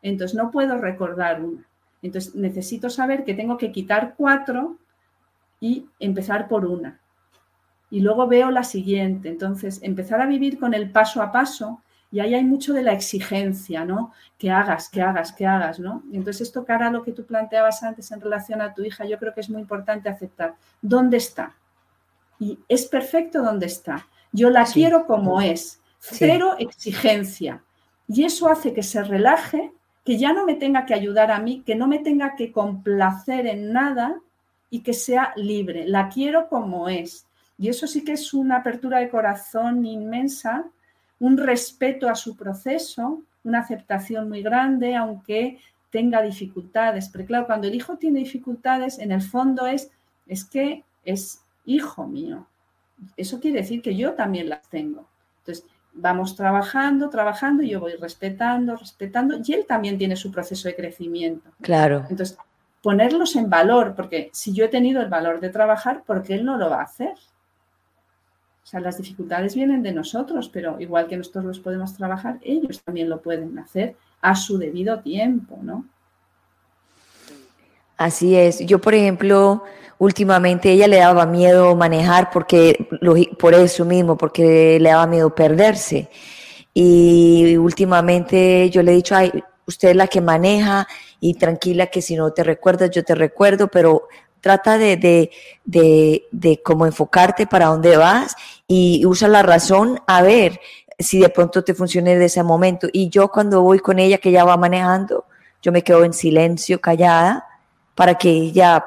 Entonces, 0.03 0.37
no 0.37 0.51
puedo 0.51 0.77
recordar 0.77 1.43
una. 1.43 1.67
Entonces, 2.03 2.35
necesito 2.35 2.91
saber 2.91 3.25
que 3.25 3.33
tengo 3.33 3.57
que 3.57 3.73
quitar 3.73 4.17
cuatro 4.19 4.77
y 5.61 5.87
empezar 5.99 6.47
por 6.47 6.67
una. 6.67 7.01
Y 7.91 8.01
luego 8.01 8.27
veo 8.27 8.51
la 8.51 8.65
siguiente. 8.65 9.29
Entonces, 9.29 9.81
empezar 9.83 10.21
a 10.21 10.27
vivir 10.27 10.59
con 10.59 10.75
el 10.75 10.91
paso 10.91 11.23
a 11.23 11.33
paso 11.33 11.83
y 12.11 12.21
ahí 12.21 12.35
hay 12.35 12.45
mucho 12.45 12.73
de 12.73 12.83
la 12.83 12.93
exigencia, 12.93 13.85
¿no? 13.85 14.13
Que 14.39 14.51
hagas, 14.51 14.89
que 14.89 15.03
hagas, 15.03 15.33
que 15.33 15.47
hagas, 15.47 15.79
¿no? 15.79 16.03
entonces 16.11 16.49
esto 16.49 16.65
cara 16.65 16.89
a 16.89 16.91
lo 16.91 17.03
que 17.03 17.13
tú 17.13 17.27
planteabas 17.27 17.83
antes 17.83 18.11
en 18.13 18.21
relación 18.21 18.63
a 18.63 18.73
tu 18.73 18.83
hija, 18.83 19.05
yo 19.05 19.19
creo 19.19 19.35
que 19.35 19.41
es 19.41 19.51
muy 19.51 19.61
importante 19.61 20.09
aceptar 20.09 20.55
dónde 20.81 21.19
está. 21.19 21.55
Y 22.39 22.59
es 22.69 22.87
perfecto 22.87 23.43
dónde 23.43 23.67
está. 23.67 24.07
Yo 24.33 24.49
la 24.49 24.65
quiero 24.65 25.07
como 25.07 25.41
es, 25.41 25.81
cero 25.99 26.55
exigencia. 26.59 27.63
Y 28.07 28.25
eso 28.25 28.49
hace 28.49 28.73
que 28.73 28.83
se 28.83 29.03
relaje, 29.03 29.73
que 30.05 30.17
ya 30.17 30.33
no 30.33 30.47
me 30.47 30.55
tenga 30.55 30.87
que 30.87 30.95
ayudar 30.95 31.31
a 31.31 31.41
mí, 31.41 31.63
que 31.67 31.75
no 31.75 31.89
me 31.89 31.99
tenga 31.99 32.37
que 32.37 32.53
complacer 32.53 33.47
en 33.47 33.73
nada 33.73 34.19
y 34.71 34.81
que 34.81 34.95
sea 34.95 35.33
libre. 35.37 35.87
La 35.87 36.09
quiero 36.09 36.49
como 36.49 36.89
es. 36.89 37.27
Y 37.59 37.69
eso 37.69 37.87
sí 37.87 38.05
que 38.05 38.13
es 38.13 38.33
una 38.33 38.59
apertura 38.59 39.01
de 39.01 39.11
corazón 39.11 39.85
inmensa 39.85 40.65
un 41.21 41.37
respeto 41.37 42.09
a 42.09 42.15
su 42.15 42.37
proceso, 42.37 43.23
una 43.43 43.61
aceptación 43.61 44.29
muy 44.29 44.43
grande, 44.43 44.95
aunque 44.95 45.59
tenga 45.91 46.23
dificultades. 46.23 47.09
Pero 47.09 47.27
claro, 47.27 47.47
cuando 47.47 47.67
el 47.67 47.75
hijo 47.75 47.97
tiene 47.97 48.21
dificultades, 48.21 48.99
en 48.99 49.13
el 49.13 49.23
fondo 49.23 49.67
es, 49.67 49.91
es 50.27 50.45
que 50.45 50.85
es 51.05 51.43
hijo 51.65 52.07
mío. 52.07 52.47
Eso 53.17 53.41
quiere 53.41 53.59
decir 53.59 53.83
que 53.83 53.97
yo 53.97 54.15
también 54.15 54.49
las 54.49 54.69
tengo. 54.69 55.09
Entonces, 55.41 55.65
vamos 55.93 56.37
trabajando, 56.37 57.11
trabajando, 57.11 57.63
y 57.63 57.71
yo 57.71 57.81
voy 57.81 57.95
respetando, 57.95 58.77
respetando, 58.77 59.39
y 59.45 59.53
él 59.53 59.67
también 59.67 59.99
tiene 59.99 60.17
su 60.17 60.31
proceso 60.31 60.69
de 60.69 60.77
crecimiento. 60.77 61.51
Claro. 61.61 62.07
Entonces, 62.09 62.39
ponerlos 62.83 63.35
en 63.37 63.51
valor, 63.51 63.95
porque 63.97 64.31
si 64.33 64.53
yo 64.53 64.65
he 64.65 64.69
tenido 64.69 65.01
el 65.01 65.09
valor 65.09 65.41
de 65.41 65.51
trabajar, 65.51 66.03
¿por 66.05 66.23
qué 66.23 66.35
él 66.35 66.45
no 66.45 66.57
lo 66.57 66.71
va 66.71 66.81
a 66.81 66.85
hacer? 66.85 67.15
O 68.69 68.71
sea, 68.71 68.81
las 68.81 68.99
dificultades 68.99 69.55
vienen 69.55 69.83
de 69.83 69.93
nosotros, 69.93 70.51
pero 70.53 70.79
igual 70.79 71.07
que 71.07 71.17
nosotros 71.17 71.43
los 71.43 71.59
podemos 71.59 71.95
trabajar, 71.95 72.39
ellos 72.43 72.83
también 72.83 73.09
lo 73.09 73.23
pueden 73.23 73.59
hacer 73.59 73.97
a 74.21 74.35
su 74.35 74.59
debido 74.59 75.01
tiempo, 75.01 75.59
¿no? 75.63 75.87
Así 77.97 78.37
es. 78.37 78.59
Yo, 78.59 78.79
por 78.79 78.93
ejemplo, 78.93 79.65
últimamente 79.97 80.71
ella 80.71 80.87
le 80.87 80.99
daba 80.99 81.25
miedo 81.25 81.75
manejar 81.77 82.29
porque 82.31 82.87
por 83.39 83.55
eso 83.55 83.87
mismo, 83.87 84.19
porque 84.19 84.79
le 84.79 84.91
daba 84.91 85.07
miedo 85.07 85.35
perderse. 85.35 86.11
Y 86.75 87.57
últimamente 87.57 88.69
yo 88.69 88.83
le 88.83 88.93
he 88.93 88.97
dicho, 88.97 89.17
ay, 89.17 89.33
usted 89.65 89.89
es 89.89 89.97
la 89.97 90.09
que 90.09 90.21
maneja 90.21 90.87
y 91.21 91.33
tranquila 91.39 91.87
que 91.87 92.03
si 92.03 92.17
no 92.17 92.35
te 92.35 92.45
recuerdas, 92.45 92.91
yo 92.91 93.03
te 93.03 93.15
recuerdo, 93.15 93.69
pero 93.69 94.09
trata 94.41 94.79
de, 94.79 94.97
de, 94.97 95.31
de, 95.65 96.25
de 96.31 96.63
como 96.63 96.87
enfocarte 96.87 97.47
para 97.47 97.67
dónde 97.67 97.97
vas 97.97 98.37
y 98.67 99.05
usa 99.07 99.29
la 99.29 99.43
razón 99.43 100.01
a 100.07 100.23
ver 100.23 100.61
si 100.99 101.21
de 101.21 101.29
pronto 101.29 101.63
te 101.63 101.75
funciona 101.75 102.11
de 102.11 102.25
ese 102.25 102.43
momento. 102.43 102.89
Y 102.93 103.09
yo 103.09 103.29
cuando 103.29 103.63
voy 103.63 103.79
con 103.79 103.99
ella, 103.99 104.19
que 104.19 104.31
ella 104.31 104.45
va 104.45 104.57
manejando, 104.57 105.25
yo 105.63 105.73
me 105.73 105.83
quedo 105.83 106.05
en 106.05 106.13
silencio, 106.13 106.81
callada, 106.81 107.47
para 107.95 108.17
que 108.17 108.31
ella, 108.31 108.85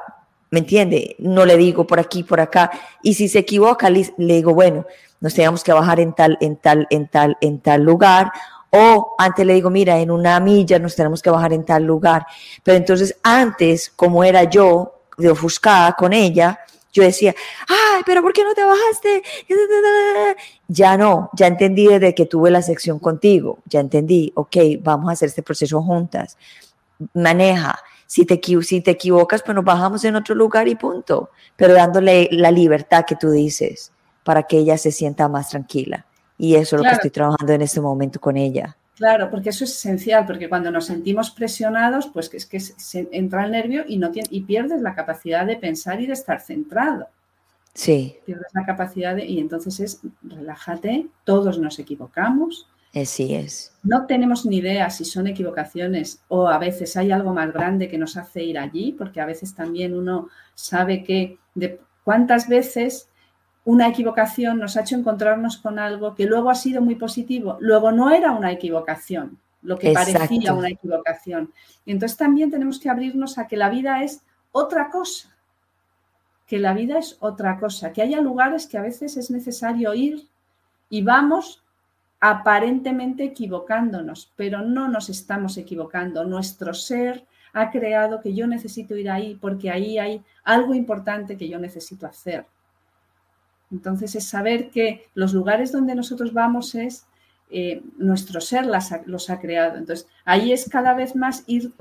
¿me 0.49 0.59
entiende? 0.59 1.15
No 1.19 1.45
le 1.45 1.57
digo 1.57 1.87
por 1.87 1.99
aquí, 1.99 2.23
por 2.23 2.39
acá. 2.39 2.71
Y 3.01 3.13
si 3.13 3.29
se 3.29 3.39
equivoca, 3.39 3.89
le, 3.89 4.11
digo, 4.17 4.53
bueno, 4.53 4.85
nos 5.19 5.33
tenemos 5.33 5.63
que 5.63 5.73
bajar 5.73 5.99
en 5.99 6.13
tal, 6.13 6.37
en 6.41 6.57
tal, 6.57 6.87
en 6.89 7.07
tal, 7.07 7.37
en 7.41 7.59
tal 7.59 7.81
lugar. 7.83 8.31
O 8.69 9.15
antes 9.17 9.45
le 9.45 9.53
digo, 9.53 9.69
mira, 9.69 9.99
en 9.99 10.11
una 10.11 10.39
milla 10.39 10.79
nos 10.79 10.95
tenemos 10.95 11.21
que 11.21 11.29
bajar 11.29 11.53
en 11.53 11.65
tal 11.65 11.83
lugar. 11.83 12.25
Pero 12.63 12.77
entonces 12.77 13.17
antes, 13.23 13.89
como 13.89 14.23
era 14.23 14.45
yo, 14.45 15.00
de 15.21 15.29
ofuscada 15.29 15.93
con 15.93 16.13
ella, 16.13 16.59
yo 16.93 17.03
decía, 17.03 17.33
ay, 17.67 18.01
pero 18.05 18.21
¿por 18.21 18.33
qué 18.33 18.43
no 18.43 18.53
te 18.53 18.63
bajaste? 18.63 19.23
Ya 20.67 20.97
no, 20.97 21.29
ya 21.33 21.47
entendí 21.47 21.87
desde 21.87 22.13
que 22.13 22.25
tuve 22.25 22.51
la 22.51 22.61
sección 22.61 22.99
contigo, 22.99 23.59
ya 23.65 23.79
entendí, 23.79 24.31
ok, 24.35 24.57
vamos 24.81 25.09
a 25.09 25.13
hacer 25.13 25.29
este 25.29 25.43
proceso 25.43 25.81
juntas. 25.81 26.37
Maneja, 27.13 27.79
si 28.05 28.25
te, 28.25 28.41
si 28.63 28.81
te 28.81 28.91
equivocas, 28.91 29.41
pues 29.41 29.55
nos 29.55 29.63
bajamos 29.63 30.03
en 30.03 30.17
otro 30.17 30.35
lugar 30.35 30.67
y 30.67 30.75
punto, 30.75 31.29
pero 31.55 31.73
dándole 31.73 32.27
la 32.31 32.51
libertad 32.51 33.05
que 33.05 33.15
tú 33.15 33.31
dices 33.31 33.91
para 34.23 34.43
que 34.43 34.57
ella 34.57 34.77
se 34.77 34.91
sienta 34.91 35.29
más 35.29 35.49
tranquila. 35.49 36.05
Y 36.37 36.55
eso 36.55 36.75
es 36.75 36.81
lo 36.81 36.89
que 36.89 36.95
estoy 36.95 37.11
trabajando 37.11 37.53
en 37.53 37.61
este 37.61 37.79
momento 37.79 38.19
con 38.19 38.35
ella. 38.35 38.75
Claro, 38.95 39.29
porque 39.31 39.49
eso 39.49 39.63
es 39.63 39.71
esencial, 39.71 40.25
porque 40.25 40.49
cuando 40.49 40.69
nos 40.69 40.85
sentimos 40.85 41.31
presionados, 41.31 42.07
pues 42.07 42.29
es 42.33 42.45
que 42.45 42.59
se 42.59 43.09
entra 43.11 43.45
el 43.45 43.51
nervio 43.51 43.83
y, 43.87 43.97
no 43.97 44.11
tiene, 44.11 44.27
y 44.31 44.41
pierdes 44.41 44.81
la 44.81 44.93
capacidad 44.93 45.45
de 45.45 45.55
pensar 45.55 46.01
y 46.01 46.07
de 46.07 46.13
estar 46.13 46.41
centrado. 46.41 47.07
Sí. 47.73 48.17
Pierdes 48.25 48.53
la 48.53 48.65
capacidad 48.65 49.15
de, 49.15 49.25
y 49.25 49.39
entonces 49.39 49.79
es, 49.79 50.01
relájate, 50.21 51.07
todos 51.23 51.57
nos 51.57 51.79
equivocamos. 51.79 52.67
Así 52.93 53.33
es. 53.33 53.73
No 53.83 54.05
tenemos 54.05 54.45
ni 54.45 54.57
idea 54.57 54.89
si 54.89 55.05
son 55.05 55.27
equivocaciones 55.27 56.21
o 56.27 56.49
a 56.49 56.57
veces 56.57 56.97
hay 56.97 57.11
algo 57.11 57.33
más 57.33 57.53
grande 57.53 57.87
que 57.87 57.97
nos 57.97 58.17
hace 58.17 58.43
ir 58.43 58.59
allí, 58.59 58.91
porque 58.97 59.21
a 59.21 59.25
veces 59.25 59.55
también 59.55 59.97
uno 59.97 60.27
sabe 60.53 61.03
que 61.03 61.37
de 61.55 61.79
cuántas 62.03 62.49
veces 62.49 63.07
una 63.63 63.87
equivocación 63.87 64.59
nos 64.59 64.75
ha 64.75 64.81
hecho 64.81 64.95
encontrarnos 64.95 65.57
con 65.57 65.77
algo 65.77 66.15
que 66.15 66.25
luego 66.25 66.49
ha 66.49 66.55
sido 66.55 66.81
muy 66.81 66.95
positivo, 66.95 67.57
luego 67.59 67.91
no 67.91 68.09
era 68.11 68.31
una 68.31 68.51
equivocación, 68.51 69.37
lo 69.61 69.77
que 69.77 69.91
parecía 69.91 70.53
una 70.53 70.69
equivocación. 70.69 71.51
Y 71.85 71.91
entonces 71.91 72.17
también 72.17 72.49
tenemos 72.49 72.79
que 72.79 72.89
abrirnos 72.89 73.37
a 73.37 73.47
que 73.47 73.57
la 73.57 73.69
vida 73.69 74.03
es 74.03 74.21
otra 74.51 74.89
cosa, 74.89 75.35
que 76.47 76.59
la 76.59 76.73
vida 76.73 76.97
es 76.97 77.17
otra 77.19 77.59
cosa, 77.59 77.93
que 77.93 78.01
haya 78.01 78.19
lugares 78.19 78.67
que 78.67 78.77
a 78.77 78.81
veces 78.81 79.15
es 79.15 79.29
necesario 79.29 79.93
ir 79.93 80.27
y 80.89 81.03
vamos 81.03 81.63
aparentemente 82.19 83.23
equivocándonos, 83.23 84.31
pero 84.35 84.61
no 84.61 84.87
nos 84.87 85.09
estamos 85.09 85.57
equivocando. 85.57 86.23
Nuestro 86.23 86.73
ser 86.73 87.25
ha 87.53 87.71
creado 87.71 88.21
que 88.21 88.33
yo 88.33 88.47
necesito 88.47 88.95
ir 88.95 89.09
ahí 89.09 89.37
porque 89.39 89.69
ahí 89.69 89.97
hay 89.97 90.23
algo 90.43 90.73
importante 90.73 91.37
que 91.37 91.49
yo 91.49 91.59
necesito 91.59 92.05
hacer. 92.05 92.45
Entonces 93.71 94.15
es 94.15 94.25
saber 94.25 94.69
que 94.69 95.07
los 95.13 95.33
lugares 95.33 95.71
donde 95.71 95.95
nosotros 95.95 96.33
vamos 96.33 96.75
es 96.75 97.05
eh, 97.49 97.81
nuestro 97.97 98.41
ser 98.41 98.65
los 99.05 99.29
ha 99.29 99.39
creado. 99.39 99.77
Entonces 99.77 100.07
ahí 100.25 100.51
es 100.51 100.69
cada 100.69 100.93
vez 100.93 101.15
más 101.15 101.43
ir 101.47 101.71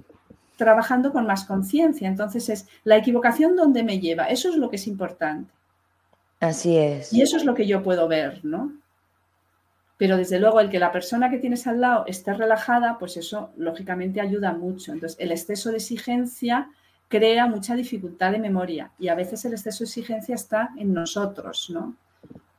trabajando 0.56 1.12
con 1.12 1.26
más 1.26 1.44
conciencia. 1.44 2.08
Entonces 2.08 2.48
es 2.48 2.68
la 2.84 2.96
equivocación 2.96 3.56
donde 3.56 3.82
me 3.82 3.98
lleva. 3.98 4.24
Eso 4.24 4.50
es 4.50 4.56
lo 4.56 4.70
que 4.70 4.76
es 4.76 4.86
importante. 4.86 5.52
Así 6.40 6.76
es. 6.76 7.12
Y 7.12 7.22
eso 7.22 7.36
es 7.36 7.44
lo 7.44 7.54
que 7.54 7.66
yo 7.66 7.82
puedo 7.82 8.08
ver, 8.08 8.44
¿no? 8.44 8.72
Pero 9.96 10.16
desde 10.16 10.40
luego 10.40 10.60
el 10.60 10.70
que 10.70 10.78
la 10.78 10.92
persona 10.92 11.28
que 11.28 11.38
tienes 11.38 11.66
al 11.66 11.80
lado 11.80 12.04
esté 12.06 12.32
relajada, 12.32 12.98
pues 12.98 13.18
eso 13.18 13.50
lógicamente 13.56 14.20
ayuda 14.20 14.52
mucho. 14.52 14.92
Entonces 14.92 15.18
el 15.20 15.30
exceso 15.30 15.70
de 15.70 15.76
exigencia 15.76 16.70
crea 17.10 17.46
mucha 17.46 17.74
dificultad 17.74 18.30
de 18.30 18.38
memoria 18.38 18.92
y 18.98 19.08
a 19.08 19.16
veces 19.16 19.44
el 19.44 19.52
exceso 19.52 19.80
de 19.80 19.88
exigencia 19.88 20.34
está 20.36 20.70
en 20.78 20.94
nosotros, 20.94 21.68
¿no? 21.68 21.96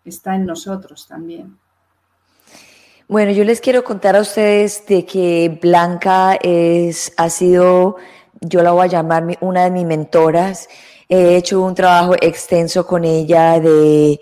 Está 0.04 0.36
en 0.36 0.46
nosotros 0.46 1.08
también. 1.08 1.58
Bueno, 3.08 3.32
yo 3.32 3.46
les 3.46 3.62
quiero 3.62 3.84
contar 3.84 4.16
a 4.16 4.22
ustedes 4.22 4.86
de 4.86 5.06
que 5.06 5.58
Blanca 5.62 6.38
es, 6.42 7.14
ha 7.16 7.30
sido, 7.30 7.96
yo 8.42 8.62
la 8.62 8.72
voy 8.72 8.86
a 8.86 8.90
llamar 8.90 9.38
una 9.40 9.64
de 9.64 9.72
mis 9.72 9.86
mentoras. 9.86 10.68
He 11.08 11.38
hecho 11.38 11.62
un 11.62 11.74
trabajo 11.74 12.16
extenso 12.20 12.86
con 12.86 13.06
ella 13.06 13.60
de, 13.60 14.20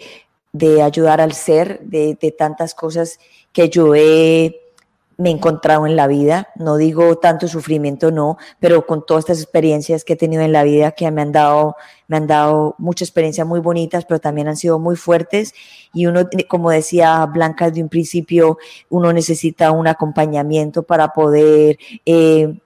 de 0.52 0.82
ayudar 0.84 1.22
al 1.22 1.34
ser, 1.34 1.80
de, 1.82 2.18
de 2.22 2.32
tantas 2.32 2.76
cosas 2.76 3.20
que 3.52 3.70
yo 3.70 3.96
he 3.96 4.69
me 5.20 5.30
he 5.30 5.34
encontrado 5.34 5.86
en 5.86 5.98
la 5.98 6.08
vida. 6.08 6.48
No 6.56 6.78
digo 6.78 7.18
tanto 7.18 7.48
sufrimiento, 7.50 8.10
no, 8.10 8.38
pero 8.60 8.88
con 8.88 9.06
todas 9.06 9.26
estas 9.26 9.42
experiencias 9.42 10.06
que 10.06 10.14
he 10.14 10.16
tenido 10.16 10.42
en 10.44 10.54
la 10.54 10.64
vida 10.64 10.94
que 10.94 11.12
me 11.12 11.22
han 11.22 11.34
dado, 11.34 11.76
me 12.08 12.18
han 12.18 12.26
dado 12.26 12.76
muchas 12.78 13.10
experiencias 13.10 13.46
muy 13.46 13.60
bonitas, 13.60 14.06
pero 14.06 14.22
también 14.22 14.48
han 14.48 14.56
sido 14.56 14.80
muy 14.80 14.96
fuertes. 14.96 15.54
Y 15.94 16.06
uno, 16.06 16.22
como 16.48 16.72
decía 16.72 17.26
Blanca 17.26 17.70
desde 17.70 17.84
un 17.84 17.90
principio, 17.90 18.58
uno 18.90 19.12
necesita 19.12 19.72
un 19.72 19.88
acompañamiento 19.88 20.84
para 20.84 21.10
poder 21.10 21.78
eh, 22.06 22.58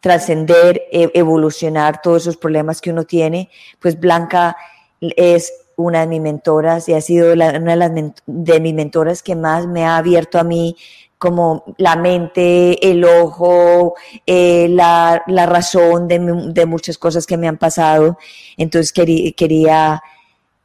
trascender, 0.00 0.82
e, 0.90 1.08
evolucionar 1.14 2.02
todos 2.02 2.22
esos 2.22 2.36
problemas 2.36 2.80
que 2.80 2.90
uno 2.90 3.04
tiene. 3.04 3.48
Pues 3.80 3.98
Blanca 3.98 4.56
es 5.00 5.52
una 5.76 6.00
de 6.00 6.06
mis 6.08 6.20
mentoras 6.20 6.88
y 6.88 6.94
ha 6.94 7.00
sido 7.00 7.32
una 7.32 7.52
de, 7.52 7.76
las 7.76 7.92
de 8.26 8.60
mis 8.60 8.74
mentoras 8.74 9.22
que 9.22 9.36
más 9.36 9.66
me 9.66 9.84
ha 9.84 9.96
abierto 9.96 10.38
a 10.38 10.44
mí 10.44 10.76
como 11.22 11.62
la 11.76 11.94
mente, 11.94 12.90
el 12.90 13.04
ojo, 13.04 13.94
eh, 14.26 14.66
la, 14.68 15.22
razón 15.46 16.08
de, 16.08 16.66
muchas 16.66 16.98
cosas 16.98 17.26
que 17.26 17.36
me 17.36 17.46
han 17.46 17.58
pasado. 17.58 18.18
Entonces 18.56 18.92
quería, 18.92 20.02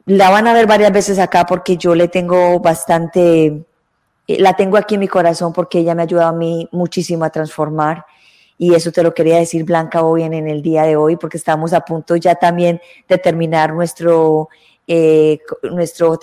la 0.08 0.30
van 0.32 0.48
a 0.48 0.54
ver 0.54 0.66
varias 0.66 0.92
veces 0.92 1.20
acá 1.20 1.46
porque 1.46 1.78
yo 1.78 1.94
le 1.94 2.08
tengo 2.08 2.60
bastante, 2.60 3.68
eh, 4.28 4.40
la 4.40 4.56
tengo 4.56 4.78
aquí 4.78 4.96
en 4.96 5.02
mi 5.02 5.08
corazón 5.08 5.54
porque 5.54 5.78
ella 5.78 5.94
me 5.94 6.02
ha 6.02 6.06
ayudado 6.06 6.30
a 6.30 6.34
mí 6.34 6.68
muchísimo 6.72 7.24
a 7.24 7.30
transformar. 7.30 8.04
Y 8.58 8.74
eso 8.74 8.92
te 8.92 9.04
lo 9.04 9.14
quería 9.14 9.38
decir, 9.38 9.64
Blanca, 9.64 10.02
hoy 10.02 10.24
en, 10.24 10.34
el 10.34 10.64
día 10.64 10.86
de 10.86 10.96
hoy, 10.96 11.18
porque 11.18 11.38
estamos 11.38 11.72
a 11.72 11.82
punto 11.82 12.16
ya 12.16 12.34
también 12.34 12.82
de 13.08 13.20
terminar 13.20 13.76
nuestro, 13.76 14.50
eh, 14.88 15.38
nuestro 15.62 16.18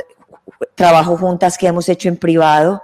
trabajo 0.74 1.16
juntas 1.16 1.56
que 1.56 1.68
hemos 1.68 1.88
hecho 1.88 2.08
en 2.08 2.16
privado 2.16 2.82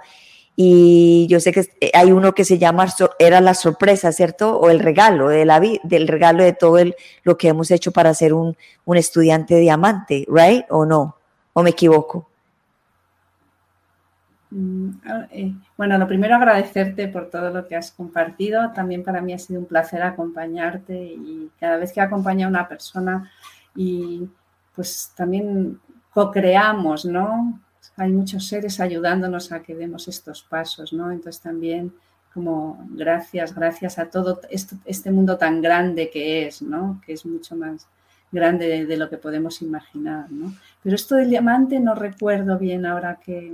y 0.55 1.27
yo 1.29 1.39
sé 1.39 1.51
que 1.51 1.61
eh, 1.79 1.91
hay 1.93 2.11
uno 2.11 2.33
que 2.33 2.45
se 2.45 2.57
llama, 2.57 2.85
era 3.19 3.41
la 3.41 3.53
sorpresa, 3.53 4.11
¿cierto? 4.11 4.57
O 4.57 4.69
el 4.69 4.79
regalo, 4.79 5.29
de 5.29 5.45
la, 5.45 5.59
del 5.59 6.07
regalo 6.07 6.43
de 6.43 6.53
todo 6.53 6.77
el, 6.77 6.95
lo 7.23 7.37
que 7.37 7.47
hemos 7.47 7.71
hecho 7.71 7.91
para 7.91 8.13
ser 8.13 8.33
un, 8.33 8.57
un 8.85 8.97
estudiante 8.97 9.55
diamante, 9.57 10.25
¿right? 10.29 10.65
¿O 10.69 10.85
no? 10.85 11.15
¿O 11.53 11.63
me 11.63 11.71
equivoco? 11.71 12.27
Mm, 14.51 14.89
eh, 15.31 15.53
bueno, 15.77 15.97
lo 15.97 16.07
primero 16.07 16.35
agradecerte 16.35 17.07
por 17.07 17.29
todo 17.29 17.49
lo 17.49 17.67
que 17.67 17.75
has 17.75 17.91
compartido. 17.91 18.71
También 18.73 19.03
para 19.03 19.21
mí 19.21 19.33
ha 19.33 19.39
sido 19.39 19.59
un 19.61 19.65
placer 19.65 20.01
acompañarte 20.03 20.93
y 20.93 21.49
cada 21.59 21.77
vez 21.77 21.93
que 21.93 22.01
acompaña 22.01 22.45
a 22.45 22.49
una 22.49 22.67
persona 22.67 23.31
y 23.75 24.27
pues 24.75 25.11
también 25.15 25.79
co-creamos, 26.13 27.05
¿no? 27.05 27.59
Hay 27.97 28.11
muchos 28.11 28.47
seres 28.47 28.79
ayudándonos 28.79 29.51
a 29.51 29.61
que 29.61 29.75
demos 29.75 30.07
estos 30.07 30.43
pasos, 30.43 30.93
¿no? 30.93 31.11
Entonces 31.11 31.41
también 31.41 31.93
como 32.33 32.85
gracias, 32.91 33.53
gracias 33.53 33.99
a 33.99 34.05
todo 34.09 34.39
este 34.85 35.11
mundo 35.11 35.37
tan 35.37 35.61
grande 35.61 36.09
que 36.09 36.47
es, 36.47 36.61
¿no? 36.61 37.01
Que 37.05 37.13
es 37.13 37.25
mucho 37.25 37.55
más 37.55 37.87
grande 38.31 38.85
de, 38.85 38.97
lo 38.97 39.09
que 39.09 39.17
podemos 39.17 39.61
imaginar, 39.61 40.31
¿no? 40.31 40.53
Pero 40.81 40.95
esto 40.95 41.15
del 41.15 41.29
diamante 41.29 41.79
no 41.79 41.93
recuerdo 41.93 42.57
bien 42.57 42.85
ahora 42.85 43.19
que, 43.23 43.51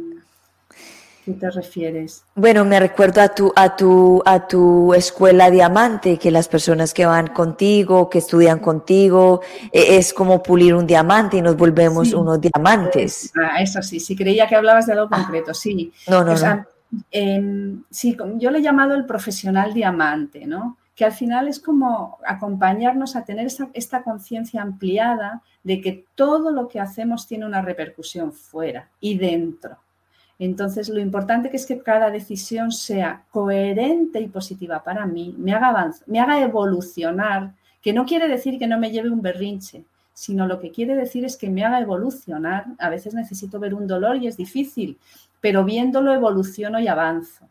qué 1.28 1.34
te 1.34 1.52
refieres? 1.52 2.24
Bueno, 2.36 2.64
me 2.64 2.80
recuerdo 2.80 3.20
a 3.20 3.28
tu, 3.28 3.52
a 3.54 3.76
tu, 3.76 4.24
a 4.26 4.48
tu 4.48 4.94
escuela 4.94 5.52
diamante, 5.52 6.18
que 6.18 6.32
las 6.32 6.48
personas 6.48 6.94
que 6.94 7.06
van 7.06 7.28
contigo, 7.28 8.10
que 8.10 8.20
estudian 8.20 8.60
contigo, 8.60 9.42
e, 9.74 9.98
es 9.98 10.14
como 10.14 10.42
pulir 10.42 10.74
un 10.74 10.88
diamante 10.88 11.36
y 11.36 11.42
nos 11.42 11.58
volvemos 11.58 12.14
unos 12.14 12.40
diamantes. 12.40 13.34
Ah, 13.36 13.62
eso 13.62 13.82
sí, 13.82 14.00
sí, 14.00 14.16
creía 14.16 14.48
que 14.48 14.56
hablabas 14.56 14.86
de 14.86 14.94
algo 14.94 15.10
concreto, 15.10 15.54
sí. 15.54 15.92
No, 16.08 16.24
no, 16.24 16.34
no. 16.34 16.66
Sí, 17.92 18.18
yo 18.36 18.50
le 18.50 18.60
he 18.60 18.62
llamado 18.62 18.96
el 18.96 19.06
profesional 19.06 19.74
diamante, 19.74 20.46
¿no? 20.46 20.78
Que 20.96 21.04
al 21.04 21.12
final 21.12 21.50
es 21.50 21.60
como 21.60 22.20
acompañarnos 22.26 23.18
a 23.18 23.26
tener 23.26 23.48
esta 23.74 24.02
conciencia 24.02 24.62
ampliada 24.62 25.42
de 25.64 25.82
que 25.82 26.06
todo 26.16 26.52
lo 26.52 26.70
que 26.70 26.80
hacemos 26.80 27.28
tiene 27.28 27.46
una 27.46 27.62
repercusión 27.62 28.32
fuera 28.32 28.88
y 29.02 29.18
dentro. 29.18 29.78
Entonces, 30.40 30.90
lo 30.90 31.00
importante 31.00 31.50
que 31.50 31.58
es 31.58 31.66
que 31.66 31.80
cada 31.80 32.12
decisión 32.12 32.72
sea 32.72 33.24
coherente 33.32 34.20
y 34.20 34.28
positiva 34.28 34.84
para 34.84 35.06
mí, 35.06 35.34
me 35.38 35.54
haga, 35.54 35.92
me 36.06 36.20
haga 36.20 36.42
evolucionar, 36.42 37.54
que 37.82 37.94
no 37.94 38.06
quiere 38.06 38.28
decir 38.28 38.60
que 38.60 38.68
no 38.68 38.78
me 38.78 38.92
lleve 38.92 39.10
un 39.10 39.22
berrinche, 39.22 39.84
sino 40.14 40.48
lo 40.48 40.60
que 40.60 40.72
quiere 40.72 40.96
decir 40.96 41.26
es 41.26 41.38
que 41.38 41.50
me 41.50 41.64
haga 41.64 41.80
evolucionar. 41.80 42.66
A 42.80 42.90
veces 42.90 43.14
necesito 43.14 43.60
ver 43.60 43.74
un 43.74 43.88
dolor 43.88 44.18
y 44.18 44.28
es 44.28 44.38
difícil, 44.38 44.98
pero 45.42 45.64
viéndolo 45.64 46.14
evoluciono 46.14 46.80
y 46.80 46.88
avanzo. 46.88 47.48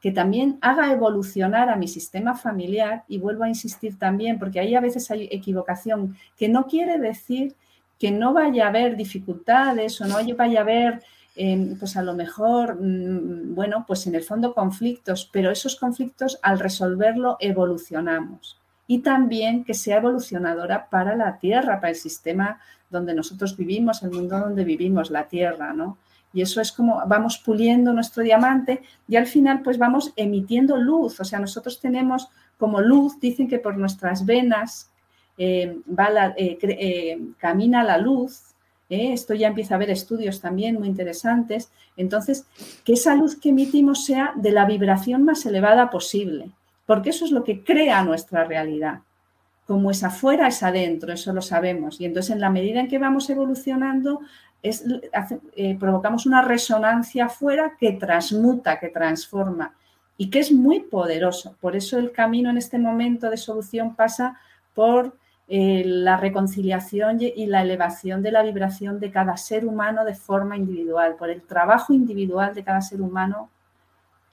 Que 0.00 0.10
también 0.10 0.58
haga 0.60 0.92
evolucionar 0.92 1.70
a 1.70 1.76
mi 1.76 1.86
sistema 1.86 2.34
familiar 2.34 3.04
y 3.06 3.18
vuelvo 3.18 3.44
a 3.44 3.48
insistir 3.48 3.98
también, 3.98 4.38
porque 4.38 4.58
ahí 4.58 4.74
a 4.74 4.80
veces 4.80 5.10
hay 5.10 5.28
equivocación, 5.30 6.16
que 6.36 6.48
no 6.48 6.66
quiere 6.66 6.98
decir 6.98 7.54
que 8.00 8.10
no 8.10 8.32
vaya 8.32 8.64
a 8.64 8.68
haber 8.70 8.96
dificultades 8.96 10.00
o 10.00 10.06
no 10.06 10.16
vaya 10.36 10.58
a 10.58 10.62
haber 10.62 11.02
pues 11.78 11.96
a 11.96 12.02
lo 12.02 12.14
mejor, 12.14 12.76
mm, 12.80 13.54
bueno, 13.54 13.84
pues 13.86 14.06
en 14.06 14.14
el 14.14 14.22
fondo 14.22 14.54
conflictos, 14.54 15.28
pero 15.32 15.50
esos 15.50 15.76
conflictos 15.76 16.38
al 16.42 16.58
resolverlo 16.58 17.36
evolucionamos. 17.40 18.58
Y 18.86 18.98
también 18.98 19.64
que 19.64 19.74
sea 19.74 19.98
evolucionadora 19.98 20.90
para 20.90 21.16
la 21.16 21.38
Tierra, 21.38 21.80
para 21.80 21.90
el 21.90 21.96
sistema 21.96 22.60
donde 22.90 23.14
nosotros 23.14 23.56
vivimos, 23.56 24.02
el 24.02 24.10
mundo 24.10 24.38
donde 24.38 24.64
vivimos, 24.64 25.10
la 25.10 25.28
Tierra, 25.28 25.72
¿no? 25.72 25.96
Y 26.34 26.42
eso 26.42 26.60
es 26.60 26.72
como 26.72 27.02
vamos 27.06 27.38
puliendo 27.38 27.92
nuestro 27.92 28.22
diamante 28.22 28.82
y 29.06 29.16
al 29.16 29.26
final 29.26 29.62
pues 29.62 29.78
vamos 29.78 30.12
emitiendo 30.16 30.76
luz. 30.76 31.20
O 31.20 31.24
sea, 31.24 31.38
nosotros 31.38 31.80
tenemos 31.80 32.28
como 32.58 32.80
luz, 32.80 33.20
dicen 33.20 33.48
que 33.48 33.58
por 33.58 33.76
nuestras 33.76 34.24
venas 34.24 34.90
eh, 35.36 35.78
va 35.88 36.34
eh, 36.36 36.58
eh, 36.62 37.20
camina 37.38 37.82
la 37.82 37.98
luz 37.98 38.51
¿eh? 38.92 39.12
Esto 39.12 39.34
ya 39.34 39.48
empieza 39.48 39.74
a 39.74 39.76
haber 39.76 39.90
estudios 39.90 40.40
también 40.40 40.78
muy 40.78 40.86
interesantes. 40.86 41.70
Entonces, 41.96 42.46
que 42.84 42.92
esa 42.92 43.14
luz 43.14 43.36
que 43.36 43.48
emitimos 43.48 44.04
sea 44.04 44.32
de 44.36 44.52
la 44.52 44.66
vibración 44.66 45.24
más 45.24 45.46
elevada 45.46 45.90
posible, 45.90 46.50
porque 46.86 47.10
eso 47.10 47.24
es 47.24 47.30
lo 47.30 47.42
que 47.42 47.64
crea 47.64 48.04
nuestra 48.04 48.44
realidad. 48.44 49.00
Como 49.66 49.90
es 49.90 50.04
afuera, 50.04 50.48
es 50.48 50.62
adentro, 50.62 51.12
eso 51.12 51.32
lo 51.32 51.40
sabemos. 51.40 52.00
Y 52.00 52.04
entonces, 52.04 52.32
en 52.32 52.40
la 52.40 52.50
medida 52.50 52.80
en 52.80 52.88
que 52.88 52.98
vamos 52.98 53.30
evolucionando, 53.30 54.20
eh, 54.62 55.76
provocamos 55.80 56.26
una 56.26 56.42
resonancia 56.42 57.26
afuera 57.26 57.72
que 57.80 57.92
transmuta, 57.92 58.78
que 58.78 58.88
transforma 58.88 59.74
y 60.18 60.28
que 60.30 60.40
es 60.40 60.52
muy 60.52 60.80
poderoso. 60.80 61.56
Por 61.60 61.74
eso 61.74 61.98
el 61.98 62.12
camino 62.12 62.50
en 62.50 62.58
este 62.58 62.78
momento 62.78 63.30
de 63.30 63.38
solución 63.38 63.96
pasa 63.96 64.38
por 64.74 65.16
eh, 65.54 65.82
la 65.84 66.16
reconciliación 66.16 67.18
y 67.20 67.44
la 67.44 67.60
elevación 67.60 68.22
de 68.22 68.32
la 68.32 68.42
vibración 68.42 68.98
de 68.98 69.10
cada 69.10 69.36
ser 69.36 69.66
humano 69.66 70.02
de 70.02 70.14
forma 70.14 70.56
individual, 70.56 71.14
por 71.18 71.28
el 71.28 71.42
trabajo 71.42 71.92
individual 71.92 72.54
de 72.54 72.64
cada 72.64 72.80
ser 72.80 73.02
humano 73.02 73.50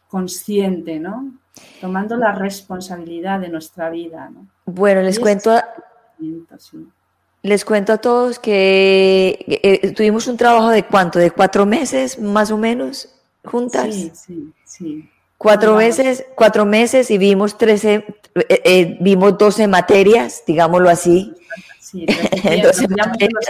consciente, 0.08 0.98
¿no? 0.98 1.34
Tomando 1.82 2.16
la 2.16 2.32
responsabilidad 2.32 3.42
de 3.42 3.50
nuestra 3.50 3.90
vida, 3.90 4.30
¿no? 4.30 4.48
Bueno, 4.64 5.02
les 5.02 5.20
cuento, 5.20 5.52
a, 5.52 5.66
les 7.44 7.66
cuento 7.66 7.92
a 7.92 7.98
todos 7.98 8.40
que 8.40 9.44
eh, 9.46 9.92
tuvimos 9.92 10.26
un 10.28 10.38
trabajo 10.38 10.70
de 10.70 10.84
cuánto, 10.84 11.20
de 11.20 11.32
cuatro 11.32 11.66
meses 11.66 12.18
más 12.18 12.50
o 12.50 12.58
menos 12.58 13.14
juntas. 13.44 13.94
Sí, 13.94 14.12
sí, 14.14 14.54
sí. 14.64 15.10
Cuatro 15.40 15.78
veces, 15.78 16.26
cuatro 16.36 16.66
meses 16.66 17.10
y 17.10 17.18
vimos 17.18 17.58
13, 17.58 17.94
eh, 17.94 18.62
eh, 18.66 18.98
vimos 19.00 19.38
12 19.38 19.70
materias, 19.70 20.44
digámoslo 20.46 20.90
así. 20.90 21.34
Sí, 21.80 22.06
13 22.06 22.88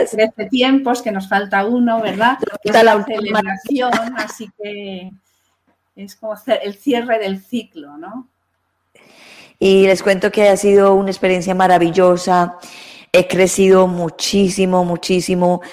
13 0.08 0.46
tiempos, 0.52 1.02
que 1.02 1.12
nos 1.12 1.28
falta 1.28 1.66
uno, 1.66 2.00
¿verdad? 2.00 2.38
Está 2.64 2.84
la 2.84 3.04
celebración, 3.04 3.92
así 4.18 4.52
que 4.62 5.10
es 5.96 6.16
como 6.16 6.36
el 6.62 6.76
cierre 6.76 7.18
del 7.18 7.42
ciclo, 7.42 7.98
¿no? 7.98 8.28
Y 9.58 9.88
les 9.88 10.04
cuento 10.04 10.32
que 10.32 10.48
ha 10.48 10.58
sido 10.58 10.94
una 10.94 11.10
experiencia 11.10 11.56
maravillosa. 11.56 12.60
He 13.12 13.28
crecido 13.28 13.88
muchísimo, 13.88 14.86
muchísimo. 14.86 15.64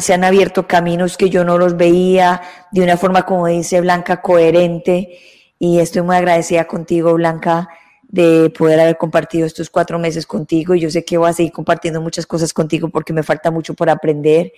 se 0.00 0.14
han 0.14 0.24
abierto 0.24 0.66
caminos 0.66 1.16
que 1.16 1.30
yo 1.30 1.44
no 1.44 1.58
los 1.58 1.76
veía 1.76 2.42
de 2.72 2.82
una 2.82 2.96
forma, 2.96 3.22
como 3.24 3.46
dice 3.46 3.80
Blanca, 3.80 4.20
coherente 4.20 5.20
y 5.64 5.80
estoy 5.80 6.02
muy 6.02 6.14
agradecida 6.14 6.66
contigo, 6.66 7.14
Blanca, 7.14 7.70
de 8.02 8.50
poder 8.50 8.80
haber 8.80 8.98
compartido 8.98 9.46
estos 9.46 9.70
cuatro 9.70 9.98
meses 9.98 10.26
contigo. 10.26 10.74
Y 10.74 10.80
yo 10.80 10.90
sé 10.90 11.06
que 11.06 11.16
voy 11.16 11.30
a 11.30 11.32
seguir 11.32 11.52
compartiendo 11.52 12.02
muchas 12.02 12.26
cosas 12.26 12.52
contigo 12.52 12.90
porque 12.90 13.14
me 13.14 13.22
falta 13.22 13.50
mucho 13.50 13.72
por 13.72 13.88
aprender. 13.88 14.52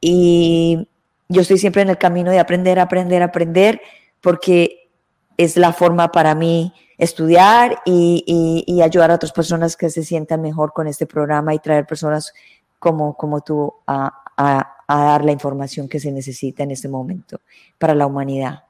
Y 0.00 0.86
yo 1.28 1.40
estoy 1.40 1.58
siempre 1.58 1.82
en 1.82 1.90
el 1.90 1.98
camino 1.98 2.30
de 2.30 2.38
aprender, 2.38 2.78
aprender, 2.78 3.20
aprender, 3.20 3.80
porque 4.20 4.90
es 5.36 5.56
la 5.56 5.72
forma 5.72 6.12
para 6.12 6.36
mí 6.36 6.72
estudiar 6.98 7.80
y, 7.84 8.80
ayudar 8.80 9.10
a 9.10 9.16
otras 9.16 9.32
personas 9.32 9.76
que 9.76 9.90
se 9.90 10.04
sientan 10.04 10.40
mejor 10.40 10.72
con 10.72 10.86
este 10.86 11.04
programa 11.04 11.52
y 11.52 11.58
traer 11.58 11.84
personas 11.84 12.32
como, 12.78 13.16
como 13.16 13.40
tú 13.40 13.74
a, 13.88 14.22
a 14.36 15.04
dar 15.04 15.24
la 15.24 15.32
información 15.32 15.88
que 15.88 15.98
se 15.98 16.12
necesita 16.12 16.62
en 16.62 16.70
este 16.70 16.86
momento 16.86 17.40
para 17.76 17.96
la 17.96 18.06
humanidad. 18.06 18.63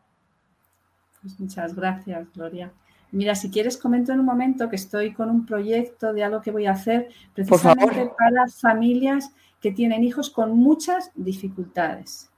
Pues 1.25 1.41
muchas 1.41 1.75
gracias, 1.75 2.27
Gloria. 2.35 2.71
Mira, 3.11 3.35
si 3.35 3.51
quieres 3.51 3.79
comento 3.79 4.13
en 4.13 4.21
un 4.21 4.27
momento 4.27 4.69
que 4.69 4.77
estoy 4.77 5.15
con 5.15 5.31
un 5.31 5.47
proyecto 5.47 6.13
de 6.13 6.23
algo 6.23 6.43
que 6.43 6.51
voy 6.51 6.67
a 6.67 6.73
hacer 6.73 7.09
precisamente 7.33 8.11
para 8.19 8.47
familias 8.49 9.33
que 9.59 9.73
tienen 9.73 10.05
hijos 10.05 10.29
con 10.29 10.55
muchas 10.55 11.11
dificultades. 11.15 12.29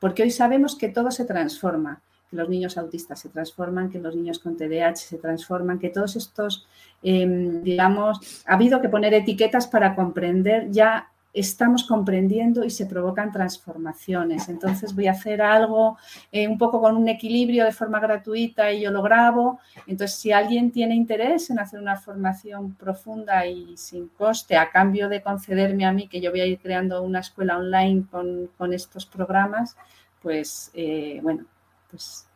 Porque 0.00 0.24
hoy 0.24 0.32
sabemos 0.32 0.74
que 0.74 0.88
todo 0.88 1.12
se 1.12 1.24
transforma, 1.24 2.02
que 2.28 2.34
los 2.34 2.48
niños 2.48 2.76
autistas 2.76 3.20
se 3.20 3.28
transforman, 3.28 3.90
que 3.90 4.00
los 4.00 4.16
niños 4.16 4.40
con 4.40 4.56
TDAH 4.56 4.96
se 4.96 5.18
transforman, 5.18 5.78
que 5.78 5.90
todos 5.90 6.16
estos, 6.16 6.66
em, 7.00 7.62
digamos, 7.62 8.42
ha 8.44 8.54
habido 8.54 8.80
que 8.82 8.88
poner 8.88 9.14
etiquetas 9.14 9.68
para 9.68 9.94
comprender 9.94 10.68
ya 10.72 11.11
estamos 11.32 11.84
comprendiendo 11.84 12.64
y 12.64 12.70
se 12.70 12.86
provocan 12.86 13.32
transformaciones. 13.32 14.48
Entonces 14.48 14.94
voy 14.94 15.06
a 15.06 15.12
hacer 15.12 15.40
algo 15.40 15.96
eh, 16.30 16.46
un 16.46 16.58
poco 16.58 16.80
con 16.80 16.96
un 16.96 17.08
equilibrio 17.08 17.64
de 17.64 17.72
forma 17.72 18.00
gratuita 18.00 18.70
y 18.70 18.82
yo 18.82 18.90
lo 18.90 19.02
grabo. 19.02 19.58
Entonces, 19.86 20.18
si 20.18 20.32
alguien 20.32 20.70
tiene 20.70 20.94
interés 20.94 21.48
en 21.50 21.58
hacer 21.58 21.80
una 21.80 21.96
formación 21.96 22.74
profunda 22.74 23.46
y 23.46 23.76
sin 23.76 24.08
coste, 24.08 24.56
a 24.56 24.70
cambio 24.70 25.08
de 25.08 25.22
concederme 25.22 25.86
a 25.86 25.92
mí 25.92 26.08
que 26.08 26.20
yo 26.20 26.30
voy 26.30 26.40
a 26.40 26.46
ir 26.46 26.58
creando 26.58 27.02
una 27.02 27.20
escuela 27.20 27.56
online 27.56 28.04
con, 28.10 28.72
estos 28.72 29.06
programas, 29.06 29.76
pues 30.22 30.70
eh, 30.74 31.18
bueno, 31.22 31.44
pues 31.90 32.26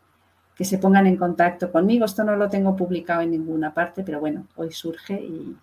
que 0.55 0.65
se 0.65 0.79
pongan 0.79 1.07
en 1.07 1.17
contacto 1.17 1.71
conmigo. 1.71 2.07
Esto 2.07 2.25
no 2.25 2.35
lo 2.35 2.49
tengo 2.49 2.75
publicado 2.75 3.21
en 3.21 3.31
ninguna 3.31 3.73
parte, 3.73 4.03
pero 4.03 4.21
bueno, 4.21 4.47
hoy 4.57 4.73
surge 4.73 5.15
y, 5.15 5.57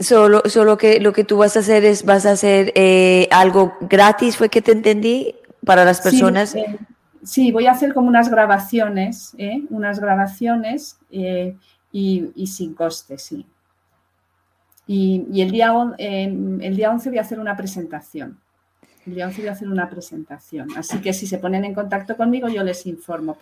Solo, 0.00 0.42
solo 0.46 0.76
que 0.76 0.98
lo 1.00 1.12
que 1.12 1.24
tú 1.24 1.36
vas 1.36 1.56
a 1.56 1.60
hacer 1.60 1.84
es, 1.84 2.04
vas 2.04 2.26
a 2.26 2.32
hacer 2.32 2.72
eh, 2.74 3.28
algo 3.30 3.74
gratis, 3.80 4.36
fue 4.36 4.48
que 4.48 4.60
te 4.60 4.72
entendí, 4.72 5.34
para 5.64 5.84
las 5.84 6.00
personas. 6.00 6.54
Eh, 6.54 6.78
sí, 7.22 7.52
voy 7.52 7.66
a 7.66 7.72
hacer 7.72 7.94
como 7.94 8.08
unas 8.08 8.28
grabaciones, 8.30 9.34
¿eh? 9.38 9.62
unas 9.70 10.00
grabaciones 10.00 10.98
y, 11.10 12.46
sin 12.46 12.74
coste, 12.74 13.18
sí. 13.18 13.46
Y, 14.86 15.40
el, 15.40 15.50
día, 15.50 15.72
el 15.98 16.76
día 16.76 16.90
11 16.90 17.08
voy 17.08 17.18
a 17.18 17.22
hacer 17.22 17.40
una 17.40 17.56
presentación. 17.56 18.38
El 19.06 19.14
día 19.14 19.26
11 19.26 19.40
voy 19.42 19.48
a 19.48 19.52
hacer 19.52 19.68
una 19.68 19.88
presentación. 19.88 20.68
Así 20.76 20.98
que 20.98 21.12
si 21.12 21.26
se 21.26 21.38
ponen 21.38 21.64
en 21.64 21.74
contacto 21.74 22.16
conmigo, 22.16 22.48
yo 22.48 22.62
les 22.62 22.86
informo. 22.86 23.36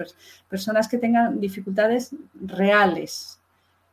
Personas 0.49 0.89
que 0.89 0.99
tengan 0.99 1.41
dificultades 1.41 2.15
reales, 2.35 3.41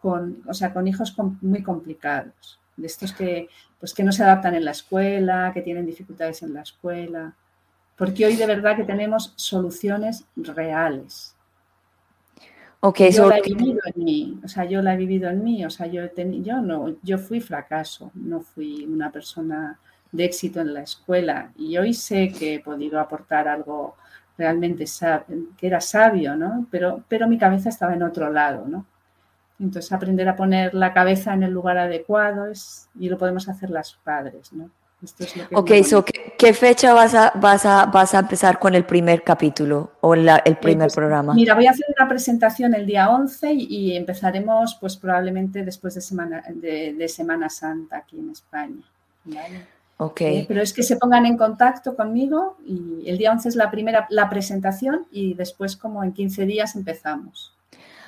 con, 0.01 0.41
o 0.47 0.53
sea, 0.53 0.73
con 0.73 0.87
hijos 0.87 1.15
muy 1.41 1.61
complicados, 1.61 2.59
de 2.77 2.87
estos 2.87 3.13
que, 3.13 3.49
pues, 3.79 3.93
que 3.93 4.03
no 4.03 4.11
se 4.11 4.23
adaptan 4.23 4.55
en 4.55 4.65
la 4.65 4.71
escuela, 4.71 5.51
que 5.53 5.61
tienen 5.61 5.85
dificultades 5.85 6.41
en 6.43 6.53
la 6.53 6.61
escuela, 6.61 7.33
porque 7.97 8.25
hoy 8.25 8.35
de 8.37 8.45
verdad 8.45 8.77
que 8.77 8.85
tenemos 8.85 9.33
soluciones 9.35 10.25
reales. 10.35 11.35
Okay, 12.81 13.11
yo 13.11 13.27
la 13.27 13.39
he 13.39 13.41
vivido 13.41 13.81
en 13.93 14.03
mí, 14.05 14.39
o 14.41 14.47
sea, 14.47 14.63
yo 14.63 14.81
la 14.81 14.93
he 14.93 14.97
vivido 14.97 15.29
en 15.29 15.43
mí, 15.43 15.65
o 15.65 15.69
sea, 15.69 15.85
yo, 15.87 16.03
yo 16.15 16.61
no, 16.61 16.95
yo 17.03 17.17
fui 17.17 17.41
fracaso, 17.41 18.09
no 18.13 18.39
fui 18.39 18.85
una 18.85 19.11
persona 19.11 19.77
de 20.13 20.23
éxito 20.23 20.61
en 20.61 20.73
la 20.73 20.83
escuela 20.83 21.51
y 21.57 21.77
hoy 21.77 21.93
sé 21.93 22.31
que 22.31 22.55
he 22.55 22.59
podido 22.61 23.01
aportar 23.01 23.49
algo 23.49 23.95
realmente 24.37 24.85
que 25.57 25.67
era 25.67 25.81
sabio, 25.81 26.37
¿no? 26.37 26.67
Pero, 26.71 27.03
pero 27.09 27.27
mi 27.27 27.37
cabeza 27.37 27.67
estaba 27.67 27.93
en 27.93 28.03
otro 28.03 28.31
lado, 28.31 28.65
¿no? 28.65 28.85
Entonces, 29.59 29.91
aprender 29.91 30.27
a 30.29 30.35
poner 30.35 30.73
la 30.73 30.93
cabeza 30.93 31.33
en 31.33 31.43
el 31.43 31.51
lugar 31.51 31.77
adecuado 31.77 32.47
es, 32.47 32.87
y 32.97 33.09
lo 33.09 33.17
podemos 33.17 33.49
hacer 33.49 33.69
las 33.69 33.93
padres, 34.03 34.53
¿no? 34.53 34.69
Esto 35.01 35.23
es 35.23 35.33
ok, 35.53 36.11
¿qué, 36.37 36.53
fecha 36.53 36.93
vas 36.93 37.15
a, 37.15 37.31
vas, 37.35 37.65
a, 37.65 37.85
vas 37.85 38.13
a 38.13 38.19
empezar 38.19 38.59
con 38.59 38.75
el 38.75 38.83
primer 38.83 39.23
capítulo 39.23 39.93
o 40.01 40.13
el 40.13 40.27
eh, 40.27 40.57
primer 40.61 40.87
pues, 40.87 40.95
programa? 40.95 41.33
Mira, 41.33 41.55
voy 41.55 41.67
a 41.67 41.71
hacer 41.71 41.85
una 41.97 42.09
presentación 42.09 42.73
el 42.73 42.85
día 42.85 43.09
11 43.09 43.53
y, 43.53 43.95
empezaremos 43.95 44.77
pues 44.79 44.97
probablemente 44.97 45.63
después 45.63 45.95
de 45.95 46.01
Semana, 46.01 46.43
de, 46.49 47.07
semana 47.07 47.49
Santa 47.49 47.97
aquí 47.99 48.19
en 48.19 48.31
España. 48.31 48.83
¿vale? 49.23 49.65
Ok. 49.95 50.21
Eh, 50.21 50.45
pero 50.49 50.61
es 50.61 50.73
que 50.73 50.83
se 50.83 50.97
pongan 50.97 51.25
en 51.25 51.37
contacto 51.37 51.95
conmigo 51.95 52.57
y 52.65 53.03
el 53.09 53.17
día 53.17 53.31
11 53.31 53.49
es 53.49 53.55
la 53.55 53.71
primera, 53.71 54.05
la 54.09 54.29
presentación 54.29 55.07
y 55.11 55.33
después 55.33 55.77
como 55.77 56.03
en 56.03 56.11
15 56.11 56.45
días 56.45 56.75
empezamos. 56.75 57.53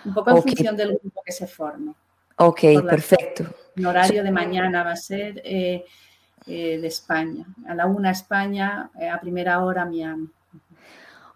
Un 0.06 0.14
poco 0.14 0.32
en 0.32 0.42
función 0.42 0.76
del 0.76 0.98
grupo 1.02 1.22
que 1.24 1.32
se 1.32 1.48
forme. 1.48 1.94
Ok, 2.38 2.62
perfecto. 2.90 3.46
El 3.76 3.86
horario 3.86 4.24
de 4.24 4.32
mañana 4.32 4.84
va 4.84 4.92
a 4.92 4.96
ser 4.96 5.42
eh, 5.44 5.86
eh, 6.48 6.80
de 6.82 6.88
España. 6.88 7.46
A 7.68 7.76
la 7.76 7.86
una 7.86 8.12
España, 8.12 8.90
eh, 9.00 9.10
a 9.10 9.20
primera 9.20 9.64
hora 9.64 9.86
Miami. 9.86 10.28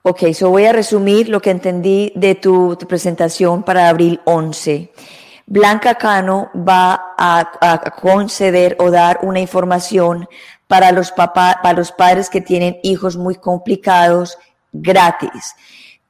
Ok, 0.01 0.33
so 0.33 0.49
voy 0.49 0.65
a 0.65 0.73
resumir 0.73 1.29
lo 1.29 1.41
que 1.41 1.51
entendí 1.51 2.11
de 2.15 2.35
tu, 2.35 2.77
presentación 2.87 3.63
para 3.63 3.89
abril 3.89 4.19
11. 4.25 4.91
Blanca 5.47 5.95
Cano 5.95 6.49
va 6.55 7.13
a, 7.17 7.51
a, 7.61 7.91
conceder 7.91 8.75
o 8.79 8.89
dar 8.89 9.19
una 9.21 9.39
información 9.39 10.27
para 10.67 10.91
los, 10.91 11.11
papás, 11.11 11.57
para 11.61 11.77
los 11.77 11.91
padres 11.91 12.29
que 12.29 12.41
tienen 12.41 12.77
hijos 12.83 13.15
muy 13.15 13.35
complicados 13.35 14.37
gratis 14.71 15.55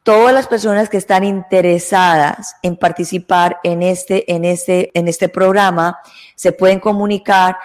todas 0.06 0.36
las 0.36 0.48
personas 0.48 0.88
que 0.88 0.98
están 0.98 1.24
interesadas 1.24 2.58
en 2.62 2.78
participar 2.78 3.60
en 3.64 3.82
este, 3.82 4.32
en 4.32 4.46
este, 4.46 4.92
en 4.94 5.08
este 5.08 5.30
programa 5.30 5.98
se 6.36 6.52
pueden 6.52 6.80
comunicar 6.80 7.58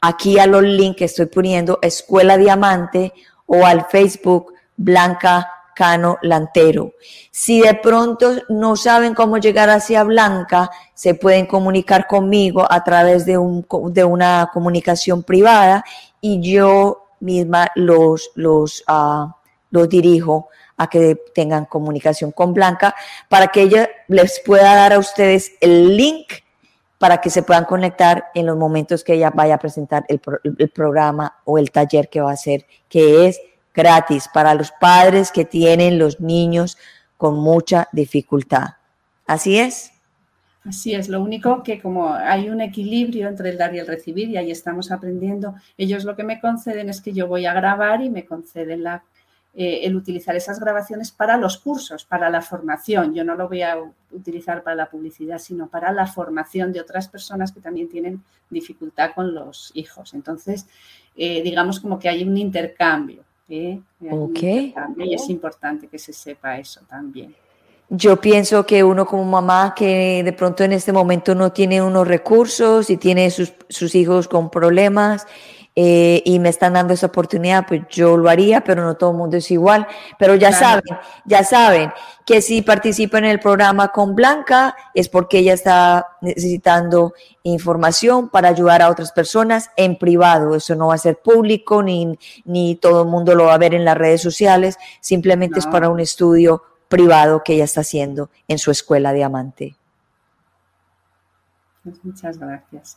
aquí 0.00 0.38
a 0.38 0.46
los 0.46 0.62
links 0.62 0.96
que 0.96 1.04
estoy 1.06 1.26
poniendo, 1.26 1.80
Escuela 1.82 2.36
Diamante 2.36 3.12
o 3.46 3.66
al 3.66 3.86
Facebook 3.86 4.54
Blanca 4.76 5.50
Cano 5.74 6.18
Lantero. 6.22 6.92
Si 7.32 7.62
de 7.62 7.74
pronto 7.74 8.30
no 8.48 8.76
saben 8.76 9.12
cómo 9.12 9.38
llegar 9.38 9.68
hacia 9.68 10.04
Blanca, 10.04 10.70
se 10.94 11.14
pueden 11.14 11.46
comunicar 11.46 12.06
conmigo 12.06 12.64
a 12.70 12.84
través 12.84 13.26
de, 13.26 13.38
un, 13.38 13.66
de 13.90 14.04
una 14.04 14.50
comunicación 14.52 15.24
privada 15.24 15.84
y 16.20 16.40
yo 16.40 17.08
misma 17.18 17.72
los, 17.74 18.30
los, 18.36 18.84
uh, 18.88 19.32
los 19.70 19.88
dirijo 19.88 20.48
a 20.78 20.88
que 20.88 21.16
tengan 21.34 21.66
comunicación 21.66 22.32
con 22.32 22.54
Blanca 22.54 22.94
para 23.28 23.48
que 23.48 23.62
ella 23.62 23.90
les 24.06 24.40
pueda 24.40 24.74
dar 24.74 24.94
a 24.94 24.98
ustedes 24.98 25.52
el 25.60 25.96
link 25.96 26.32
para 26.98 27.20
que 27.20 27.30
se 27.30 27.42
puedan 27.42 27.64
conectar 27.64 28.26
en 28.34 28.46
los 28.46 28.56
momentos 28.56 29.04
que 29.04 29.14
ella 29.14 29.30
vaya 29.30 29.54
a 29.54 29.58
presentar 29.58 30.04
el, 30.08 30.20
programa 30.70 31.36
o 31.44 31.58
el 31.58 31.70
taller 31.70 32.08
que 32.08 32.20
va 32.20 32.30
a 32.30 32.34
hacer, 32.34 32.66
que 32.88 33.26
es 33.26 33.40
gratis 33.72 34.28
para 34.32 34.54
los 34.54 34.72
padres 34.72 35.30
que 35.30 35.44
tienen 35.44 35.98
los 35.98 36.20
niños 36.20 36.76
con 37.16 37.38
mucha 37.38 37.88
dificultad. 37.92 38.70
¿Así 39.26 39.58
es? 39.58 39.92
Así 40.64 40.92
es, 40.92 41.08
lo 41.08 41.22
único 41.22 41.62
que 41.62 41.80
como 41.80 42.12
hay 42.12 42.50
un 42.50 42.60
equilibrio 42.60 43.28
entre 43.28 43.50
el 43.50 43.58
dar 43.58 43.74
y 43.74 43.78
el 43.78 43.86
recibir 43.86 44.28
y 44.28 44.36
ahí 44.36 44.50
estamos 44.50 44.90
aprendiendo, 44.90 45.54
ellos 45.78 46.04
lo 46.04 46.16
que 46.16 46.24
me 46.24 46.40
conceden 46.40 46.88
es 46.88 47.00
que 47.00 47.12
yo 47.12 47.28
voy 47.28 47.46
a 47.46 47.54
grabar 47.54 48.02
y 48.02 48.10
me 48.10 48.26
conceden 48.26 48.82
la, 48.82 49.04
eh, 49.54 49.80
el 49.84 49.96
utilizar 49.96 50.36
esas 50.36 50.60
grabaciones 50.60 51.10
para 51.10 51.36
los 51.36 51.58
cursos, 51.58 52.04
para 52.04 52.30
la 52.30 52.42
formación. 52.42 53.14
Yo 53.14 53.24
no 53.24 53.34
lo 53.34 53.48
voy 53.48 53.62
a 53.62 53.76
utilizar 54.12 54.62
para 54.62 54.76
la 54.76 54.90
publicidad, 54.90 55.38
sino 55.38 55.66
para 55.68 55.92
la 55.92 56.06
formación 56.06 56.72
de 56.72 56.80
otras 56.80 57.08
personas 57.08 57.50
que 57.50 57.60
también 57.60 57.88
tienen 57.88 58.22
dificultad 58.50 59.12
con 59.14 59.34
los 59.34 59.72
hijos. 59.74 60.14
Entonces, 60.14 60.66
eh, 61.16 61.42
digamos 61.42 61.80
como 61.80 61.98
que 61.98 62.08
hay 62.08 62.22
un 62.22 62.36
intercambio. 62.36 63.24
¿eh? 63.48 63.80
y 64.00 65.14
es 65.14 65.28
importante 65.30 65.88
que 65.88 65.98
se 65.98 66.12
sepa 66.12 66.58
eso 66.58 66.82
también. 66.88 67.34
Yo 67.90 68.20
pienso 68.20 68.66
que 68.66 68.84
uno 68.84 69.06
como 69.06 69.24
mamá 69.24 69.72
que 69.74 70.22
de 70.22 70.32
pronto 70.34 70.62
en 70.62 70.72
este 70.72 70.92
momento 70.92 71.34
no 71.34 71.52
tiene 71.52 71.80
unos 71.80 72.06
recursos 72.06 72.90
y 72.90 72.98
tiene 72.98 73.30
sus, 73.30 73.54
sus 73.70 73.94
hijos 73.94 74.28
con 74.28 74.50
problemas 74.50 75.26
eh, 75.80 76.24
y 76.24 76.40
me 76.40 76.48
están 76.48 76.72
dando 76.72 76.92
esa 76.92 77.06
oportunidad, 77.06 77.64
pues 77.64 77.82
yo 77.88 78.16
lo 78.16 78.28
haría, 78.28 78.64
pero 78.64 78.82
no 78.82 78.96
todo 78.96 79.12
el 79.12 79.16
mundo 79.16 79.36
es 79.36 79.48
igual. 79.52 79.86
Pero 80.18 80.34
ya 80.34 80.50
saben, 80.50 80.82
ya 81.24 81.44
saben 81.44 81.92
que 82.26 82.42
si 82.42 82.62
participan 82.62 83.22
en 83.22 83.30
el 83.30 83.38
programa 83.38 83.92
con 83.92 84.16
Blanca 84.16 84.74
es 84.92 85.08
porque 85.08 85.38
ella 85.38 85.52
está 85.52 86.08
necesitando 86.20 87.14
información 87.44 88.28
para 88.28 88.48
ayudar 88.48 88.82
a 88.82 88.90
otras 88.90 89.12
personas 89.12 89.70
en 89.76 89.96
privado. 89.96 90.56
Eso 90.56 90.74
no 90.74 90.88
va 90.88 90.94
a 90.94 90.98
ser 90.98 91.20
público 91.22 91.80
ni, 91.80 92.18
ni 92.44 92.74
todo 92.74 93.02
el 93.02 93.08
mundo 93.08 93.36
lo 93.36 93.44
va 93.44 93.54
a 93.54 93.58
ver 93.58 93.72
en 93.72 93.84
las 93.84 93.96
redes 93.96 94.20
sociales. 94.20 94.78
Simplemente 95.00 95.60
es 95.60 95.66
para 95.68 95.90
un 95.90 96.00
estudio 96.00 96.64
privado 96.88 97.44
que 97.44 97.54
ella 97.54 97.64
está 97.66 97.82
haciendo 97.82 98.30
en 98.48 98.58
su 98.58 98.72
escuela 98.72 99.12
Diamante. 99.12 99.76
Pues 101.84 102.04
muchas 102.04 102.36
gracias. 102.36 102.96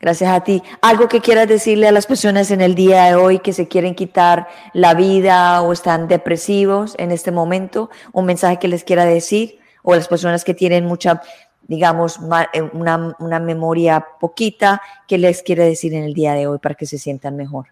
Gracias 0.00 0.30
a 0.30 0.40
ti. 0.44 0.62
¿Algo 0.80 1.08
que 1.08 1.20
quieras 1.20 1.48
decirle 1.48 1.88
a 1.88 1.92
las 1.92 2.06
personas 2.06 2.52
en 2.52 2.60
el 2.60 2.76
día 2.76 3.06
de 3.06 3.14
hoy 3.16 3.40
que 3.40 3.52
se 3.52 3.66
quieren 3.66 3.96
quitar 3.96 4.46
la 4.72 4.94
vida 4.94 5.60
o 5.62 5.72
están 5.72 6.06
depresivos 6.06 6.94
en 6.98 7.10
este 7.10 7.32
momento? 7.32 7.90
¿Un 8.12 8.26
mensaje 8.26 8.60
que 8.60 8.68
les 8.68 8.84
quiera 8.84 9.04
decir? 9.04 9.58
O 9.82 9.96
las 9.96 10.06
personas 10.06 10.44
que 10.44 10.54
tienen 10.54 10.84
mucha, 10.84 11.20
digamos, 11.66 12.20
eh, 12.52 12.62
una, 12.72 13.16
una 13.18 13.40
memoria 13.40 14.06
poquita, 14.20 14.80
¿qué 15.08 15.18
les 15.18 15.42
quiere 15.42 15.64
decir 15.64 15.92
en 15.94 16.04
el 16.04 16.14
día 16.14 16.34
de 16.34 16.46
hoy 16.46 16.58
para 16.58 16.76
que 16.76 16.86
se 16.86 16.98
sientan 16.98 17.34
mejor? 17.34 17.66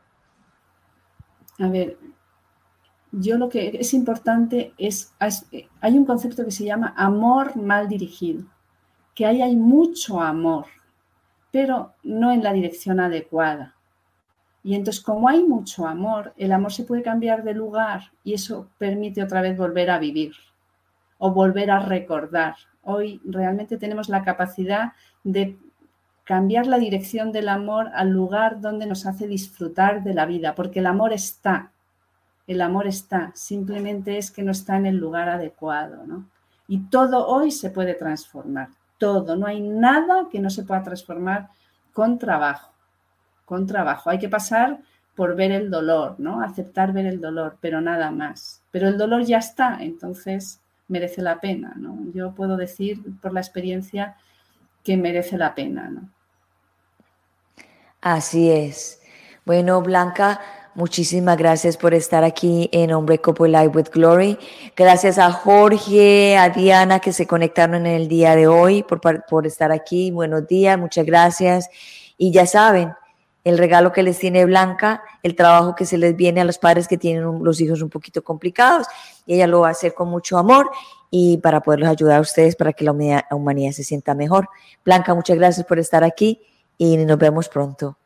A 1.61 1.69
ver, 1.69 1.97
yo 3.13 3.39
lo 3.39 3.49
que 3.49 3.79
es 3.79 3.95
importante 3.95 4.75
es, 4.79 5.15
hay 5.19 5.97
un 5.97 6.05
concepto 6.05 6.45
que 6.45 6.51
se 6.51 6.65
llama 6.65 6.93
amor 6.97 7.57
mal 7.57 7.89
dirigido, 7.89 8.43
que 9.15 9.25
ahí 9.25 9.43
hay 9.43 9.55
mucho 9.55 10.21
amor 10.21 10.67
pero 11.57 11.95
no 12.03 12.33
en 12.33 12.43
la 12.43 12.53
dirección 12.53 13.01
adecuada. 13.01 13.77
Y 14.63 14.75
entonces, 14.75 15.03
como 15.03 15.27
hay 15.27 15.43
mucho 15.43 15.87
amor, 15.87 16.35
el 16.37 16.53
amor 16.53 16.71
se 16.71 16.85
puede 16.85 17.03
cambiar 17.03 17.45
de 17.45 17.55
lugar 17.55 18.13
y 18.25 18.35
eso 18.35 18.69
permite 18.77 19.23
otra 19.23 19.41
vez 19.41 19.57
volver 19.57 19.89
a 19.89 19.99
vivir 19.99 20.35
o 21.17 21.33
volver 21.33 21.71
a 21.71 21.79
recordar. 21.79 22.57
Hoy 22.83 23.23
realmente 23.25 23.79
tenemos 23.79 24.11
la 24.11 24.23
capacidad 24.23 24.93
de 25.25 25.57
cambiar 26.25 26.67
la 26.67 26.77
dirección 26.77 27.33
del 27.33 27.49
amor 27.49 27.89
al 27.95 28.11
lugar 28.11 28.61
donde 28.61 28.85
nos 28.85 29.07
hace 29.07 29.27
disfrutar 29.27 30.05
de 30.05 30.13
la 30.13 30.27
vida, 30.27 30.55
porque 30.55 30.81
el 30.81 30.87
amor 30.87 31.15
está, 31.15 31.73
el 32.47 32.61
amor 32.61 32.87
está, 32.87 33.33
simplemente 33.35 34.19
es 34.19 34.31
que 34.31 34.43
no 34.43 34.53
está 34.53 34.77
en 34.77 34.85
el 34.85 34.99
lugar 34.99 35.31
adecuado, 35.31 36.07
¿no? 36.07 36.29
Y 36.69 36.81
todo 36.91 37.27
hoy 37.27 37.51
se 37.51 37.71
puede 37.71 37.95
transformar, 37.95 38.69
todo, 38.99 39.37
no 39.37 39.47
hay 39.47 39.61
nada 39.61 40.29
que 40.31 40.41
no 40.41 40.51
se 40.51 40.65
pueda 40.65 40.83
transformar 40.83 41.49
con 41.93 42.19
trabajo, 42.19 42.73
con 43.45 43.67
trabajo. 43.67 44.11
Hay 44.11 44.19
que 44.19 44.29
pasar 44.29 44.81
por 45.15 45.35
ver 45.35 45.51
el 45.51 45.71
dolor, 45.71 46.17
¿no? 46.19 46.43
Aceptar 46.43 46.93
ver 46.93 47.07
el 47.07 47.21
dolor, 47.21 47.57
pero 47.61 47.81
nada 47.81 48.11
más. 48.11 48.63
Pero 48.71 48.89
el 48.89 48.99
dolor 48.99 49.25
ya 49.25 49.39
está, 49.39 49.79
entonces 49.81 50.61
merece 50.89 51.23
la 51.23 51.41
pena, 51.41 51.73
¿no? 51.77 51.99
Yo 52.13 52.33
puedo 52.35 52.57
decir 52.57 53.03
por 53.21 53.33
la 53.33 53.41
experiencia 53.41 54.17
que 54.85 54.97
merece 54.97 55.39
la 55.39 55.55
pena, 55.55 55.89
¿no? 55.89 56.11
Así 58.01 58.51
es. 58.51 59.01
Bueno, 59.45 59.81
Blanca, 59.81 60.41
muchísimas 60.77 61.37
gracias 61.37 61.77
por 61.77 61.95
estar 61.95 62.23
aquí 62.23 62.69
en 62.73 62.93
Hombre 62.93 63.19
Copo 63.19 63.47
Live 63.47 63.69
with 63.69 63.89
Glory. 63.93 64.39
Gracias 64.77 65.19
a 65.19 65.33
Jorge, 65.33 66.37
a 66.37 66.51
Diana 66.51 67.01
que 67.01 67.13
se 67.13 67.27
conectaron 67.27 67.87
en 67.87 67.95
el 67.95 68.09
día 68.09 68.37
de 68.37 68.47
hoy 68.47 68.83
por, 68.83 69.01
por 69.27 69.47
estar 69.47 69.73
aquí. 69.73 70.11
Buenos 70.11 70.47
días, 70.47 70.79
muchas 70.79 71.05
gracias. 71.05 71.69
Y 72.17 72.31
ya 72.31 72.47
saben, 72.47 72.93
el 73.43 73.59
regalo 73.59 73.93
que 73.93 74.03
les 74.03 74.19
tiene 74.19 74.45
Blanca, 74.45 75.03
el 75.23 75.35
trabajo 75.35 75.75
que 75.75 75.87
se 75.87 75.99
les 75.99 76.15
viene 76.15 76.41
a 76.41 76.45
los 76.45 76.59
padres 76.59 76.87
que 76.87 76.99
tienen 76.99 77.43
los 77.43 77.61
hijos 77.61 77.81
un 77.81 77.91
poquito 77.91 78.23
complicados. 78.23 78.87
Y 79.25 79.35
ella 79.35 79.47
lo 79.47 79.61
va 79.61 79.69
a 79.69 79.71
hacer 79.73 79.95
con 79.95 80.09
mucho 80.09 80.37
amor 80.39 80.71
y 81.11 81.39
para 81.39 81.61
poderlos 81.61 81.89
ayudar 81.89 82.19
a 82.19 82.21
ustedes 82.21 82.57
para 82.57 82.73
que 82.73 82.85
la 82.85 82.93
humanidad 83.31 83.73
se 83.73 83.85
sienta 83.85 84.15
mejor. 84.15 84.49
Blanca, 84.85 85.15
muchas 85.15 85.37
gracias 85.39 85.67
por 85.67 85.79
estar 85.79 86.05
aquí 86.05 86.41
y 86.77 86.97
nos 86.99 87.19
vemos 87.19 87.49
pronto. 87.49 87.97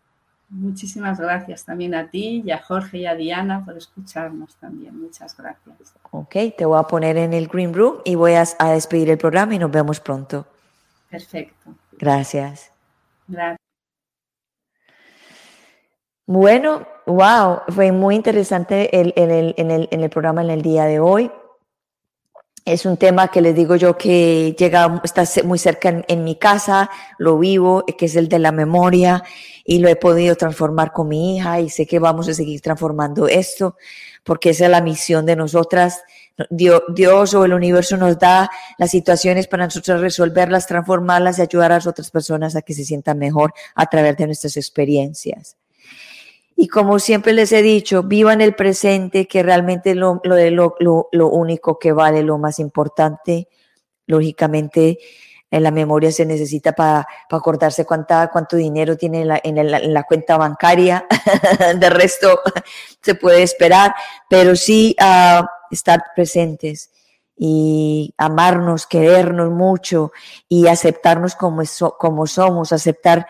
Muchísimas 0.51 1.21
gracias 1.21 1.65
también 1.65 1.95
a 1.95 2.11
ti 2.11 2.43
y 2.45 2.51
a 2.51 2.59
Jorge 2.59 2.99
y 2.99 3.07
a 3.07 3.15
Diana 3.15 3.65
por 3.65 3.77
escucharnos 3.77 4.57
también. 4.57 5.01
Muchas 5.01 5.37
gracias. 5.37 5.95
Ok, 6.11 6.35
te 6.59 6.65
voy 6.65 6.77
a 6.77 6.83
poner 6.83 7.17
en 7.19 7.33
el 7.33 7.47
Green 7.47 7.73
Room 7.73 7.99
y 8.05 8.17
voy 8.17 8.33
a, 8.33 8.45
despedir 8.73 9.11
el 9.11 9.19
programa 9.19 9.55
y 9.55 9.61
nos 9.61 9.71
vemos 9.71 10.01
pronto. 10.01 10.45
Perfecto. 11.09 11.73
Gracias. 11.93 12.73
Gracias. 13.29 13.59
Bueno, 16.27 16.85
wow, 17.07 17.61
fue 17.69 17.93
muy 17.93 18.17
interesante 18.17 19.01
el, 19.01 19.13
en, 19.17 19.31
el, 19.31 19.55
en, 19.57 19.71
el, 19.71 19.89
en 19.93 20.01
el 20.01 20.11
programa 20.11 20.43
en 20.43 20.51
el 20.51 20.63
día 20.63 20.85
de 20.85 20.99
hoy. 20.99 21.31
Es 22.65 22.85
un 22.85 22.97
tema 22.97 23.29
que 23.29 23.41
les 23.41 23.55
digo 23.55 23.77
yo 23.77 23.97
que 23.97 24.55
llega, 24.59 25.01
está 25.03 25.25
muy 25.45 25.59
cerca 25.59 26.05
en, 26.07 26.25
mi 26.25 26.37
casa, 26.37 26.91
lo 27.19 27.39
vivo, 27.39 27.85
que 27.99 28.07
es 28.07 28.17
el 28.17 28.29
de 28.29 28.39
la 28.39 28.53
memoria 28.53 29.23
y 29.65 29.79
lo 29.79 29.89
he 29.89 29.97
podido 29.97 30.37
transformar 30.37 30.93
con 30.93 31.09
mi 31.09 31.37
hija 31.37 31.61
y 31.61 31.71
sé 31.71 31.87
que 31.87 31.99
vamos 31.99 32.29
a 32.29 32.35
seguir 32.35 32.61
transformando 32.61 33.29
esto 33.29 33.77
porque 34.25 34.51
esa 34.51 34.67
es 34.67 34.71
la 34.71 34.83
misión 34.83 35.27
de 35.27 35.37
nosotras. 35.37 36.03
Dios, 36.51 36.83
Dios 36.95 37.35
o 37.35 37.45
el 37.45 37.53
universo 37.53 37.97
nos 37.97 38.19
da 38.19 38.51
las 38.79 38.91
situaciones 38.91 39.47
para 39.47 39.65
nosotros 39.65 40.01
resolverlas, 40.01 40.67
transformarlas 40.67 41.39
y 41.39 41.43
ayudar 41.43 41.73
a 41.73 41.77
las 41.77 41.87
otras 41.87 42.11
personas 42.11 42.57
a 42.57 42.63
que 42.63 42.75
se 42.75 42.85
sientan 42.85 43.19
mejor 43.19 43.53
a 43.75 43.87
través 43.87 44.17
de 44.17 44.27
nuestras 44.27 44.57
experiencias. 44.57 45.57
Y 46.63 46.69
como 46.69 46.99
siempre 46.99 47.33
les 47.33 47.53
he 47.53 47.63
dicho, 47.63 48.03
vivan 48.03 48.43
el 48.43 48.55
presente, 48.55 49.27
que 49.27 49.43
realmente 49.43 49.95
lo, 49.95 50.21
lo, 50.25 50.77
lo, 50.79 51.09
lo 51.11 51.29
único 51.29 51.79
que 51.79 51.91
vale, 51.91 52.23
lo 52.23 52.37
más 52.37 52.59
importante. 52.59 53.49
Lógicamente, 54.07 54.99
en 55.51 55.63
la 55.63 55.71
memoria 55.71 56.13
se 56.13 56.27
necesita 56.27 56.73
para 56.73 57.09
acordarse 57.31 57.87
cuánta, 57.87 58.29
cuánto 58.31 58.57
dinero 58.57 58.99
tiene 58.99 59.23
en 59.23 59.29
la, 59.29 59.41
en 59.43 59.95
la, 59.95 60.03
cuenta 60.03 60.37
bancaria. 60.37 61.07
de 61.79 61.89
resto, 61.89 62.39
se 63.01 63.15
puede 63.15 63.43
esperar, 63.43 63.95
pero 64.29 64.55
sí 64.55 64.95
uh, 65.01 65.43
estar 65.71 66.03
presentes 66.15 66.91
y 67.39 68.13
amarnos, 68.19 68.87
querernos 68.87 69.51
mucho 69.51 70.13
y 70.47 70.67
aceptarnos 70.67 71.37
como, 71.37 71.63
como 71.99 72.27
somos, 72.27 72.71
aceptar 72.75 73.27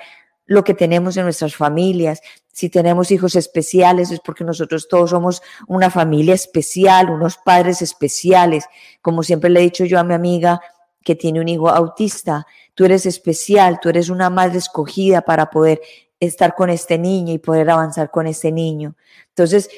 lo 0.47 0.65
que 0.65 0.75
tenemos 0.75 1.17
en 1.17 1.23
nuestras 1.23 1.55
familias. 1.55 2.21
Si 2.53 2.69
tenemos 2.69 3.11
hijos 3.11 3.37
especiales 3.37 4.11
es 4.11 4.21
porque 4.21 4.45
nosotros 4.45 4.89
todos 4.89 5.11
somos 5.11 5.43
una 5.69 5.91
familia 5.91 6.35
especial, 6.35 7.11
unos 7.11 7.39
padres 7.39 7.81
especiales. 7.81 8.65
Como 9.01 9.23
siempre 9.23 9.51
le 9.51 9.61
he 9.61 9.65
dicho 9.65 9.85
yo 9.85 9.99
a 9.99 10.05
mi 10.05 10.15
amiga 10.15 10.61
que 11.03 11.15
tiene 11.15 11.41
un 11.41 11.49
hijo 11.49 11.71
autista, 11.71 12.47
tú 12.75 12.85
eres 12.85 13.07
especial, 13.07 13.79
tú 13.81 13.89
eres 13.89 14.11
una 14.11 14.29
madre 14.31 14.59
escogida 14.59 15.23
para 15.23 15.49
poder 15.49 15.81
estar 16.19 16.55
con 16.55 16.69
este 16.69 16.99
niño 16.99 17.33
y 17.33 17.39
poder 17.39 17.71
avanzar 17.71 18.11
con 18.11 18.27
este 18.27 18.53
niño. 18.53 18.95
Entonces, 19.29 19.71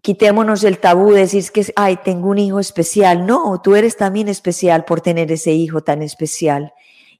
quitémonos 0.00 0.64
el 0.64 0.78
tabú 0.78 1.12
de 1.12 1.20
decir 1.20 1.50
que, 1.50 1.66
ay, 1.76 1.98
tengo 2.02 2.30
un 2.30 2.38
hijo 2.38 2.60
especial. 2.60 3.26
No, 3.26 3.60
tú 3.60 3.74
eres 3.74 3.96
también 3.96 4.28
especial 4.28 4.84
por 4.84 5.00
tener 5.00 5.30
ese 5.30 5.52
hijo 5.52 5.82
tan 5.82 6.00
especial 6.00 6.72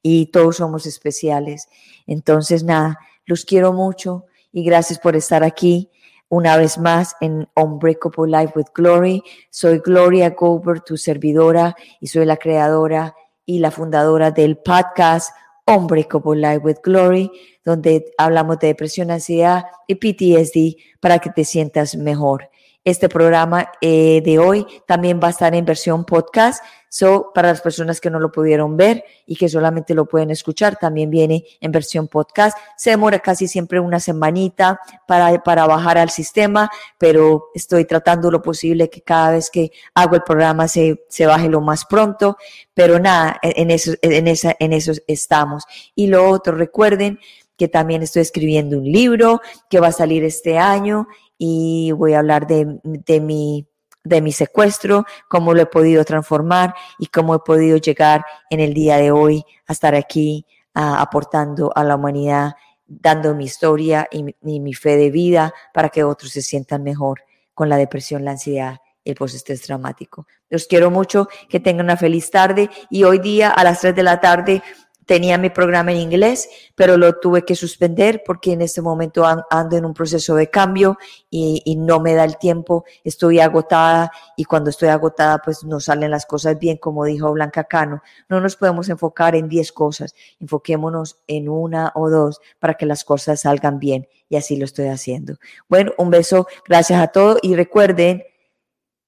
y 0.03 0.27
todos 0.27 0.57
somos 0.57 0.87
especiales. 0.87 1.69
Entonces, 2.07 2.63
nada, 2.63 2.99
los 3.27 3.45
quiero 3.45 3.73
mucho 3.73 4.25
y 4.57 4.65
gracias 4.65 4.99
por 4.99 5.15
estar 5.17 5.45
aquí 5.45 5.91
una 6.31 6.57
vez 6.57 6.79
más 6.79 7.15
en 7.21 7.47
Unbreakable 7.57 8.39
Life 8.39 8.55
with 8.57 8.69
Glory. 8.75 9.23
Soy 9.51 9.81
Gloria 9.81 10.31
Goldberg, 10.31 10.83
tu 10.83 10.97
servidora, 10.97 11.77
y 12.01 12.07
soy 12.07 12.25
la 12.25 12.39
creadora 12.39 13.15
y 13.45 13.59
la 13.59 13.71
fundadora 13.71 14.31
del 14.31 14.57
podcast 14.57 15.37
Unbreakable 15.67 16.41
Life 16.41 16.65
with 16.65 16.79
Glory, 16.83 17.31
donde 17.67 18.15
hablamos 18.17 18.59
de 18.59 18.69
depresión, 18.69 19.11
ansiedad 19.11 19.67
y 19.87 19.97
PTSD 19.97 20.81
para 21.01 21.19
que 21.19 21.29
te 21.29 21.45
sientas 21.45 21.95
mejor. 21.95 22.49
Este 22.83 23.11
programa 23.11 23.71
eh, 23.83 24.23
de 24.25 24.39
hoy 24.39 24.67
también 24.87 25.21
va 25.23 25.27
a 25.27 25.33
estar 25.33 25.55
en 25.55 25.67
versión 25.67 26.07
podcast. 26.07 26.65
So, 26.99 27.31
para 27.35 27.49
las 27.49 27.61
personas 27.61 28.01
que 28.01 28.09
no 28.09 28.19
lo 28.19 28.33
pudieron 28.33 28.75
ver 28.75 29.05
y 29.27 29.37
que 29.37 29.51
solamente 29.51 29.93
lo 29.93 30.07
pueden 30.07 30.31
escuchar, 30.31 30.77
también 30.77 31.11
viene 31.11 31.45
en 31.61 31.71
versión 31.71 32.09
podcast. 32.09 32.57
Se 32.75 32.89
demora 32.89 33.19
casi 33.19 33.49
siempre 33.49 33.79
una 33.79 34.01
semanita 34.01 34.81
para, 35.07 35.43
para 35.43 35.67
bajar 35.67 35.99
al 35.99 36.09
sistema, 36.09 36.71
pero 36.97 37.49
estoy 37.55 37.85
tratando 37.85 38.31
lo 38.31 38.41
posible 38.41 38.89
que 38.89 39.03
cada 39.03 39.33
vez 39.33 39.51
que 39.51 39.73
hago 39.93 40.17
el 40.17 40.23
programa 40.23 40.69
se, 40.69 41.05
se 41.11 41.27
baje 41.27 41.51
lo 41.51 41.61
más 41.61 41.85
pronto. 41.85 42.39
Pero 42.73 42.99
nada, 42.99 43.39
en 43.43 43.71
eso, 43.71 43.93
en, 44.01 44.27
esa, 44.27 44.57
en 44.59 44.73
eso 44.73 44.93
estamos. 45.07 45.65
Y 45.95 46.07
lo 46.07 46.27
otro, 46.31 46.55
recuerden 46.55 47.21
que 47.59 47.69
también 47.69 48.05
estoy 48.05 48.23
escribiendo 48.23 48.79
un 48.79 48.91
libro 48.91 49.43
que 49.69 49.81
va 49.81 49.89
a 49.89 49.93
salir 49.93 50.25
este 50.25 50.57
año 50.57 51.09
y 51.37 51.93
voy 51.93 52.15
a 52.15 52.21
hablar 52.21 52.47
de, 52.47 52.81
de, 52.83 53.21
mi, 53.21 53.67
de 54.07 54.21
mi 54.21 54.33
secuestro, 54.33 55.05
cómo 55.29 55.53
lo 55.53 55.63
he 55.63 55.67
podido 55.67 56.05
transformar 56.05 56.75
y 56.99 57.07
cómo 57.07 57.35
he 57.35 57.39
podido 57.41 57.77
llegar 57.77 58.25
en 58.51 58.61
el 58.61 58.73
día 58.73 58.97
de 58.97 59.11
hoy 59.11 59.45
a 59.67 59.73
estar 59.73 59.95
aquí 59.95 60.47
aportando 60.75 61.73
a 61.75 61.83
la 61.85 61.97
humanidad, 61.97 62.55
dando 62.87 63.35
mi 63.35 63.45
historia 63.45 64.07
y 64.11 64.23
mi, 64.23 64.61
mi, 64.61 64.75
fe 64.75 64.97
de 64.97 65.11
vida 65.11 65.53
para 65.73 65.89
que 65.89 66.05
otros 66.05 66.33
se 66.33 66.43
sientan 66.43 66.83
mejor 66.83 67.23
con 67.55 67.69
la 67.69 67.79
depresión, 67.79 68.25
la 68.25 68.33
ansiedad 68.33 68.79
y 69.03 69.11
el 69.11 69.17
postestrés 69.17 69.67
dramático. 69.67 70.27
Los 70.51 70.67
quiero 70.67 70.91
mucho, 70.91 71.29
que 71.49 71.61
tengan 71.61 71.87
una 71.87 71.97
feliz 71.97 72.31
tarde 72.31 72.71
y 72.91 73.05
hoy 73.05 73.19
día 73.19 73.51
a 73.51 73.65
las 73.65 73.81
3 73.81 73.97
de 73.97 74.03
la 74.03 74.21
tarde 74.21 74.63
tenía 75.07 75.39
mi 75.39 75.51
programa 75.51 75.93
en 75.93 75.99
inglés, 75.99 76.49
pero 76.75 76.97
lo 76.97 77.19
tuve 77.19 77.45
que 77.45 77.55
suspender 77.55 78.23
porque 78.27 78.53
en 78.53 78.61
este 78.61 78.83
momento 78.83 79.25
ando 79.51 79.77
en 79.77 79.85
un 79.85 79.95
proceso 79.95 80.35
de 80.35 80.51
cambio 80.51 80.99
y, 81.31 81.77
no 81.77 82.01
me 82.01 82.15
da 82.15 82.25
el 82.25 82.39
tiempo, 82.39 82.85
estoy 83.05 83.39
agotada 83.39 84.11
y 84.37 84.45
cuando 84.45 84.71
estoy 84.71 84.89
agotada 84.89 85.39
pues 85.39 85.63
no 85.65 85.79
salen 85.79 86.11
las 86.11 86.27
cosas 86.27 86.59
bien, 86.59 86.79
como 86.79 87.05
dijo 87.05 87.33
Blanca 87.33 87.65
Cano. 87.65 88.03
No 88.29 88.41
nos 88.41 88.57
podemos 88.57 88.89
enfocar 88.89 89.37
en 89.37 89.49
10 89.49 89.73
cosas, 89.73 90.15
enfoquémonos 90.41 91.19
en 91.29 91.49
una 91.49 91.93
o 91.95 92.11
dos 92.11 92.41
para 92.59 92.75
que 92.75 92.87
las 92.87 93.05
cosas 93.05 93.43
salgan 93.43 93.79
bien 93.79 94.09
y 94.29 94.37
así 94.37 94.57
lo 94.57 94.65
estoy 94.65 94.89
haciendo. 94.89 95.37
Bueno, 95.69 95.93
un 95.99 96.11
beso, 96.11 96.49
gracias 96.67 97.01
a 97.01 97.09
todos 97.09 97.39
y 97.43 97.55
recuerden 97.55 98.25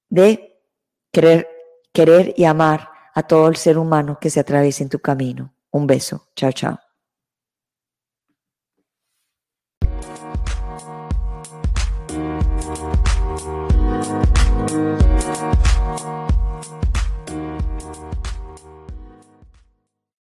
de 0.09 0.61
querer, 1.11 1.49
querer 1.91 2.33
y 2.37 2.45
amar 2.45 2.89
a 3.13 3.23
todo 3.23 3.49
el 3.49 3.57
ser 3.57 3.77
humano 3.77 4.17
que 4.21 4.29
se 4.29 4.39
atraviese 4.39 4.83
en 4.83 4.89
tu 4.89 4.99
camino. 4.99 5.53
Un 5.73 5.85
beso. 5.87 6.27
Chao, 6.35 6.51
chao. 6.51 6.88